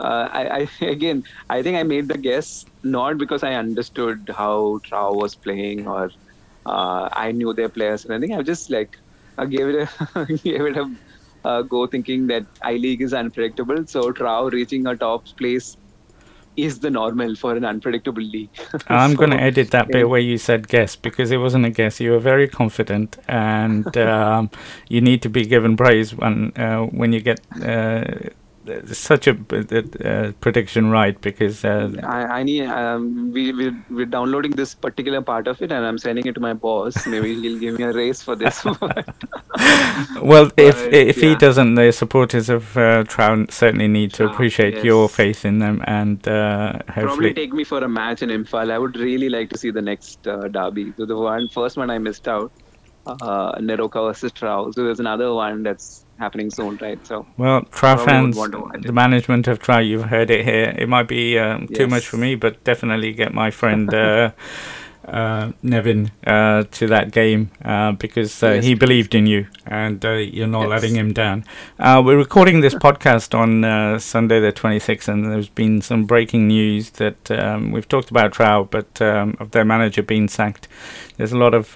Uh, 0.00 0.28
I, 0.32 0.58
I, 0.80 0.84
again, 0.86 1.24
I 1.50 1.62
think 1.62 1.76
I 1.76 1.82
made 1.82 2.08
the 2.08 2.18
guess 2.18 2.64
not 2.82 3.18
because 3.18 3.42
I 3.42 3.54
understood 3.54 4.30
how 4.36 4.80
Trau 4.88 5.14
was 5.14 5.34
playing 5.34 5.88
or 5.88 6.10
uh, 6.66 7.08
I 7.12 7.32
knew 7.32 7.52
their 7.52 7.68
players 7.68 8.04
and 8.04 8.14
I 8.14 8.20
think 8.20 8.32
I 8.38 8.42
just 8.42 8.70
like 8.70 8.96
I 9.38 9.46
gave 9.46 9.68
it 9.68 9.88
a 10.14 10.24
gave 10.44 10.60
it 10.62 10.76
a 10.76 10.86
uh, 11.44 11.62
go 11.62 11.86
thinking 11.86 12.26
that 12.28 12.46
I 12.62 12.74
League 12.74 13.02
is 13.02 13.12
unpredictable. 13.12 13.86
So 13.86 14.12
Trau 14.12 14.50
reaching 14.52 14.86
a 14.86 14.96
top 14.96 15.26
place 15.38 15.76
is 16.58 16.80
the 16.80 16.90
normal 16.90 17.36
for 17.36 17.56
an 17.56 17.64
unpredictable 17.64 18.22
league. 18.22 18.50
I'm 18.88 19.12
so, 19.12 19.16
going 19.16 19.30
to 19.30 19.40
edit 19.40 19.70
that 19.70 19.88
bit 19.88 20.08
where 20.08 20.20
you 20.20 20.36
said 20.36 20.68
guess 20.68 20.96
because 20.96 21.30
it 21.30 21.38
wasn't 21.38 21.64
a 21.64 21.70
guess. 21.70 22.00
You 22.00 22.10
were 22.10 22.18
very 22.18 22.48
confident, 22.48 23.16
and 23.28 23.96
um, 24.12 24.50
you 24.88 25.00
need 25.00 25.22
to 25.22 25.28
be 25.28 25.44
given 25.46 25.76
praise 25.76 26.14
when 26.14 26.52
uh, 26.56 26.82
when 26.86 27.12
you 27.12 27.20
get. 27.20 27.40
Uh, 27.62 28.30
such 28.92 29.26
a 29.26 29.32
uh, 29.32 30.32
prediction 30.40 30.90
right 30.90 31.20
because 31.20 31.64
uh, 31.64 31.90
I, 32.02 32.40
I, 32.40 32.42
need 32.42 32.66
um, 32.66 33.32
we 33.32 33.52
we 33.52 33.72
we're 33.90 34.06
downloading 34.06 34.52
this 34.52 34.74
particular 34.74 35.20
part 35.22 35.46
of 35.46 35.60
it 35.62 35.72
and 35.72 35.84
I'm 35.84 35.98
sending 35.98 36.26
it 36.26 36.34
to 36.34 36.40
my 36.40 36.54
boss. 36.54 37.06
Maybe 37.06 37.34
he'll 37.40 37.58
give 37.58 37.78
me 37.78 37.84
a 37.84 37.92
raise 37.92 38.22
for 38.22 38.36
this. 38.36 38.64
well, 38.64 40.46
but, 40.46 40.52
if 40.56 40.92
if 40.92 41.16
yeah. 41.16 41.30
he 41.30 41.36
doesn't, 41.36 41.74
the 41.74 41.92
supporters 41.92 42.48
of 42.48 42.76
uh, 42.76 43.04
Trau 43.04 43.50
certainly 43.50 43.88
need 43.88 44.12
to 44.14 44.26
appreciate 44.26 44.74
yes. 44.74 44.84
your 44.84 45.08
faith 45.08 45.44
in 45.44 45.58
them 45.58 45.82
and 45.86 46.26
uh, 46.28 46.72
hopefully 46.72 47.04
probably 47.04 47.34
take 47.34 47.52
me 47.52 47.64
for 47.64 47.78
a 47.78 47.88
match 47.88 48.22
in 48.22 48.30
Imphal. 48.30 48.70
I 48.70 48.78
would 48.78 48.96
really 48.96 49.28
like 49.28 49.50
to 49.50 49.58
see 49.58 49.70
the 49.70 49.82
next 49.82 50.26
uh, 50.26 50.48
derby. 50.48 50.92
So 50.96 51.06
the 51.06 51.16
one 51.16 51.48
first 51.48 51.76
one 51.76 51.90
I 51.90 51.98
missed 51.98 52.28
out. 52.28 52.52
Uh, 53.06 53.58
NEROCA 53.58 54.08
versus 54.08 54.32
Trau. 54.32 54.74
So 54.74 54.84
there's 54.84 55.00
another 55.00 55.32
one 55.32 55.62
that's 55.62 56.04
happening 56.18 56.50
soon, 56.50 56.76
right? 56.76 57.04
So 57.06 57.26
well, 57.36 57.62
Trau 57.62 58.04
fans, 58.04 58.36
the 58.82 58.92
management 58.92 59.48
of 59.48 59.60
Trau, 59.60 59.86
you've 59.86 60.04
heard 60.04 60.30
it 60.30 60.44
here. 60.44 60.74
It 60.76 60.88
might 60.88 61.08
be 61.08 61.38
um, 61.38 61.66
yes. 61.70 61.78
too 61.78 61.86
much 61.86 62.06
for 62.06 62.16
me, 62.16 62.34
but 62.34 62.62
definitely 62.64 63.12
get 63.12 63.32
my 63.34 63.50
friend. 63.50 63.92
Uh, 63.98 64.30
uh, 65.08 65.52
Nevin 65.62 66.10
uh, 66.26 66.64
to 66.70 66.86
that 66.88 67.12
game 67.12 67.50
uh, 67.64 67.92
because 67.92 68.42
uh, 68.42 68.52
yes. 68.52 68.64
he 68.64 68.74
believed 68.74 69.14
in 69.14 69.26
you 69.26 69.46
and 69.66 70.04
uh, 70.04 70.12
you're 70.12 70.46
not 70.46 70.62
yes. 70.62 70.70
letting 70.70 70.94
him 70.94 71.12
down. 71.12 71.44
Uh, 71.78 72.02
we're 72.04 72.16
recording 72.16 72.60
this 72.60 72.74
podcast 72.74 73.34
on 73.34 73.98
Sunday 74.00 74.40
the 74.40 74.52
26th, 74.52 75.08
and 75.08 75.26
there's 75.26 75.48
been 75.48 75.82
some 75.82 76.04
breaking 76.04 76.48
news 76.48 76.90
that 76.90 77.30
um, 77.30 77.70
we've 77.72 77.88
talked 77.88 78.10
about 78.10 78.32
Trau, 78.32 78.68
but 78.70 79.00
um, 79.02 79.36
of 79.40 79.50
their 79.50 79.64
manager 79.64 80.02
being 80.02 80.28
sacked. 80.28 80.68
There's 81.16 81.32
a 81.32 81.38
lot 81.38 81.52
of 81.52 81.66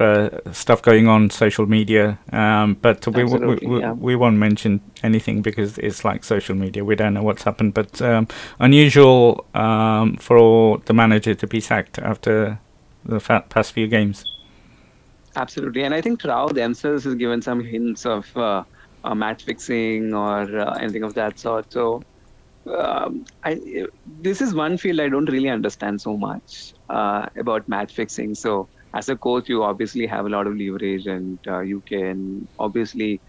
stuff 0.54 0.82
going 0.82 1.08
on 1.08 1.30
social 1.30 1.66
media, 1.66 2.18
um, 2.32 2.74
but 2.80 3.06
we, 3.08 3.24
we, 3.24 3.56
we, 3.56 3.80
yeah. 3.80 3.92
we, 3.92 4.14
won't 4.14 4.36
mention 4.36 4.80
anything 5.02 5.42
because 5.42 5.78
it's 5.78 6.04
like 6.04 6.22
social 6.22 6.54
media. 6.54 6.84
We 6.84 6.94
don't 6.94 7.14
know 7.14 7.22
what's 7.22 7.42
happened, 7.42 7.74
but 7.74 8.00
um, 8.00 8.28
unusual 8.60 9.44
um, 9.54 10.16
for 10.16 10.78
the 10.84 10.94
manager 10.94 11.34
to 11.34 11.46
be 11.46 11.60
sacked 11.60 11.98
after 11.98 12.60
the 13.04 13.20
fa- 13.20 13.44
past 13.48 13.72
few 13.72 13.86
games. 13.86 14.24
Absolutely, 15.34 15.82
and 15.82 15.94
I 15.94 16.00
think 16.00 16.20
Trau 16.20 16.52
themselves 16.52 17.04
has 17.04 17.14
given 17.14 17.40
some 17.40 17.64
hints 17.64 18.04
of 18.04 18.36
uh, 18.36 18.64
uh, 19.04 19.14
match 19.14 19.44
fixing 19.44 20.12
or 20.12 20.58
uh, 20.58 20.74
anything 20.74 21.02
of 21.02 21.14
that 21.14 21.38
sort. 21.38 21.72
So, 21.72 22.02
um, 22.66 23.24
I 23.42 23.86
this 24.20 24.40
is 24.40 24.54
one 24.54 24.76
field 24.76 25.00
I 25.00 25.08
don't 25.08 25.30
really 25.30 25.48
understand 25.48 26.00
so 26.00 26.16
much 26.16 26.74
uh, 26.90 27.26
about 27.36 27.68
match 27.68 27.94
fixing. 27.94 28.34
So, 28.34 28.68
as 28.94 29.08
a 29.08 29.16
coach, 29.16 29.48
you 29.48 29.62
obviously 29.62 30.06
have 30.06 30.26
a 30.26 30.28
lot 30.28 30.46
of 30.46 30.56
leverage, 30.56 31.06
and 31.06 31.38
uh, 31.46 31.60
you 31.60 31.80
can 31.80 32.46
obviously 32.58 33.20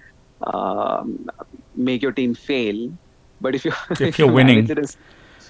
um, 0.42 1.30
make 1.76 2.02
your 2.02 2.12
team 2.12 2.36
fail. 2.36 2.92
But 3.40 3.56
if 3.56 3.66
you 3.66 3.74
if, 3.92 4.02
if 4.12 4.20
you're 4.20 4.32
winning, 4.32 4.70
is, 4.70 4.98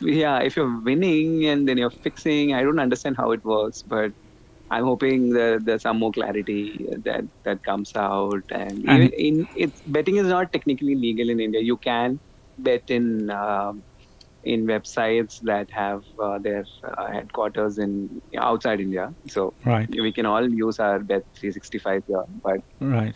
yeah, 0.05 0.39
if 0.39 0.55
you're 0.55 0.79
winning 0.79 1.45
and 1.45 1.67
then 1.67 1.77
you're 1.77 1.89
fixing, 1.89 2.53
I 2.53 2.63
don't 2.63 2.79
understand 2.79 3.17
how 3.17 3.31
it 3.31 3.43
works, 3.43 3.81
but 3.81 4.11
I'm 4.71 4.83
hoping 4.83 5.29
that 5.33 5.65
there's 5.65 5.83
some 5.83 5.99
more 5.99 6.11
clarity 6.11 6.87
that 7.03 7.25
that 7.43 7.63
comes 7.63 7.95
out. 7.95 8.43
And, 8.49 8.87
and 8.89 9.13
in, 9.13 9.47
it's 9.55 9.81
betting 9.81 10.17
is 10.17 10.27
not 10.27 10.51
technically 10.51 10.95
legal 10.95 11.29
in 11.29 11.39
India. 11.39 11.61
You 11.61 11.77
can 11.77 12.19
bet 12.57 12.89
in 12.89 13.29
uh, 13.29 13.73
in 14.43 14.65
websites 14.65 15.39
that 15.41 15.69
have 15.71 16.03
uh, 16.19 16.37
their 16.39 16.65
uh, 16.83 17.07
headquarters 17.07 17.77
in 17.77 18.21
outside 18.37 18.79
India. 18.79 19.13
So 19.27 19.53
right. 19.65 19.89
we 19.89 20.11
can 20.11 20.25
all 20.25 20.47
use 20.49 20.79
our 20.79 20.99
bet 20.99 21.23
365 21.35 22.03
here, 22.07 22.25
but 22.43 22.61
right. 22.79 23.15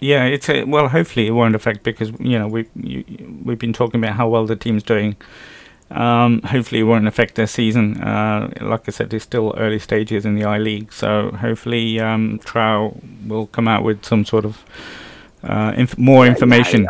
Yeah, 0.00 0.24
it's 0.24 0.48
a, 0.48 0.64
well. 0.64 0.88
Hopefully, 0.88 1.26
it 1.26 1.32
won't 1.32 1.56
affect 1.56 1.82
because 1.82 2.12
you 2.20 2.38
know 2.38 2.46
we 2.46 2.68
you, 2.76 3.04
we've 3.44 3.58
been 3.58 3.72
talking 3.72 4.02
about 4.02 4.14
how 4.14 4.28
well 4.28 4.46
the 4.46 4.54
team's 4.54 4.84
doing. 4.84 5.16
Um, 5.90 6.42
hopefully, 6.42 6.80
it 6.80 6.84
won't 6.84 7.06
affect 7.06 7.34
their 7.36 7.46
season. 7.46 8.02
Uh, 8.02 8.50
like 8.60 8.88
I 8.88 8.90
said, 8.92 9.14
it's 9.14 9.24
still 9.24 9.54
early 9.56 9.78
stages 9.78 10.26
in 10.26 10.34
the 10.34 10.44
I 10.44 10.58
League, 10.58 10.92
so 10.92 11.30
hopefully, 11.30 11.98
um, 11.98 12.40
Trau 12.44 13.00
will 13.26 13.46
come 13.46 13.66
out 13.66 13.84
with 13.84 14.04
some 14.04 14.24
sort 14.24 14.44
of 14.44 14.64
uh, 15.42 15.72
inf- 15.76 15.96
more 15.96 16.26
information. 16.26 16.86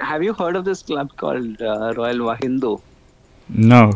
have 0.00 0.22
you 0.22 0.32
heard 0.32 0.56
of 0.56 0.64
this 0.64 0.82
club 0.82 1.14
called 1.16 1.60
uh, 1.60 1.92
Royal 1.96 2.18
Wahingdoh? 2.18 2.80
No. 3.48 3.92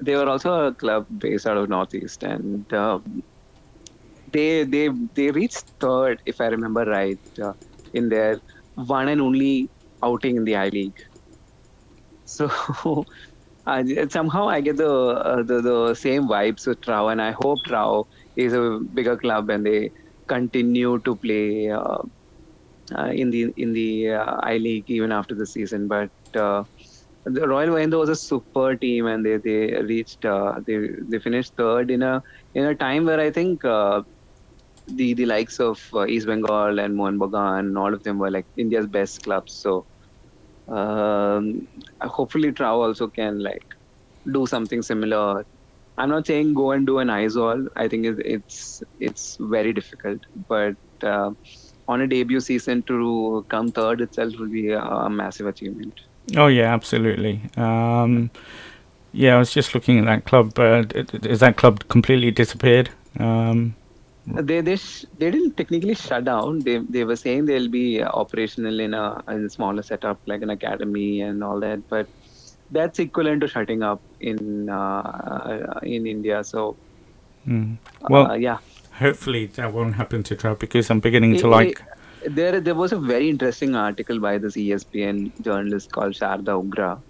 They 0.00 0.16
were 0.16 0.28
also 0.28 0.68
a 0.68 0.72
club 0.72 1.06
based 1.18 1.46
out 1.46 1.58
of 1.58 1.68
Northeast, 1.68 2.22
and 2.22 2.72
um, 2.72 3.22
they 4.32 4.64
they 4.64 4.88
they 5.14 5.30
reached 5.30 5.66
third, 5.78 6.22
if 6.24 6.40
I 6.40 6.46
remember 6.46 6.84
right, 6.86 7.18
uh, 7.42 7.52
in 7.92 8.08
their 8.08 8.40
one 8.76 9.08
and 9.08 9.20
only 9.20 9.68
outing 10.02 10.36
in 10.36 10.44
the 10.44 10.56
I 10.56 10.68
League. 10.68 11.04
So 12.30 12.46
uh, 13.66 13.82
somehow 14.08 14.48
I 14.48 14.60
get 14.60 14.76
the, 14.76 14.92
uh, 14.92 15.42
the 15.42 15.60
the 15.60 15.94
same 15.94 16.28
vibes 16.28 16.66
with 16.66 16.80
Trau, 16.80 17.10
and 17.12 17.20
I 17.20 17.32
hope 17.32 17.58
Trau 17.66 18.06
is 18.36 18.52
a 18.52 18.78
bigger 18.94 19.16
club 19.16 19.50
and 19.50 19.66
they 19.66 19.90
continue 20.26 20.98
to 21.00 21.16
play 21.16 21.70
uh, 21.70 21.98
uh 22.94 23.10
in 23.22 23.30
the 23.30 23.52
in 23.56 23.72
the 23.72 24.10
uh, 24.10 24.36
I 24.52 24.58
League 24.58 24.88
even 24.88 25.12
after 25.12 25.34
the 25.34 25.46
season. 25.46 25.88
But 25.88 26.10
the 26.32 27.46
Royal 27.52 27.74
Wahingdoh 27.74 27.98
was 27.98 28.08
a 28.08 28.16
super 28.16 28.76
team, 28.76 29.06
and 29.06 29.26
they 29.26 29.36
they 29.48 29.82
reached 29.82 30.22
they 30.66 30.78
they 31.08 31.18
finished 31.18 31.54
third 31.56 31.90
in 31.90 32.02
a 32.02 32.22
in 32.54 32.64
a 32.64 32.74
time 32.74 33.06
where 33.06 33.20
I 33.20 33.30
think 33.30 33.62
the 33.62 35.14
the 35.14 35.26
likes 35.26 35.60
of 35.60 35.80
uh, 35.94 36.06
East 36.06 36.26
Bengal 36.26 36.78
and 36.78 36.96
Mohun 36.96 37.18
Bagan, 37.18 37.78
all 37.78 37.94
of 37.94 38.02
them 38.02 38.18
were 38.18 38.30
like 38.30 38.46
India's 38.56 38.86
best 38.86 39.22
clubs. 39.22 39.52
So 39.52 39.86
um, 40.70 41.66
hopefully 42.00 42.52
Trau 42.52 42.86
also 42.86 43.08
can 43.08 43.42
like 43.42 43.74
do 44.32 44.46
something 44.46 44.82
similar. 44.82 45.44
I'm 45.98 46.08
not 46.08 46.26
saying 46.26 46.54
go 46.54 46.70
and 46.70 46.86
do 46.86 46.98
an 46.98 47.08
Aizawl. 47.08 47.68
I 47.76 47.88
think 47.88 48.06
it's 48.06 48.82
it's 49.00 49.36
very 49.40 49.72
difficult, 49.72 50.20
but 50.48 50.76
uh, 51.02 51.30
on 51.88 52.00
a 52.00 52.06
debut 52.06 52.40
season 52.40 52.82
to 52.84 53.44
come 53.48 53.70
third 53.72 54.00
itself 54.00 54.34
will 54.38 54.48
be 54.48 54.70
a, 54.70 54.80
a 54.80 55.10
massive 55.10 55.46
achievement. 55.46 56.00
Oh 56.36 56.46
yeah, 56.46 56.72
absolutely. 56.72 57.42
Um, 57.56 58.30
yeah, 59.12 59.34
I 59.34 59.38
was 59.38 59.52
just 59.52 59.74
looking 59.74 59.98
at 59.98 60.04
that 60.04 60.24
club. 60.24 60.58
Uh, 60.58 60.84
is 61.24 61.40
that 61.40 61.56
club 61.56 61.86
completely 61.88 62.30
disappeared? 62.30 62.90
Um, 63.18 63.74
they 64.36 64.60
they 64.60 64.76
sh- 64.76 65.06
they 65.18 65.30
didn't 65.30 65.56
technically 65.56 65.94
shut 65.94 66.24
down. 66.24 66.60
They 66.60 66.78
they 66.78 67.04
were 67.04 67.16
saying 67.16 67.46
they'll 67.46 67.68
be 67.68 68.02
operational 68.02 68.80
in 68.80 68.94
a 68.94 69.22
in 69.28 69.44
a 69.46 69.50
smaller 69.50 69.82
setup 69.82 70.18
like 70.26 70.42
an 70.42 70.50
academy 70.50 71.20
and 71.22 71.42
all 71.44 71.60
that, 71.60 71.88
but 71.88 72.08
that's 72.70 72.98
equivalent 72.98 73.40
to 73.42 73.48
shutting 73.48 73.82
up 73.82 74.00
in 74.20 74.68
uh, 74.68 75.80
in 75.82 76.06
India. 76.06 76.42
So, 76.44 76.76
mm. 77.46 77.76
well, 78.08 78.32
uh, 78.32 78.34
yeah. 78.34 78.58
Hopefully 78.98 79.46
that 79.46 79.72
won't 79.72 79.94
happen 79.94 80.22
to 80.24 80.36
Trau 80.36 80.58
because 80.58 80.90
I'm 80.90 81.00
beginning 81.00 81.36
to 81.38 81.46
it, 81.46 81.50
like. 81.50 81.82
It, 82.22 82.34
there, 82.34 82.60
there 82.60 82.74
was 82.74 82.92
a 82.92 82.98
very 82.98 83.30
interesting 83.30 83.74
article 83.74 84.20
by 84.20 84.36
this 84.36 84.54
ESPN 84.54 85.32
journalist 85.42 85.90
called 85.90 86.12
Sharda 86.12 86.62
Ugra 86.62 87.00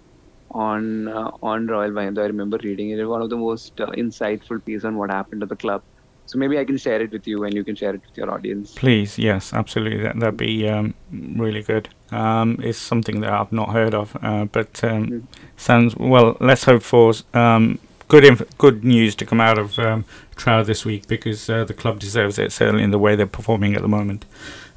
on 0.51 1.07
uh, 1.07 1.31
on 1.43 1.67
Royal 1.67 1.91
Wahingdoh. 1.91 2.23
I 2.23 2.27
remember 2.27 2.57
reading 2.63 2.91
it. 2.91 2.99
It 2.99 3.03
was 3.03 3.09
one 3.09 3.21
of 3.21 3.29
the 3.29 3.37
most 3.37 3.79
uh, 3.79 3.87
insightful 3.87 4.63
piece 4.63 4.85
on 4.85 4.97
what 4.97 5.11
happened 5.11 5.41
to 5.41 5.47
the 5.47 5.55
club. 5.55 5.83
So 6.25 6.37
maybe 6.37 6.57
I 6.57 6.65
can 6.65 6.77
share 6.77 7.01
it 7.01 7.11
with 7.11 7.27
you, 7.27 7.43
and 7.43 7.53
you 7.53 7.63
can 7.63 7.75
share 7.75 7.93
it 7.93 8.01
with 8.05 8.17
your 8.17 8.31
audience. 8.31 8.73
Please, 8.73 9.17
yes, 9.17 9.53
absolutely. 9.53 10.01
That 10.03 10.19
that'd 10.19 10.37
be 10.37 10.67
um, 10.69 10.93
really 11.11 11.61
good. 11.61 11.89
Um, 12.11 12.57
it's 12.63 12.77
something 12.77 13.21
that 13.21 13.31
I've 13.31 13.51
not 13.51 13.69
heard 13.69 13.93
of, 13.93 14.15
uh, 14.21 14.45
but 14.45 14.83
um, 14.83 15.07
mm. 15.07 15.23
sounds 15.57 15.95
well. 15.95 16.37
Let's 16.39 16.63
hope 16.63 16.83
for 16.83 17.13
um, 17.33 17.79
good 18.11 18.25
inf- 18.25 18.57
good 18.57 18.83
news 18.83 19.15
to 19.15 19.25
come 19.25 19.39
out 19.39 19.57
of 19.57 19.79
um, 19.79 20.03
Trau 20.35 20.65
this 20.65 20.83
week 20.83 21.07
because 21.07 21.49
uh, 21.49 21.63
the 21.63 21.73
club 21.73 21.97
deserves 21.97 22.37
it. 22.37 22.51
Certainly 22.51 22.83
in 22.83 22.91
the 22.91 22.99
way 22.99 23.15
they're 23.15 23.37
performing 23.39 23.73
at 23.73 23.81
the 23.81 23.87
moment. 23.87 24.25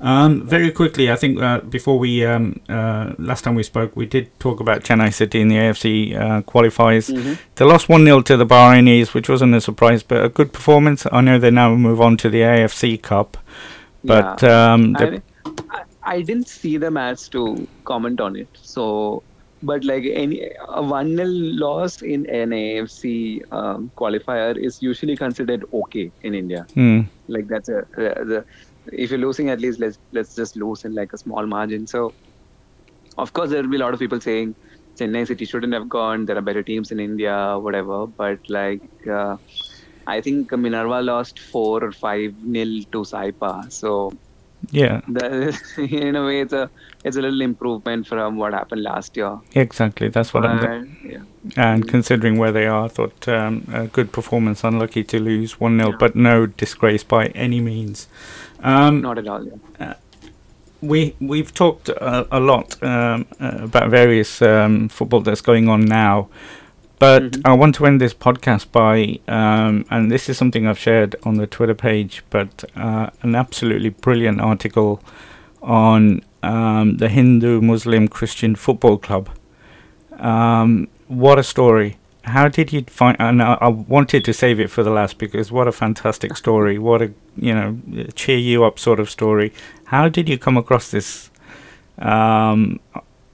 Um, 0.00 0.46
very 0.46 0.70
quickly, 0.70 1.10
I 1.10 1.16
think 1.16 1.40
uh, 1.40 1.60
before 1.60 1.98
we 1.98 2.24
um, 2.24 2.60
uh, 2.68 3.14
last 3.18 3.42
time 3.42 3.56
we 3.56 3.64
spoke, 3.64 3.96
we 3.96 4.06
did 4.06 4.26
talk 4.38 4.60
about 4.60 4.84
Chennai 4.84 5.12
City 5.12 5.40
in 5.40 5.48
the 5.48 5.56
AFC 5.56 6.14
uh, 6.14 6.42
qualifiers. 6.42 7.10
Mm-hmm. 7.10 7.34
They 7.56 7.64
lost 7.64 7.88
one 7.88 8.04
0 8.04 8.20
to 8.22 8.36
the 8.36 8.46
Bahrainis, 8.46 9.14
which 9.14 9.28
wasn't 9.28 9.54
a 9.54 9.60
surprise, 9.60 10.04
but 10.04 10.24
a 10.24 10.28
good 10.28 10.52
performance. 10.52 11.04
I 11.10 11.20
know 11.20 11.38
they 11.38 11.50
now 11.50 11.74
move 11.74 12.00
on 12.00 12.16
to 12.18 12.28
the 12.28 12.42
AFC 12.42 13.02
Cup, 13.02 13.36
but 14.04 14.42
yeah. 14.42 14.74
um, 14.74 14.96
I, 14.98 15.20
I, 16.02 16.22
didn't 16.22 16.48
see 16.48 16.76
them 16.76 16.96
as 16.96 17.28
to 17.30 17.66
comment 17.84 18.20
on 18.20 18.36
it. 18.36 18.48
So, 18.62 19.24
but 19.70 19.84
like 19.84 20.04
any 20.22 20.50
a 20.68 20.82
one 20.82 21.16
0 21.16 21.28
loss 21.64 22.02
in 22.02 22.26
an 22.26 22.50
AFC 22.50 23.04
um, 23.52 23.90
qualifier 23.96 24.56
is 24.56 24.82
usually 24.82 25.16
considered 25.16 25.64
okay 25.72 26.10
in 26.22 26.34
India. 26.34 26.66
Mm. 26.76 27.06
Like 27.28 27.48
that's 27.48 27.68
a 27.68 27.84
the 27.96 28.44
if 28.92 29.10
you're 29.10 29.18
losing 29.18 29.50
at 29.50 29.60
least 29.60 29.80
let's 29.80 29.98
let's 30.12 30.34
just 30.34 30.56
lose 30.56 30.84
in 30.84 30.94
like 30.94 31.12
a 31.12 31.18
small 31.18 31.46
margin 31.46 31.86
so 31.86 32.12
of 33.18 33.32
course 33.32 33.50
there 33.50 33.62
will 33.62 33.70
be 33.70 33.76
a 33.76 33.80
lot 33.80 33.94
of 33.94 34.00
people 34.00 34.20
saying 34.20 34.54
chennai 34.98 35.26
city 35.26 35.44
shouldn't 35.44 35.72
have 35.72 35.88
gone 35.88 36.26
there 36.26 36.36
are 36.36 36.46
better 36.48 36.62
teams 36.62 36.92
in 36.92 37.00
india 37.00 37.58
whatever 37.58 38.06
but 38.06 38.38
like 38.48 38.82
uh, 39.08 39.36
i 40.06 40.20
think 40.20 40.52
minerva 40.52 41.00
lost 41.00 41.38
4 41.38 41.84
or 41.84 41.92
5 41.92 42.44
nil 42.56 42.82
to 42.92 43.04
saipa 43.12 43.52
so 43.70 44.12
yeah 44.70 45.00
in 45.78 46.16
a 46.16 46.24
way 46.24 46.40
it's 46.40 46.52
a 46.52 46.70
it's 47.04 47.16
a 47.16 47.20
little 47.20 47.40
improvement 47.40 48.06
from 48.06 48.36
what 48.36 48.52
happened 48.52 48.82
last 48.82 49.16
year 49.16 49.38
exactly 49.54 50.08
that's 50.08 50.32
what 50.32 50.44
i'm 50.44 50.96
yeah. 51.04 51.18
and 51.56 51.88
considering 51.88 52.38
where 52.38 52.52
they 52.52 52.66
are 52.66 52.84
i 52.84 52.88
thought 52.88 53.28
um, 53.28 53.66
a 53.72 53.86
good 53.86 54.12
performance 54.12 54.64
unlucky 54.64 55.04
to 55.04 55.18
lose 55.18 55.56
1-0 55.56 55.90
yeah. 55.90 55.96
but 55.98 56.16
no 56.16 56.46
disgrace 56.46 57.04
by 57.04 57.26
any 57.28 57.60
means 57.60 58.08
um, 58.64 59.02
Not 59.02 59.18
at 59.18 59.28
all. 59.28 59.44
Yeah. 59.44 59.52
Uh, 59.78 59.94
we 60.80 61.14
we've 61.20 61.52
talked 61.52 61.90
uh, 61.90 62.24
a 62.30 62.40
lot 62.40 62.82
um, 62.82 63.26
uh, 63.40 63.58
about 63.62 63.90
various 63.90 64.42
um, 64.42 64.88
football 64.88 65.20
that's 65.20 65.40
going 65.42 65.68
on 65.68 65.84
now, 65.84 66.28
but 66.98 67.22
mm-hmm. 67.22 67.46
I 67.46 67.52
want 67.52 67.74
to 67.76 67.86
end 67.86 68.00
this 68.00 68.14
podcast 68.14 68.72
by 68.72 69.20
um, 69.28 69.84
and 69.90 70.10
this 70.10 70.28
is 70.28 70.38
something 70.38 70.66
I've 70.66 70.78
shared 70.78 71.16
on 71.24 71.36
the 71.36 71.46
Twitter 71.46 71.74
page, 71.74 72.22
but 72.30 72.64
uh, 72.76 73.10
an 73.22 73.34
absolutely 73.34 73.90
brilliant 73.90 74.40
article 74.40 75.02
on 75.62 76.22
um, 76.42 76.98
the 76.98 77.08
Hindu 77.08 77.60
Muslim 77.60 78.08
Christian 78.08 78.54
Football 78.54 78.98
Club. 78.98 79.30
Um, 80.18 80.88
what 81.08 81.38
a 81.38 81.42
story! 81.42 81.98
how 82.24 82.48
did 82.48 82.72
you 82.72 82.82
find? 82.84 83.16
And 83.20 83.42
I, 83.42 83.54
I, 83.60 83.68
wanted 83.68 84.24
to 84.24 84.32
save 84.32 84.58
it 84.58 84.70
for 84.70 84.82
the 84.82 84.90
last 84.90 85.18
because 85.18 85.52
what 85.52 85.68
a 85.68 85.72
fantastic 85.72 86.36
story! 86.36 86.78
What 86.78 87.02
a 87.02 87.12
you 87.36 87.54
know 87.54 87.78
cheer 88.14 88.38
you 88.38 88.64
up 88.64 88.78
sort 88.78 88.98
of 89.00 89.10
story. 89.10 89.52
How 89.86 90.08
did 90.08 90.28
you 90.28 90.38
come 90.38 90.56
across 90.56 90.90
this, 90.90 91.30
um, 91.98 92.80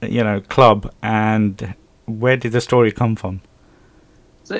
you 0.01 0.23
know, 0.23 0.41
club, 0.41 0.93
and 1.01 1.73
where 2.05 2.37
did 2.37 2.51
the 2.51 2.61
story 2.61 2.91
come 2.91 3.15
from? 3.15 3.41
So 4.51 4.57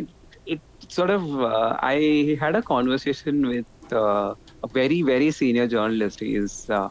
it 0.00 0.06
it 0.46 0.60
sort 0.90 1.10
of 1.10 1.22
uh, 1.40 1.76
I 1.82 2.36
had 2.40 2.56
a 2.56 2.62
conversation 2.62 3.46
with 3.48 3.66
uh, 3.92 4.34
a 4.64 4.68
very 4.74 5.02
very 5.02 5.30
senior 5.30 5.66
journalist. 5.68 6.18
He 6.20 6.34
is 6.36 6.64
uh, 6.70 6.88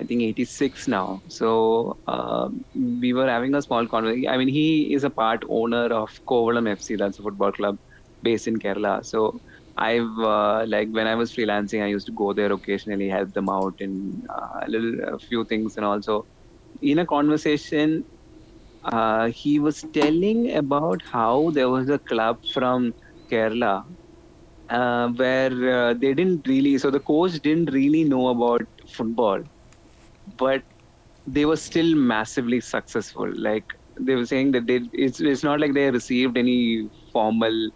I 0.00 0.04
think 0.04 0.22
86 0.22 0.88
now. 0.88 1.22
So 1.28 1.98
uh, 2.06 2.48
we 2.74 3.12
were 3.12 3.28
having 3.28 3.54
a 3.54 3.62
small 3.62 3.86
conversation. 3.88 4.28
I 4.28 4.38
mean, 4.38 4.48
he 4.48 4.94
is 4.94 5.04
a 5.04 5.10
part 5.10 5.42
owner 5.48 5.86
of 6.02 6.10
Kovalam 6.28 6.68
FC, 6.70 6.96
that's 6.96 7.18
a 7.18 7.22
football 7.22 7.52
club 7.52 7.76
based 8.22 8.46
in 8.48 8.58
Kerala. 8.58 9.04
So 9.04 9.40
I've 9.76 10.18
uh, 10.34 10.64
like 10.68 10.88
when 10.90 11.06
I 11.06 11.14
was 11.16 11.32
freelancing, 11.34 11.82
I 11.82 11.88
used 11.88 12.06
to 12.06 12.12
go 12.12 12.32
there 12.34 12.52
occasionally, 12.52 13.08
help 13.08 13.32
them 13.34 13.48
out 13.50 13.74
in 13.80 14.22
uh, 14.30 14.60
a 14.66 14.68
little 14.70 14.94
a 15.14 15.18
few 15.18 15.44
things, 15.46 15.74
and 15.76 15.86
also 15.86 16.24
in 16.82 16.98
a 16.98 17.06
conversation, 17.06 18.04
uh, 18.84 19.28
he 19.28 19.58
was 19.58 19.84
telling 19.92 20.54
about 20.56 21.02
how 21.10 21.50
there 21.52 21.68
was 21.68 21.88
a 21.88 21.98
club 21.98 22.38
from 22.52 22.94
Kerala 23.30 23.84
uh, 24.68 25.08
where 25.08 25.52
uh, 25.74 25.94
they 25.94 26.14
didn't 26.14 26.46
really, 26.46 26.78
so 26.78 26.90
the 26.90 27.00
coach 27.00 27.40
didn't 27.40 27.72
really 27.72 28.04
know 28.04 28.28
about 28.28 28.62
football 28.88 29.42
but 30.36 30.62
they 31.26 31.44
were 31.44 31.56
still 31.56 31.94
massively 31.94 32.60
successful. 32.60 33.30
Like 33.36 33.64
they 33.98 34.14
were 34.14 34.26
saying 34.26 34.52
that 34.52 34.66
they 34.66 34.80
it's 34.92 35.20
it's 35.20 35.42
not 35.42 35.60
like 35.60 35.74
they 35.74 35.90
received 35.90 36.36
any 36.36 36.90
formal 37.12 37.70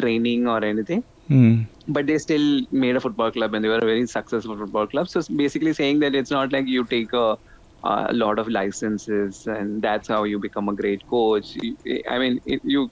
training 0.00 0.48
or 0.48 0.64
anything. 0.64 1.04
Mm. 1.30 1.66
But 1.88 2.06
they 2.06 2.18
still 2.18 2.62
made 2.70 2.96
a 2.96 3.00
football 3.00 3.30
club 3.30 3.54
and 3.54 3.64
they 3.64 3.68
were 3.68 3.78
a 3.78 3.80
very 3.92 4.06
successful 4.06 4.56
football 4.56 4.86
club. 4.86 5.08
So 5.08 5.22
basically 5.36 5.72
saying 5.72 6.00
that 6.00 6.14
it's 6.14 6.30
not 6.30 6.52
like 6.52 6.66
you 6.66 6.84
take 6.84 7.12
a, 7.12 7.36
a 7.82 8.12
lot 8.12 8.38
of 8.38 8.48
licenses 8.48 9.46
and 9.46 9.82
that's 9.82 10.08
how 10.08 10.24
you 10.24 10.38
become 10.38 10.68
a 10.68 10.74
great 10.74 11.06
coach. 11.06 11.56
I 12.08 12.18
mean, 12.18 12.40
it, 12.44 12.60
you 12.62 12.90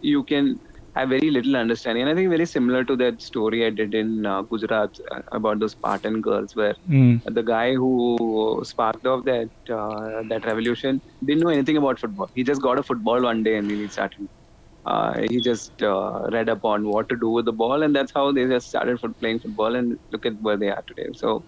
you 0.00 0.24
can 0.24 0.60
have 0.96 1.10
very 1.10 1.30
little 1.30 1.56
understanding. 1.56 2.02
And 2.02 2.10
I 2.10 2.14
think 2.14 2.30
very 2.30 2.46
similar 2.46 2.84
to 2.84 2.96
that 2.96 3.20
story 3.20 3.66
I 3.66 3.70
did 3.70 3.94
in 3.94 4.24
uh, 4.24 4.42
Gujarat 4.42 4.98
uh, 5.10 5.20
about 5.32 5.58
those 5.58 5.72
Spartan 5.72 6.20
girls, 6.20 6.56
where 6.56 6.74
mm. 6.88 7.22
the 7.24 7.42
guy 7.42 7.74
who 7.74 8.60
sparked 8.64 9.06
off 9.06 9.24
that 9.24 9.50
uh, 9.68 10.22
that 10.30 10.46
revolution 10.46 11.02
didn't 11.24 11.42
know 11.42 11.50
anything 11.50 11.76
about 11.76 11.98
football. 11.98 12.30
He 12.34 12.44
just 12.44 12.62
got 12.62 12.78
a 12.78 12.82
football 12.82 13.22
one 13.22 13.42
day 13.42 13.56
and 13.56 13.70
he 13.70 13.86
started. 13.88 14.28
Uh, 14.86 15.20
he 15.28 15.40
just 15.40 15.82
uh, 15.82 16.28
read 16.30 16.48
up 16.48 16.64
on 16.64 16.86
what 16.86 17.08
to 17.08 17.16
do 17.16 17.28
with 17.28 17.44
the 17.44 17.52
ball, 17.52 17.82
and 17.82 17.94
that's 17.94 18.12
how 18.14 18.30
they 18.32 18.46
just 18.46 18.68
started 18.68 19.00
for 19.00 19.12
playing 19.20 19.40
football. 19.40 19.74
And 19.74 19.98
look 20.12 20.24
at 20.24 20.40
where 20.40 20.56
they 20.56 20.68
are 20.70 20.82
today. 20.86 21.08
So, 21.14 21.44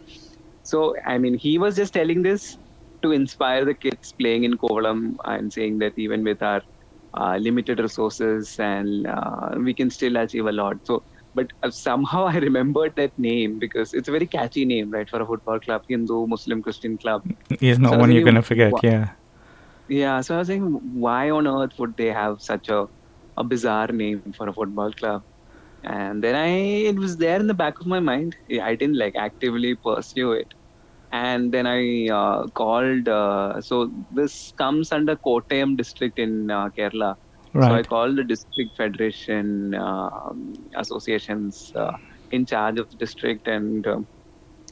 so 0.62 0.94
I 1.06 1.18
mean, 1.18 1.38
he 1.38 1.56
was 1.58 1.76
just 1.76 1.94
telling 1.94 2.22
this 2.22 2.58
to 3.02 3.12
inspire 3.12 3.64
the 3.64 3.74
kids 3.74 4.12
playing 4.20 4.44
in 4.44 4.56
Kovalam 4.58 5.14
and 5.24 5.52
saying 5.52 5.78
that 5.78 5.92
even 5.96 6.24
with 6.24 6.42
our 6.42 6.62
uh, 7.16 7.36
limited 7.36 7.78
resources 7.80 8.54
and 8.58 9.06
uh, 9.06 9.50
we 9.56 9.74
can 9.74 9.90
still 9.90 10.16
achieve 10.16 10.46
a 10.46 10.52
lot. 10.52 10.76
So, 10.84 11.04
but 11.34 11.46
uh, 11.62 11.70
somehow 11.70 12.26
I 12.26 12.36
remembered 12.38 12.94
that 12.96 13.12
name 13.18 13.58
because 13.58 13.92
it's 13.92 14.08
a 14.08 14.12
very 14.12 14.26
catchy 14.26 14.64
name, 14.64 14.90
right, 14.90 15.08
for 15.08 15.22
a 15.22 15.26
football 15.26 15.60
club, 15.60 15.82
Hindu 15.88 16.26
Muslim 16.26 16.62
Christian 16.62 16.98
club. 16.98 17.22
It's 17.50 17.78
not 17.78 17.92
so 17.92 17.98
one 17.98 18.12
you're 18.12 18.24
gonna 18.24 18.42
forget, 18.42 18.74
yeah. 18.82 19.10
Yeah, 19.88 20.20
so 20.20 20.34
I 20.34 20.38
was 20.38 20.48
saying, 20.48 20.62
why 20.92 21.30
on 21.30 21.46
earth 21.46 21.72
would 21.78 21.96
they 21.96 22.08
have 22.08 22.36
such 22.40 22.68
a 22.68 22.86
a 23.36 23.44
bizarre 23.44 23.88
name 23.88 24.22
for 24.36 24.48
a 24.48 24.52
football 24.52 24.92
club? 24.92 25.22
And 25.84 26.22
then 26.22 26.34
I, 26.34 26.48
it 26.90 26.96
was 26.96 27.16
there 27.18 27.38
in 27.38 27.46
the 27.46 27.54
back 27.54 27.80
of 27.80 27.86
my 27.86 28.00
mind. 28.00 28.34
I 28.62 28.74
didn't 28.74 28.98
like 28.98 29.14
actively 29.16 29.76
pursue 29.76 30.32
it 30.32 30.48
and 31.12 31.52
then 31.52 31.66
I 31.66 32.08
uh, 32.08 32.46
called. 32.54 33.08
Uh, 33.08 33.60
so 33.60 33.90
this 34.10 34.52
comes 34.58 34.92
under 34.92 35.16
Kottayam 35.16 35.76
district 35.76 36.18
in 36.18 36.50
uh, 36.50 36.70
Kerala. 36.76 37.16
Right. 37.44 37.60
So 37.60 37.74
I 37.74 37.82
called 37.82 38.16
the 38.16 38.24
district 38.24 38.76
federation 38.76 39.74
um, 39.74 40.52
associations 40.76 41.70
uh, 41.74 41.92
in 42.30 42.46
charge 42.46 42.78
of 42.78 42.88
the 42.90 42.96
district, 42.96 43.46
and 43.48 43.86
um, 43.86 44.06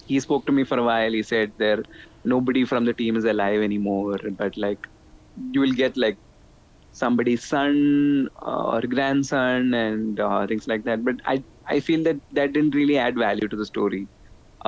he 0.06 0.18
spoke 0.20 0.46
to 0.46 0.52
me 0.52 0.64
for 0.64 0.78
a 0.78 0.82
while. 0.84 1.12
He 1.12 1.22
said 1.22 1.52
there 1.58 1.82
nobody 2.24 2.64
from 2.64 2.84
the 2.84 2.94
team 2.94 3.16
is 3.16 3.24
alive 3.24 3.60
anymore, 3.62 4.16
but 4.36 4.56
like 4.56 4.80
you 5.52 5.60
will 5.60 5.72
get 5.72 5.96
like 5.96 6.18
somebody's 6.92 7.44
son 7.44 8.28
uh, 8.42 8.64
or 8.74 8.82
grandson 8.82 9.74
and 9.74 10.20
uh, 10.20 10.46
things 10.46 10.66
like 10.66 10.84
that. 10.84 11.04
But 11.04 11.16
I 11.26 11.44
I 11.68 11.80
feel 11.80 12.02
that 12.04 12.16
that 12.32 12.52
didn't 12.52 12.74
really 12.74 12.98
add 12.98 13.16
value 13.16 13.48
to 13.48 13.56
the 13.56 13.66
story 13.66 14.08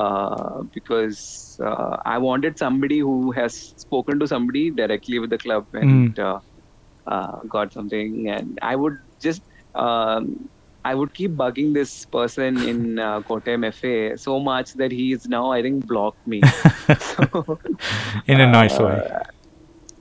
uh, 0.02 0.62
because 0.74 1.58
uh, 1.64 1.96
I 2.04 2.18
wanted 2.18 2.58
somebody 2.58 2.98
who 3.00 3.32
has 3.32 3.54
spoken 3.86 4.18
to 4.20 4.26
somebody 4.28 4.70
directly 4.70 5.18
with 5.18 5.30
the 5.30 5.38
club 5.38 5.64
and 5.72 6.18
Mm. 6.18 6.18
uh, 6.18 6.38
uh, 7.06 7.38
got 7.48 7.72
something. 7.72 8.28
And 8.28 8.58
I 8.62 8.76
would 8.76 8.94
just, 9.22 9.42
um, 9.74 10.50
I 10.84 10.94
would 10.94 11.14
keep 11.14 11.32
bugging 11.32 11.74
this 11.74 12.04
person 12.12 12.62
in 12.62 12.98
uh, 13.08 13.20
Kottayam 13.22 13.66
FA 13.74 14.16
so 14.18 14.38
much 14.40 14.72
that 14.74 14.92
he 14.92 15.12
is 15.12 15.26
now, 15.26 15.50
I 15.52 15.62
think, 15.62 15.86
blocked 15.86 16.26
me. 16.26 16.48
so, 16.98 17.58
In 18.26 18.40
a 18.40 18.46
nice 18.46 18.78
way. 18.78 19.02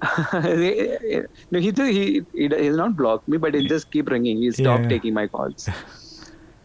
no, 1.51 1.59
he, 1.59 1.71
he 1.71 2.21
he 2.33 2.47
he 2.47 2.69
not 2.69 2.95
blocked 2.95 3.27
me, 3.27 3.37
but 3.37 3.53
he 3.55 3.63
just 3.67 3.89
keep 3.91 4.09
ringing. 4.09 4.37
He 4.37 4.51
stopped 4.51 4.87
Yeah. 4.87 4.89
taking 4.89 5.13
my 5.13 5.27
calls. 5.27 5.71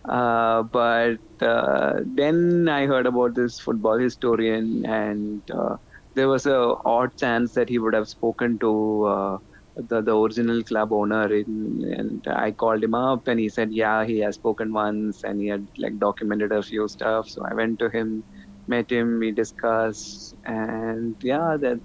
Uh, 0.09 0.65
but 0.65 1.19
uh, 1.41 2.01
then 2.05 2.69
I 2.69 2.87
heard 2.87 3.07
about 3.07 3.35
this 3.35 3.61
football 3.61 3.99
historian, 3.99 4.85
and 4.85 5.43
uh, 5.51 5.77
there 6.15 6.29
was 6.29 6.47
a 6.47 6.75
odd 6.85 7.11
chance 7.19 7.53
that 7.55 7.69
he 7.69 7.79
would 7.79 7.95
have 7.95 8.09
spoken 8.09 8.59
to 8.61 9.05
uh, 9.05 9.39
the 9.77 10.03
the 10.03 10.17
original 10.17 10.63
club 10.65 10.93
owner. 10.93 11.33
In, 11.33 11.83
and 11.97 12.25
I 12.29 12.51
called 12.53 12.83
him 12.83 12.95
up, 12.95 13.29
and 13.29 13.39
he 13.39 13.49
said, 13.49 13.69
"Yeah, 13.73 14.05
he 14.05 14.19
has 14.21 14.35
spoken 14.35 14.73
once, 14.73 15.23
and 15.23 15.41
he 15.41 15.47
had 15.49 15.69
like 15.79 15.99
documented 15.99 16.51
a 16.53 16.63
few 16.63 16.89
stuff." 16.89 17.29
So 17.29 17.43
I 17.49 17.55
went 17.55 17.79
to 17.79 17.89
him, 17.91 18.25
met 18.67 18.91
him, 18.91 19.19
we 19.21 19.31
discussed, 19.33 20.35
and 20.45 21.17
yeah, 21.23 21.57
that 21.61 21.79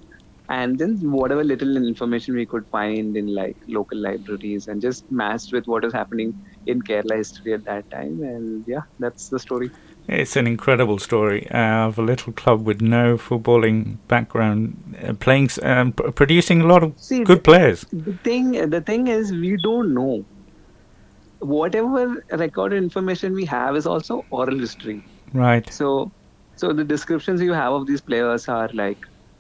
and 0.50 0.78
then 0.80 0.98
whatever 1.04 1.44
little 1.44 1.76
information 1.78 2.36
we 2.36 2.46
could 2.46 2.64
find 2.72 3.18
in 3.18 3.28
like 3.34 3.58
local 3.68 4.02
libraries 4.02 4.68
and 4.68 4.82
just 4.82 5.04
matched 5.10 5.52
with 5.52 5.66
what 5.66 5.84
is 5.86 5.94
happening 5.94 6.34
in 6.68 6.82
Kerala 6.88 7.18
history 7.18 7.54
at 7.54 7.64
that 7.66 7.90
time 7.90 8.20
and 8.32 8.64
yeah 8.68 8.86
that's 9.00 9.30
the 9.30 9.40
story. 9.40 9.72
It's 10.10 10.38
an 10.38 10.48
incredible 10.48 11.00
story. 11.00 11.50
Uh, 11.52 11.88
of 11.88 11.98
a 12.00 12.02
little 12.02 12.32
club 12.32 12.66
with 12.66 12.80
no 12.82 13.18
footballing 13.18 14.00
background, 14.08 14.96
uh, 15.04 15.14
playing, 15.14 15.50
um, 15.64 15.92
p- 15.92 16.12
producing 16.12 16.62
a 16.62 16.68
lot 16.68 16.82
of 16.84 16.94
See, 16.98 17.24
good 17.26 17.44
players. 17.44 17.84
the 17.92 18.18
thing 18.24 18.52
the 18.76 18.82
thing 18.82 19.08
is 19.08 19.32
we 19.34 19.58
don't 19.64 19.94
know. 19.94 20.24
Whatever 21.40 22.24
recorded 22.32 22.78
information 22.84 23.34
we 23.34 23.46
have 23.46 23.76
is 23.76 23.86
also 23.86 24.26
oral 24.32 24.60
history. 24.60 25.04
Right. 25.34 25.72
so 25.72 26.12
so 26.56 26.74
the 26.74 26.84
descriptions 26.86 27.42
you 27.42 27.54
have 27.54 27.74
of 27.74 27.86
these 27.86 28.02
players 28.02 28.48
are 28.48 28.70
like 28.74 28.98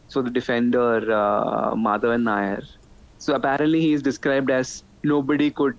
so 0.07 0.21
the 0.21 0.29
defender 0.29 0.97
uh, 1.21 1.73
Madhavan 1.75 2.23
Nair. 2.23 2.59
So 3.17 3.33
apparently 3.35 3.81
he 3.81 3.93
is 3.93 4.01
described 4.03 4.51
as 4.51 4.83
nobody 5.03 5.49
could 5.51 5.75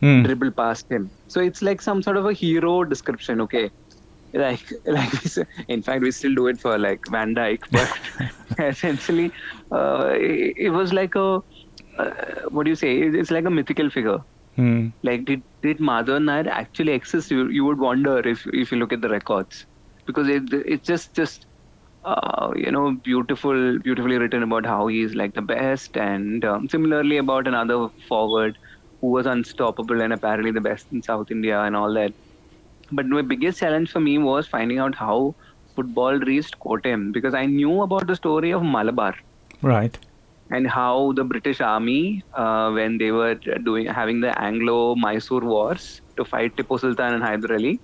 Hmm. 0.00 0.22
dribble 0.22 0.52
past 0.52 0.86
him. 0.90 1.10
So 1.28 1.40
it's 1.40 1.62
like 1.62 1.80
some 1.82 2.02
sort 2.02 2.16
of 2.16 2.26
a 2.26 2.32
hero 2.32 2.84
description, 2.84 3.40
okay? 3.42 3.70
Like, 4.32 4.62
like 4.86 5.12
in 5.68 5.82
fact, 5.82 6.02
we 6.02 6.10
still 6.10 6.34
do 6.34 6.46
it 6.48 6.60
for 6.60 6.78
like 6.78 7.00
Van 7.10 7.34
Dijk, 7.34 7.60
but 7.70 7.90
essentially, 8.58 9.32
uh, 9.72 10.10
it, 10.14 10.54
it 10.56 10.70
was 10.70 10.92
like 10.92 11.14
a 11.14 11.40
uh, 11.98 12.10
what 12.50 12.64
do 12.64 12.70
you 12.70 12.76
say? 12.76 13.00
It- 13.02 13.14
It's 13.14 13.30
like 13.30 13.44
a 13.46 13.50
mythical 13.50 13.90
figure. 13.90 14.18
Hmm. 14.56 14.88
Like, 15.02 15.24
did 15.24 15.42
did 15.62 15.78
Madhavan 15.78 16.24
Nair 16.24 16.48
actually 16.48 16.92
exist? 16.92 17.30
You, 17.30 17.48
you 17.50 17.64
would 17.64 17.78
wonder 17.78 18.18
if 18.18 18.46
if 18.52 18.72
you 18.72 18.78
look 18.78 18.92
at 18.92 19.00
the 19.02 19.08
records, 19.08 19.66
because 20.06 20.28
it 20.28 20.44
it's 20.52 20.86
just 20.86 21.14
just 21.14 21.46
uh, 22.04 22.52
you 22.56 22.70
know 22.70 22.92
beautiful 23.04 23.78
beautifully 23.80 24.18
written 24.18 24.42
about 24.42 24.66
how 24.66 24.86
he 24.86 25.00
is 25.02 25.14
like 25.14 25.34
the 25.34 25.42
best, 25.42 25.96
and 25.96 26.44
um, 26.44 26.68
similarly 26.68 27.18
about 27.18 27.46
another 27.48 27.88
forward 28.08 28.58
who 29.00 29.08
was 29.08 29.26
unstoppable 29.26 30.00
and 30.00 30.12
apparently 30.12 30.50
the 30.50 30.60
best 30.60 30.86
in 30.92 31.02
South 31.02 31.30
India 31.30 31.60
and 31.62 31.76
all 31.76 31.92
that. 31.94 32.12
But 32.92 33.06
my 33.06 33.22
biggest 33.22 33.58
challenge 33.60 33.90
for 33.90 34.00
me 34.00 34.18
was 34.18 34.46
finding 34.46 34.78
out 34.78 34.94
how 34.94 35.34
football 35.74 36.18
reached 36.18 36.58
Kottayam 36.60 37.12
because 37.12 37.34
I 37.34 37.46
knew 37.46 37.82
about 37.82 38.06
the 38.06 38.16
story 38.16 38.52
of 38.52 38.62
Malabar 38.62 39.14
Right. 39.62 39.98
and 40.50 40.66
how 40.66 41.12
the 41.12 41.24
British 41.24 41.60
Army, 41.60 42.22
uh, 42.34 42.70
when 42.72 42.98
they 42.98 43.10
were 43.10 43.34
doing 43.34 43.86
having 43.86 44.20
the 44.20 44.38
Anglo-Mysore 44.40 45.40
wars 45.40 46.00
to 46.16 46.24
fight 46.24 46.56
Tipu 46.56 46.78
Sultan 46.80 47.14
and 47.14 47.22
Hyder 47.22 47.52
Ali, 47.54 47.80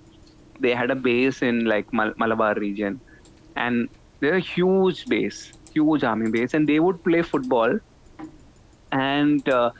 they 0.59 0.73
had 0.73 0.89
a 0.91 0.95
base 0.95 1.41
in 1.41 1.65
like 1.65 1.91
Mal- 1.93 2.13
Malabar 2.17 2.53
region, 2.55 2.99
and 3.55 3.89
they're 4.19 4.35
a 4.35 4.39
huge 4.39 5.05
base, 5.07 5.51
huge 5.73 6.03
army 6.03 6.31
base, 6.31 6.53
and 6.53 6.67
they 6.67 6.79
would 6.79 7.03
play 7.03 7.21
football, 7.21 7.79
and 8.91 9.47
uh, 9.49 9.71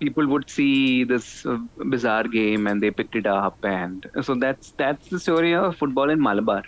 people 0.00 0.26
would 0.26 0.48
see 0.50 1.04
this 1.04 1.46
uh, 1.46 1.58
bizarre 1.94 2.24
game 2.24 2.66
and 2.66 2.82
they 2.82 2.90
picked 2.90 3.16
it 3.16 3.26
up, 3.26 3.56
and 3.64 4.08
so 4.22 4.34
that's 4.34 4.72
that's 4.78 5.08
the 5.08 5.20
story 5.20 5.54
of 5.54 5.76
football 5.76 6.10
in 6.10 6.20
Malabar. 6.20 6.62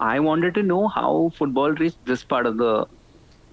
I 0.00 0.20
wanted 0.20 0.54
to 0.54 0.62
know 0.62 0.88
how 0.88 1.32
football 1.36 1.72
reached 1.72 2.04
this 2.06 2.24
part 2.24 2.46
of 2.46 2.56
the 2.56 2.86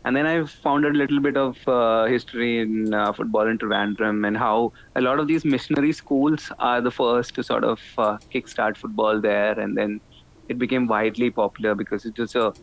and 0.05 0.15
then 0.15 0.25
I 0.25 0.45
found 0.45 0.85
a 0.85 0.89
little 0.89 1.19
bit 1.19 1.35
of 1.35 1.57
uh, 1.67 2.05
history 2.05 2.61
in 2.61 2.93
uh, 2.93 3.11
football 3.11 3.47
in 3.47 3.57
Trivandrum 3.57 4.25
and 4.25 4.37
how 4.37 4.71
a 4.95 5.01
lot 5.01 5.19
of 5.19 5.27
these 5.27 5.43
missionary 5.43 5.91
schools 5.91 6.49
are 6.59 6.79
the 6.79 6.91
first 6.91 7.35
to 7.35 7.43
sort 7.43 7.65
of 7.65 7.79
uh, 7.97 8.17
kickstart 8.33 8.77
football 8.77 9.19
there, 9.19 9.59
and 9.59 9.75
then 9.75 9.99
it 10.47 10.57
became 10.57 10.87
widely 10.87 11.29
popular 11.29 11.75
because 11.75 12.05
it 12.05 12.17
was 12.17 12.35
a 12.35 12.53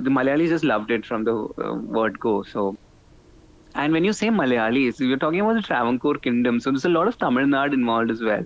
the 0.00 0.10
Malayalis 0.10 0.48
just 0.48 0.64
loved 0.64 0.90
it 0.90 1.04
from 1.04 1.24
the 1.24 1.34
uh, 1.34 1.74
word 1.74 2.18
go. 2.20 2.42
So, 2.42 2.76
and 3.74 3.92
when 3.92 4.04
you 4.04 4.12
say 4.12 4.28
Malayalis, 4.28 4.98
you're 5.00 5.16
talking 5.18 5.40
about 5.40 5.54
the 5.54 5.62
Travancore 5.62 6.14
kingdom, 6.18 6.60
so 6.60 6.70
there's 6.70 6.84
a 6.84 6.88
lot 6.88 7.08
of 7.08 7.18
Tamil 7.18 7.46
Nadu 7.46 7.74
involved 7.74 8.10
as 8.10 8.22
well. 8.22 8.44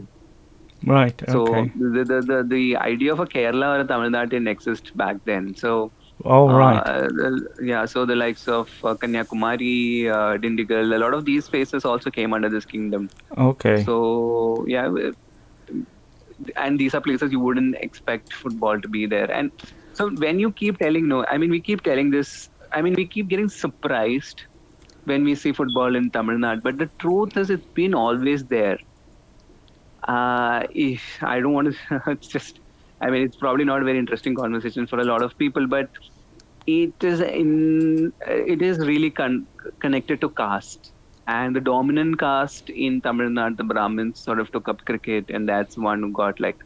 Right. 0.86 1.20
So 1.28 1.44
Okay. 1.48 1.72
the, 1.74 2.04
the 2.04 2.22
the 2.22 2.44
the 2.48 2.76
idea 2.76 3.12
of 3.12 3.20
a 3.20 3.26
Kerala 3.26 3.76
or 3.76 3.80
a 3.80 3.86
Tamil 3.86 4.10
Nadu 4.10 4.30
didn't 4.30 4.48
exist 4.48 4.90
back 4.94 5.16
then. 5.24 5.54
So. 5.56 5.92
Oh, 6.24 6.50
right. 6.50 6.88
Uh, 6.88 7.08
yeah, 7.62 7.84
so 7.84 8.04
the 8.04 8.14
likes 8.14 8.48
of 8.48 8.68
uh, 8.84 8.94
Kanyakumari, 8.94 10.06
uh, 10.06 10.36
Dindigul, 10.38 10.94
a 10.94 10.98
lot 10.98 11.14
of 11.14 11.24
these 11.24 11.48
places 11.48 11.84
also 11.84 12.10
came 12.10 12.32
under 12.32 12.48
this 12.48 12.64
kingdom. 12.64 13.10
Okay. 13.36 13.84
So 13.84 14.64
yeah, 14.68 14.88
and 16.56 16.78
these 16.78 16.94
are 16.94 17.00
places 17.00 17.32
you 17.32 17.40
wouldn't 17.40 17.76
expect 17.80 18.32
football 18.32 18.80
to 18.80 18.88
be 18.88 19.06
there. 19.06 19.30
And 19.30 19.50
so 19.92 20.10
when 20.10 20.38
you 20.38 20.52
keep 20.52 20.78
telling 20.78 21.08
no, 21.08 21.24
I 21.28 21.38
mean 21.38 21.50
we 21.50 21.60
keep 21.60 21.82
telling 21.82 22.10
this. 22.10 22.48
I 22.72 22.82
mean 22.82 22.94
we 22.94 23.06
keep 23.08 23.28
getting 23.28 23.48
surprised 23.48 24.42
when 25.06 25.24
we 25.24 25.34
see 25.36 25.52
football 25.52 25.96
in 25.96 26.10
Tamil 26.10 26.36
Nadu, 26.38 26.62
but 26.62 26.78
the 26.78 26.90
truth 27.00 27.36
is 27.36 27.50
it's 27.50 27.66
been 27.74 27.94
always 27.94 28.44
there. 28.46 28.78
Uh, 30.08 30.64
I 31.22 31.40
don't 31.40 31.52
want 31.54 31.74
to, 31.74 32.02
it's 32.08 32.28
just. 32.28 32.60
I 33.00 33.10
mean, 33.10 33.22
it's 33.24 33.36
probably 33.36 33.64
not 33.64 33.82
a 33.82 33.84
very 33.84 33.98
interesting 33.98 34.34
conversation 34.34 34.86
for 34.86 35.00
a 35.00 35.04
lot 35.04 35.22
of 35.22 35.36
people, 35.38 35.66
but 35.68 35.90
it 36.66 36.94
is 37.02 37.20
in 37.20 38.12
it 38.26 38.62
is 38.62 38.78
really 38.86 39.10
con- 39.10 39.46
connected 39.80 40.20
to 40.22 40.30
caste 40.30 40.92
and 41.26 41.56
the 41.56 41.60
dominant 41.60 42.18
caste 42.18 42.70
in 42.70 43.00
Tamil 43.02 43.28
Nadu, 43.30 43.56
the 43.58 43.64
Brahmins, 43.64 44.22
sort 44.22 44.40
of 44.40 44.50
took 44.52 44.68
up 44.68 44.84
cricket, 44.86 45.30
and 45.30 45.48
that's 45.48 45.76
one 45.76 46.02
who 46.02 46.12
got 46.12 46.40
like 46.40 46.58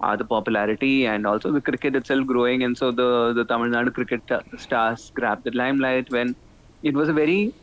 uh, 0.00 0.16
the 0.16 0.24
popularity 0.24 1.06
and 1.06 1.26
also 1.26 1.52
the 1.52 1.60
cricket 1.62 1.96
itself 1.96 2.26
growing, 2.26 2.62
and 2.64 2.76
so 2.76 2.92
the 2.92 3.32
the 3.34 3.44
Tamil 3.44 3.70
Nadu 3.70 3.92
cricket 3.94 4.26
ta- 4.28 4.42
stars 4.58 5.10
grabbed 5.14 5.44
the 5.44 5.52
limelight 5.52 6.10
when 6.10 6.36
it 6.82 6.94
was 6.94 7.08
a 7.08 7.12
very 7.12 7.54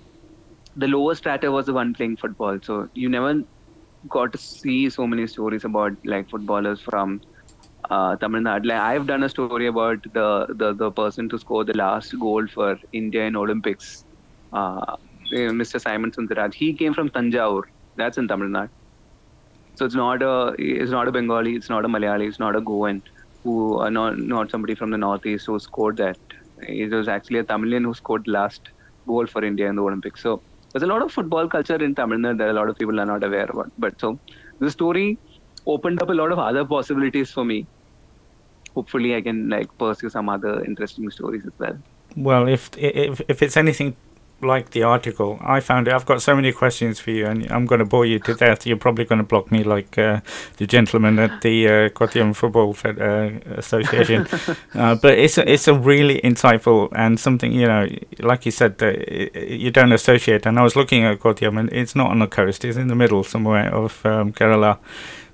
the 0.76 0.88
lower 0.88 1.16
strata 1.16 1.52
was 1.52 1.66
the 1.66 1.74
one 1.74 1.94
playing 1.94 2.18
football, 2.18 2.60
so 2.62 2.90
you 2.94 3.10
never 3.10 3.42
got 4.08 4.32
to 4.32 4.38
see 4.38 4.90
so 4.90 5.06
many 5.08 5.28
stories 5.28 5.66
about 5.66 5.94
like 6.06 6.30
footballers 6.30 6.82
from 6.82 7.22
uh, 7.90 8.16
Tamil 8.18 8.42
Nadu. 8.42 8.68
Like, 8.68 8.80
I've 8.80 9.08
done 9.08 9.24
a 9.24 9.30
story 9.30 9.68
about 9.68 10.04
the, 10.14 10.48
the 10.56 10.74
the 10.74 10.92
person 10.92 11.30
to 11.30 11.40
score 11.40 11.64
the 11.64 11.78
last 11.78 12.14
goal 12.20 12.48
for 12.54 12.78
India 12.92 13.26
in 13.26 13.36
Olympics, 13.36 14.06
uh, 14.54 14.96
eh, 15.34 15.50
Mr. 15.62 15.80
Simon 15.80 16.12
Sundaraj. 16.12 16.54
He 16.54 16.74
came 16.74 16.94
from 16.94 17.10
Tanjore. 17.10 17.64
That's 17.96 18.18
in 18.18 18.28
Tamil 18.28 18.50
Nadu. 18.50 18.70
So 19.76 19.86
it's 19.86 19.96
not 19.96 20.22
a 20.22 20.56
it's 20.58 20.92
not 20.92 21.08
a 21.08 21.12
Bengali, 21.12 21.56
it's 21.56 21.70
not 21.70 21.86
a 21.86 21.88
Malayali, 21.88 22.28
it's 22.28 22.40
not 22.40 22.56
a 22.56 22.62
Goan 22.62 23.02
who 23.44 23.80
are 23.80 23.92
not 23.92 24.18
not 24.18 24.52
somebody 24.52 24.76
from 24.76 24.92
the 24.92 24.98
northeast 24.98 25.46
who 25.48 25.58
scored 25.60 25.98
that. 25.98 26.18
It 26.58 26.92
was 26.92 27.08
actually 27.08 27.40
a 27.40 27.44
Tamilian 27.44 27.86
who 27.86 27.94
scored 27.94 28.26
the 28.26 28.32
last 28.32 28.70
goal 29.08 29.26
for 29.26 29.44
India 29.44 29.70
in 29.70 29.76
the 29.76 29.82
Olympics. 29.82 30.22
So 30.22 30.44
there's 30.72 30.84
a 30.84 30.88
lot 30.88 31.02
of 31.02 31.12
football 31.12 31.48
culture 31.48 31.84
in 31.84 31.96
Tamil 31.96 32.20
Nadu 32.20 32.38
that 32.40 32.50
a 32.50 32.54
lot 32.54 32.70
of 32.70 32.78
people 32.78 33.00
are 33.00 33.06
not 33.06 33.24
aware 33.24 33.46
about. 33.46 33.72
But 33.78 34.00
so 34.00 34.20
the 34.60 34.72
story 34.72 35.18
opened 35.66 36.02
up 36.02 36.10
a 36.10 36.14
lot 36.14 36.32
of 36.32 36.40
other 36.40 36.66
possibilities 36.66 37.32
for 37.32 37.46
me. 37.46 37.66
Hopefully, 38.76 39.16
I 39.16 39.22
can 39.22 39.50
like 39.50 39.76
pursue 39.78 40.10
some 40.10 40.30
other 40.30 40.64
interesting 40.64 41.10
stories 41.10 41.46
as 41.46 41.54
well. 41.58 41.78
Well, 42.16 42.48
if 42.48 42.70
if 42.78 43.22
if 43.28 43.42
it's 43.42 43.58
anything 43.58 43.96
like 44.42 44.72
the 44.72 44.84
article, 44.84 45.40
I 45.42 45.60
found 45.60 45.88
it. 45.88 45.94
I've 45.94 46.06
got 46.06 46.22
so 46.22 46.36
many 46.36 46.52
questions 46.52 47.00
for 47.00 47.12
you, 47.12 47.26
and 47.28 47.50
I'm 47.52 47.66
going 47.66 47.80
to 47.80 47.86
bore 47.86 48.06
you 48.06 48.20
to 48.20 48.34
death. 48.34 48.66
You're 48.66 48.78
probably 48.78 49.06
going 49.06 49.20
to 49.20 49.26
block 49.26 49.52
me 49.52 49.64
like 49.64 49.98
uh, 49.98 50.22
the 50.58 50.68
gentleman 50.68 51.20
at 51.20 51.42
the 51.42 51.68
uh, 51.68 51.90
Kottayam 51.90 52.36
Football 52.36 52.74
Fed, 52.74 53.00
uh, 53.02 53.32
Association. 53.58 54.28
uh, 54.74 54.96
but 54.96 55.18
it's 55.18 55.38
a, 55.38 55.52
it's 55.52 55.68
a 55.68 55.74
really 55.74 56.20
insightful 56.22 56.90
and 56.96 57.20
something 57.20 57.52
you 57.52 57.66
know, 57.66 57.88
like 58.20 58.46
you 58.46 58.52
said, 58.52 58.78
that 58.78 59.36
you 59.36 59.72
don't 59.72 59.92
associate. 59.92 60.46
And 60.46 60.58
I 60.60 60.64
was 60.64 60.76
looking 60.76 61.04
at 61.04 61.20
and 61.24 61.72
it's 61.72 61.96
not 61.96 62.12
on 62.12 62.20
the 62.20 62.28
coast; 62.28 62.66
it's 62.66 62.78
in 62.78 62.88
the 62.88 62.96
middle 62.96 63.24
somewhere 63.24 63.74
of 63.74 64.06
um, 64.06 64.34
Kerala. 64.34 64.80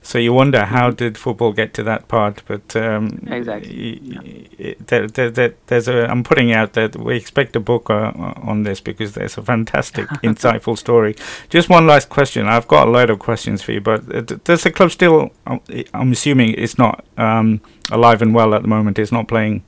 So 0.06 0.20
you 0.20 0.34
wonder 0.34 0.66
how 0.66 0.92
did 0.92 1.18
football 1.18 1.52
get 1.52 1.74
to 1.74 1.84
that 1.84 2.08
part? 2.08 2.44
But 2.46 2.76
um, 2.76 3.20
Exactly, 3.28 4.00
y- 4.04 4.48
y- 4.60 4.76
there, 4.88 5.08
there, 5.08 5.32
there, 5.32 5.56
there's 5.66 5.88
a. 5.88 6.06
I'm 6.10 6.24
putting 6.24 6.52
out 6.54 6.74
that 6.74 6.96
we 6.96 7.16
expect 7.18 7.56
a 7.56 7.60
book 7.60 7.90
uh, 7.90 8.12
on 8.52 8.64
this 8.64 8.80
because 8.80 9.14
there's 9.14 9.38
a 9.38 9.42
fantastic, 9.42 10.08
insightful 10.24 10.78
story. 10.78 11.16
Just 11.50 11.70
one 11.70 11.88
last 11.88 12.10
question. 12.10 12.48
I've 12.48 12.68
got 12.68 12.88
a 12.88 12.92
load 12.92 13.10
of 13.10 13.18
questions 13.20 13.64
for 13.64 13.72
you, 13.72 13.82
but 13.82 14.02
uh, 14.14 14.22
d- 14.22 14.36
does 14.44 14.62
the 14.64 14.72
club 14.72 14.92
still? 14.92 15.32
I'm 15.48 15.60
I'm 15.94 16.12
assuming 16.12 16.54
it's 16.56 16.78
not 16.78 17.04
um, 17.18 17.60
alive 17.92 18.22
and 18.22 18.34
well 18.36 18.54
at 18.54 18.62
the 18.62 18.68
moment. 18.68 19.00
It's 19.00 19.12
not 19.12 19.28
playing. 19.28 19.64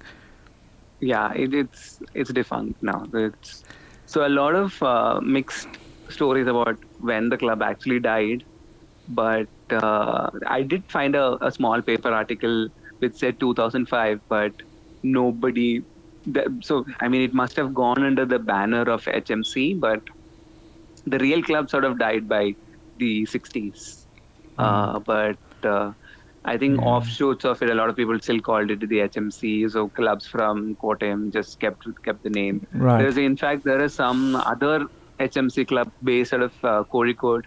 Yeah, 1.00 1.34
it, 1.34 1.54
it's 1.54 2.00
it's 2.14 2.32
defunct 2.32 2.82
now. 2.84 3.06
It's 3.14 3.64
so 4.06 4.26
a 4.26 4.30
lot 4.30 4.56
of 4.56 4.82
uh, 4.84 5.20
mixed 5.22 5.68
stories 6.10 6.48
about 6.48 6.78
when 7.00 7.30
the 7.30 7.38
club 7.38 7.62
actually 7.62 8.00
died, 8.00 8.44
but 9.08 9.48
uh, 9.74 10.30
I 10.48 10.64
did 10.64 10.84
find 10.92 11.16
a, 11.16 11.38
a 11.46 11.52
small 11.52 11.82
paper 11.82 12.10
article 12.10 12.70
which 13.00 13.16
said 13.16 13.40
2005, 13.40 14.22
but 14.30 14.52
nobody. 15.04 15.82
The, 16.26 16.60
so 16.64 16.84
I 17.00 17.08
mean, 17.08 17.22
it 17.22 17.34
must 17.34 17.56
have 17.58 17.74
gone 17.74 18.04
under 18.04 18.26
the 18.26 18.40
banner 18.40 18.82
of 18.84 19.08
HMC, 19.08 19.74
but 19.80 20.02
the 21.06 21.20
real 21.20 21.42
club 21.44 21.70
sort 21.70 21.86
of 21.86 21.98
died 22.00 22.28
by 22.28 22.54
the 22.98 23.26
60s. 23.26 24.08
Uh, 24.58 25.00
but 25.00 25.38
uh, 25.64 25.92
I 26.46 26.58
think 26.58 26.80
Yeah. 26.80 26.88
offshoots 26.88 27.46
of 27.46 27.62
it, 27.62 27.70
a 27.70 27.76
lot 27.76 27.90
of 27.90 27.96
people 27.96 28.20
still 28.20 28.40
called 28.40 28.72
it 28.72 28.80
the 28.88 29.02
HMC. 29.02 29.68
So 29.70 29.90
clubs 29.90 30.26
from 30.28 30.76
Kottayam 30.84 31.32
just 31.32 31.60
kept 31.60 31.84
kept 32.04 32.24
the 32.24 32.30
name. 32.30 32.62
Right. 32.74 33.00
There's 33.00 33.18
in 33.18 33.38
fact 33.38 33.64
there 33.66 33.82
is 33.84 33.96
some 33.96 34.36
other 34.36 34.88
HMC 35.20 35.66
club 35.66 35.92
based 36.04 36.34
out 36.34 36.42
of 36.44 36.54
uh, 36.64 36.84
Kozhikode. 36.94 37.44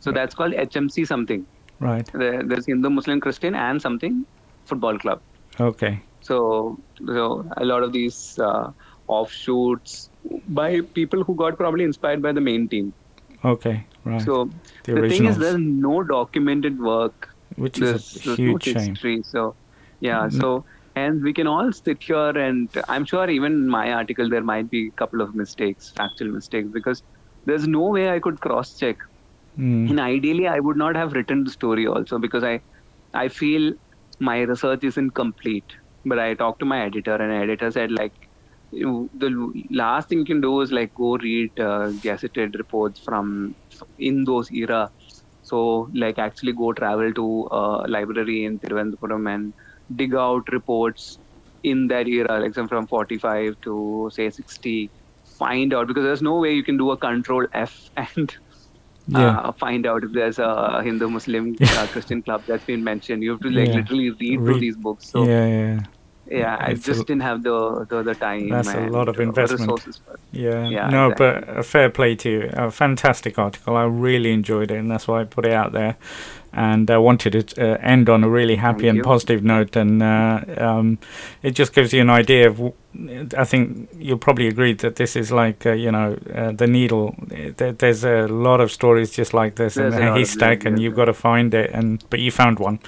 So 0.00 0.12
that's 0.12 0.34
called 0.34 0.54
HMC 0.54 1.04
something. 1.04 1.46
Right. 1.82 2.08
There, 2.12 2.42
there's 2.42 2.66
Hindu, 2.66 2.90
Muslim, 2.90 3.20
Christian, 3.20 3.54
and 3.54 3.82
something 3.82 4.24
football 4.64 4.98
club. 4.98 5.20
Okay. 5.60 6.00
So, 6.20 6.78
so 7.06 7.44
a 7.56 7.64
lot 7.64 7.82
of 7.82 7.92
these 7.92 8.38
uh, 8.38 8.70
offshoots 9.08 10.10
by 10.48 10.80
people 10.98 11.24
who 11.24 11.34
got 11.34 11.56
probably 11.56 11.84
inspired 11.84 12.22
by 12.22 12.32
the 12.32 12.40
main 12.40 12.68
team. 12.68 12.92
Okay. 13.44 13.84
Right. 14.04 14.22
So 14.22 14.48
The 14.84 14.94
the, 14.94 15.08
thing 15.08 15.26
is, 15.26 15.38
there's 15.38 15.58
no 15.58 16.04
documented 16.04 16.80
work. 16.80 17.28
Which 17.56 17.76
There's, 17.76 18.16
is 18.16 18.26
a 18.26 18.28
no 18.30 18.34
huge 18.36 18.64
shame. 18.64 19.24
So, 19.24 19.54
yeah. 20.00 20.28
Mm. 20.28 20.40
So, 20.40 20.64
and 20.94 21.22
we 21.22 21.32
can 21.32 21.46
all 21.46 21.72
sit 21.72 22.02
here, 22.02 22.30
and 22.46 22.68
I'm 22.88 23.04
sure 23.04 23.28
even 23.28 23.52
in 23.52 23.68
my 23.68 23.92
article 23.92 24.28
there 24.28 24.42
might 24.42 24.70
be 24.70 24.88
a 24.88 24.90
couple 24.92 25.20
of 25.20 25.34
mistakes, 25.34 25.90
factual 25.90 26.28
mistakes, 26.28 26.68
because 26.72 27.02
there's 27.46 27.66
no 27.66 27.80
way 27.80 28.10
I 28.10 28.20
could 28.20 28.40
cross-check. 28.40 28.98
Mm. 29.58 29.90
And 29.90 30.00
ideally, 30.00 30.48
I 30.48 30.60
would 30.60 30.76
not 30.76 30.96
have 30.96 31.12
written 31.12 31.44
the 31.44 31.50
story 31.50 31.86
also 31.86 32.18
because 32.18 32.44
I, 32.44 32.60
I 33.14 33.28
feel 33.28 33.72
my 34.20 34.40
research 34.40 34.84
isn't 34.84 35.10
complete. 35.14 35.64
But 36.04 36.18
I 36.18 36.34
talked 36.34 36.60
to 36.60 36.66
my 36.66 36.84
editor, 36.84 37.14
and 37.14 37.32
editor 37.32 37.70
said 37.70 37.92
like, 37.92 38.14
the 38.72 39.52
last 39.70 40.08
thing 40.08 40.18
you 40.18 40.24
can 40.24 40.40
do 40.40 40.60
is 40.62 40.72
like 40.72 40.92
go 40.94 41.16
read 41.18 41.50
uh, 41.60 41.90
gazetted 42.06 42.56
reports 42.56 43.00
from 43.04 43.54
in 43.98 44.24
those 44.24 44.50
era. 44.50 44.90
So 45.42 45.88
like 45.94 46.18
actually 46.18 46.52
go 46.52 46.72
travel 46.72 47.12
to 47.12 47.48
a 47.50 47.84
library 47.88 48.44
in 48.44 48.58
Thiruvananthapuram 48.58 49.32
and 49.34 49.54
dig 49.94 50.14
out 50.14 50.42
reports 50.52 51.18
in 51.62 51.88
that 51.88 52.08
era, 52.08 52.40
like 52.40 52.54
from 52.54 52.86
45 52.86 53.54
to 53.62 54.10
say 54.12 54.30
60. 54.30 54.90
Find 55.38 55.74
out 55.74 55.86
because 55.88 56.04
there's 56.04 56.22
no 56.22 56.38
way 56.38 56.52
you 56.54 56.64
can 56.64 56.76
do 56.76 56.90
a 56.90 56.96
control 56.96 57.46
F 57.52 57.76
and 57.96 58.34
Yeah. 59.08 59.38
uh, 59.38 59.52
find 59.52 59.84
out 59.86 60.04
if 60.04 60.12
there's 60.12 60.38
a 60.38 60.80
Hindu 60.84 61.08
Muslim 61.08 61.56
uh, 61.62 61.86
Christian 61.88 62.22
club 62.22 62.42
that's 62.46 62.64
been 62.64 62.84
mentioned. 62.84 63.22
You 63.22 63.32
have 63.32 63.40
to 63.40 63.50
like 63.50 63.68
Yeah. 63.68 63.74
literally 63.76 64.10
read, 64.10 64.20
Read- 64.20 64.44
through 64.46 64.60
these 64.60 64.76
books. 64.76 65.08
So 65.10 65.24
yeah. 65.24 65.46
Yeah. 65.46 65.80
yeah, 66.30 66.56
I 66.60 66.66
It's 66.70 66.86
a- 66.88 66.92
just 66.94 67.06
didn't 67.08 67.22
have 67.22 67.42
the 67.42 67.84
the, 67.90 68.02
the 68.02 68.14
time. 68.14 68.48
That's 68.48 68.72
a 68.74 68.86
lot 68.98 69.08
of 69.08 69.18
uh, 69.18 69.22
investment. 69.22 69.60
Resources 69.62 70.00
for 70.04 70.14
it. 70.14 70.20
Yeah, 70.30 70.68
Yeah, 70.68 70.88
no, 70.88 71.10
exactly. 71.10 71.48
but 71.50 71.58
a 71.58 71.62
fair 71.62 71.90
play 71.90 72.14
to 72.16 72.30
you. 72.30 72.50
A 72.52 72.70
fantastic 72.70 73.38
article. 73.38 73.76
I 73.76 73.84
really 73.84 74.32
enjoyed 74.32 74.70
it, 74.70 74.76
and 74.78 74.88
that's 74.90 75.06
why 75.08 75.20
I 75.22 75.24
put 75.24 75.44
it 75.44 75.52
out 75.52 75.72
there. 75.72 75.96
And 76.54 76.90
I 76.90 76.98
wanted 76.98 77.34
it 77.34 77.48
to 77.48 77.74
uh, 77.74 77.78
end 77.80 78.08
on 78.08 78.22
a 78.24 78.28
really 78.28 78.56
happy 78.56 78.80
Thank 78.80 78.88
and 78.90 78.96
you. 78.98 79.02
positive 79.04 79.42
note, 79.42 79.74
and 79.74 80.02
uh, 80.02 80.40
um, 80.58 80.98
it 81.42 81.52
just 81.58 81.72
gives 81.74 81.92
you 81.92 82.00
an 82.02 82.10
idea 82.10 82.48
of. 82.48 82.56
w- 82.56 82.74
I 82.94 83.44
think 83.44 83.88
you'll 83.98 84.18
probably 84.18 84.48
agree 84.48 84.74
that 84.74 84.96
this 84.96 85.16
is 85.16 85.32
like 85.32 85.64
uh, 85.64 85.72
you 85.72 85.90
know 85.90 86.18
uh, 86.34 86.52
the 86.52 86.66
needle. 86.66 87.14
There, 87.28 87.72
there's 87.72 88.04
a 88.04 88.26
lot 88.28 88.60
of 88.60 88.70
stories 88.70 89.10
just 89.10 89.32
like 89.32 89.54
this 89.54 89.74
There's 89.74 89.94
in 89.94 90.02
a 90.02 90.04
a 90.04 90.08
lot 90.08 90.12
of 90.12 90.18
haystack, 90.18 90.64
and 90.66 90.78
you've 90.78 90.94
got 90.96 91.06
to 91.06 91.14
find 91.14 91.54
it. 91.54 91.70
And 91.72 92.04
but 92.10 92.20
you 92.20 92.30
found 92.30 92.58
one, 92.58 92.80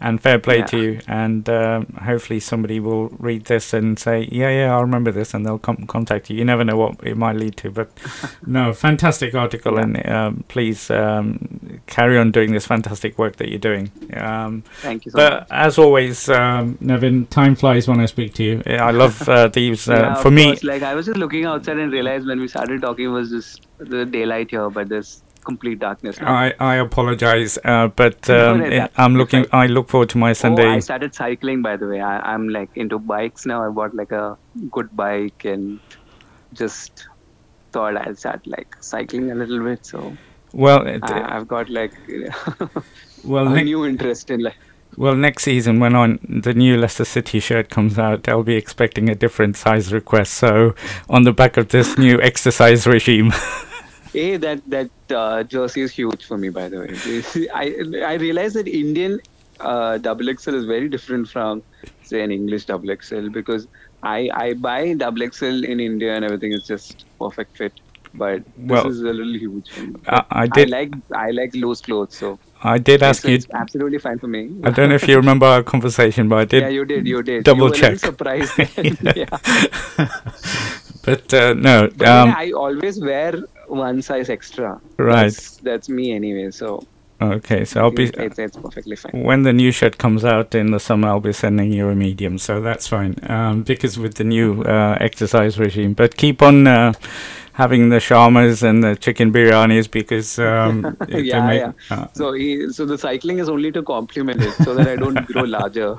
and 0.00 0.20
fair 0.20 0.38
play 0.38 0.62
to 0.62 0.78
you. 0.80 1.00
And 1.08 1.48
um, 1.48 1.86
hopefully 2.04 2.38
somebody 2.40 2.78
will 2.78 3.08
read 3.18 3.46
this 3.46 3.72
and 3.74 3.98
say, 3.98 4.28
yeah, 4.30 4.50
yeah, 4.50 4.76
I 4.76 4.80
remember 4.80 5.10
this, 5.10 5.34
and 5.34 5.44
they'll 5.44 5.58
come 5.58 5.86
contact 5.88 6.30
you. 6.30 6.36
You 6.36 6.44
never 6.44 6.62
know 6.64 6.76
what 6.76 7.00
it 7.02 7.16
might 7.16 7.34
lead 7.36 7.56
to, 7.58 7.70
but 7.70 7.90
no, 8.46 8.72
fantastic 8.72 9.34
article, 9.34 9.74
Yeah. 9.74 9.82
and 9.82 10.08
um, 10.08 10.44
please 10.48 10.88
um, 10.90 11.80
carry 11.86 12.16
on 12.16 12.30
doing 12.30 12.52
this 12.52 12.64
fantastic 12.66 13.18
work 13.18 13.36
that 13.36 13.48
you're 13.48 13.58
doing. 13.58 13.90
Um, 14.14 14.62
Thank 14.82 15.04
you 15.06 15.10
so 15.10 15.18
much. 15.18 15.46
but 15.48 15.52
as 15.52 15.78
always, 15.78 16.28
um, 16.28 16.78
Nevin, 16.80 17.26
time 17.26 17.56
flies 17.56 17.88
when 17.88 17.98
I 18.00 18.06
speak 18.06 18.34
to 18.34 18.44
you. 18.44 18.62
I 18.66 18.92
love 18.92 19.28
uh, 19.28 19.47
Uh, 19.88 19.92
Yeah, 19.94 20.14
for 20.14 20.30
me, 20.30 20.44
course, 20.46 20.64
like 20.64 20.82
I 20.82 20.94
was 20.94 21.06
just 21.06 21.18
looking 21.18 21.44
outside 21.44 21.78
and 21.78 21.92
realized 21.92 22.26
when 22.26 22.40
we 22.40 22.48
started 22.48 22.82
talking 22.82 23.06
it 23.06 23.08
was 23.08 23.30
just 23.30 23.66
the 23.78 24.04
daylight 24.04 24.50
here, 24.50 24.68
but 24.70 24.88
there's 24.88 25.22
complete 25.44 25.78
darkness 25.78 26.20
now. 26.20 26.32
I, 26.34 26.54
I 26.60 26.74
apologize, 26.76 27.58
uh, 27.64 27.88
but 27.88 28.28
um, 28.28 28.60
no, 28.60 28.70
that- 28.70 28.92
I'm 28.96 29.14
looking. 29.16 29.46
I 29.52 29.66
look 29.66 29.88
forward 29.88 30.10
to 30.10 30.18
my 30.18 30.30
Oh, 30.30 30.32
Sunday. 30.34 30.66
I 30.68 30.78
started 30.80 31.14
cycling 31.14 31.62
by 31.62 31.76
the 31.76 31.86
way. 31.88 32.00
I, 32.00 32.18
I'm 32.34 32.48
like 32.48 32.70
into 32.76 32.98
bikes 32.98 33.46
now. 33.46 33.64
I 33.66 33.70
bought 33.70 33.94
like 33.94 34.12
a 34.12 34.36
good 34.70 34.94
bike 34.94 35.44
and 35.44 35.80
just 36.52 37.06
thought 37.72 37.96
I'll 37.96 38.14
start 38.14 38.46
like 38.46 38.76
cycling 38.80 39.30
a 39.30 39.34
little 39.34 39.62
bit. 39.64 39.86
So 39.86 40.16
well, 40.52 40.86
it, 40.86 41.02
I, 41.04 41.36
I've 41.36 41.48
got 41.48 41.68
like 41.70 41.92
well, 43.24 43.48
a 43.48 43.54
ne- 43.54 43.64
new 43.64 43.84
interest 43.86 44.30
in 44.30 44.40
like 44.40 44.56
Well, 44.96 45.14
next 45.14 45.44
season, 45.44 45.78
when 45.78 45.94
on 45.94 46.18
the 46.28 46.52
new 46.54 46.76
Leicester 46.76 47.04
City 47.04 47.38
shirt 47.40 47.70
comes 47.70 47.98
out, 47.98 48.24
they'll 48.24 48.42
be 48.42 48.56
expecting 48.56 49.08
a 49.08 49.14
different 49.14 49.56
size 49.56 49.92
request. 49.92 50.34
So, 50.34 50.74
on 51.08 51.22
the 51.22 51.32
back 51.32 51.56
of 51.56 51.68
this 51.68 51.96
new 51.96 52.20
exercise 52.30 52.86
regime, 52.86 53.32
A 54.14 54.36
that 54.38 54.62
that 54.70 54.90
uh, 55.14 55.42
jersey 55.44 55.82
is 55.82 55.92
huge 55.92 56.24
for 56.24 56.38
me, 56.38 56.48
by 56.48 56.68
the 56.68 56.78
way. 56.80 57.48
I 57.54 57.64
I 58.12 58.14
realize 58.14 58.54
that 58.54 58.66
Indian 58.66 59.20
uh, 59.60 59.98
double 59.98 60.28
XL 60.28 60.54
is 60.54 60.64
very 60.64 60.88
different 60.88 61.28
from 61.28 61.62
say 62.02 62.22
an 62.22 62.30
English 62.32 62.64
double 62.66 62.90
XL 62.90 63.28
because 63.30 63.68
I 64.02 64.30
I 64.34 64.54
buy 64.54 64.94
double 64.94 65.22
XL 65.30 65.64
in 65.64 65.80
India 65.80 66.14
and 66.14 66.24
everything 66.24 66.52
is 66.52 66.66
just 66.66 67.04
perfect 67.20 67.56
fit, 67.58 67.74
but 68.14 68.42
this 68.56 68.82
Well, 68.82 68.84
is 68.84 69.00
a 69.02 69.12
little 69.12 69.34
huge 69.34 69.70
for 69.70 69.84
me. 69.86 70.00
I, 70.06 70.24
I 70.30 70.46
did. 70.46 70.70
like 70.70 70.92
I 71.14 71.30
like 71.30 71.54
loose 71.54 71.80
clothes, 71.82 72.16
so 72.16 72.40
I 72.62 72.78
did 72.78 73.02
ask 73.02 73.24
it's, 73.24 73.28
you. 73.28 73.34
it's 73.34 73.46
absolutely 73.54 73.98
fine 73.98 74.18
for 74.18 74.26
me. 74.26 74.50
I 74.64 74.70
don't 74.70 74.88
know 74.88 74.96
if 74.96 75.06
you 75.06 75.16
remember 75.16 75.46
our 75.46 75.62
conversation, 75.62 76.28
but 76.28 76.36
I 76.36 76.44
did. 76.44 76.62
yeah, 76.62 76.68
you 76.68 76.84
did, 76.84 77.06
you 77.06 77.22
did. 77.22 77.44
double 77.44 77.58
you 77.58 77.64
were 77.64 77.68
a 77.68 77.70
little 77.70 77.90
check. 77.90 77.98
Surprised. 77.98 78.52
yeah. 79.16 80.08
But 81.08 81.32
uh, 81.32 81.54
no, 81.54 81.88
But 81.96 82.06
um, 82.06 82.28
yeah, 82.28 82.34
I 82.36 82.50
always 82.50 83.00
wear 83.00 83.32
one 83.66 84.02
size 84.02 84.28
extra. 84.28 84.78
Right. 84.98 85.22
That's, 85.22 85.56
that's 85.56 85.88
me 85.88 86.12
anyway. 86.12 86.50
So 86.50 86.86
okay. 87.22 87.64
So 87.64 87.80
I'll 87.80 87.90
be 87.90 88.04
it's, 88.04 88.38
it's 88.38 88.56
perfectly 88.58 88.94
fine. 88.94 89.22
when 89.22 89.42
the 89.42 89.54
new 89.54 89.72
shirt 89.72 89.96
comes 89.96 90.22
out 90.22 90.54
in 90.54 90.70
the 90.70 90.78
summer. 90.78 91.08
I'll 91.08 91.20
be 91.20 91.32
sending 91.32 91.72
you 91.72 91.88
a 91.88 91.94
medium, 91.94 92.36
so 92.36 92.60
that's 92.60 92.88
fine. 92.88 93.16
Um, 93.22 93.62
because 93.62 93.98
with 93.98 94.16
the 94.16 94.24
new 94.24 94.62
uh, 94.64 94.98
exercise 95.00 95.58
regime, 95.58 95.94
but 95.94 96.18
keep 96.18 96.42
on. 96.42 96.66
Uh, 96.66 96.92
Having 97.58 97.88
the 97.88 97.96
shamas 97.96 98.62
and 98.62 98.84
the 98.84 98.94
chicken 98.94 99.32
biryanis 99.32 99.90
because 99.90 100.38
um, 100.38 100.96
Yeah, 101.08 101.44
make- 101.46 101.60
yeah. 101.60 101.72
uh, 101.90 102.06
So 102.14 102.32
he, 102.32 102.70
so 102.70 102.86
the 102.86 102.96
cycling 102.96 103.40
is 103.40 103.48
only 103.48 103.72
to 103.72 103.82
complement 103.82 104.40
it, 104.40 104.52
so 104.64 104.74
that 104.74 104.86
I 104.86 104.94
don't 104.94 105.26
grow 105.26 105.42
larger. 105.58 105.96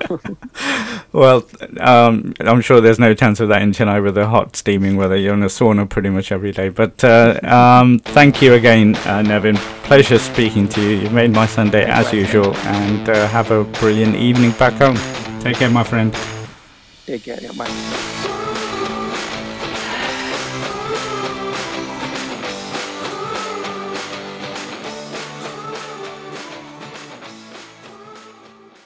Well, 1.12 1.46
um, 1.80 2.32
I'm 2.40 2.62
sure 2.62 2.80
there's 2.80 2.98
no 2.98 3.12
chance 3.12 3.40
of 3.40 3.48
that 3.50 3.60
in 3.60 3.72
Chennai 3.72 4.02
with 4.02 4.14
the 4.14 4.26
hot 4.26 4.56
steaming 4.56 4.96
weather. 4.96 5.16
You're 5.16 5.34
in 5.34 5.42
a 5.42 5.52
sauna 5.58 5.86
pretty 5.88 6.08
much 6.08 6.32
every 6.32 6.52
day. 6.52 6.70
But 6.70 7.04
uh, 7.04 7.38
um, 7.42 7.98
thank 7.98 8.40
you 8.40 8.54
again, 8.54 8.96
uh, 9.04 9.20
Nevin. 9.22 9.56
Pleasure 9.90 10.18
speaking 10.18 10.66
to 10.68 10.80
you. 10.80 10.96
You've 11.00 11.12
made 11.12 11.30
my 11.30 11.44
Sunday 11.46 11.84
as 11.84 12.10
usual, 12.12 12.56
and 12.56 13.06
uh, 13.08 13.28
have 13.28 13.50
a 13.50 13.64
brilliant 13.64 14.14
evening 14.16 14.52
back 14.52 14.72
home. 14.74 14.96
Take 15.40 15.56
care, 15.58 15.68
my 15.70 15.84
friend. 15.84 16.16
Take 17.06 17.24
care. 17.24 17.38
Yeah, 17.42 17.52
bye. 17.52 18.46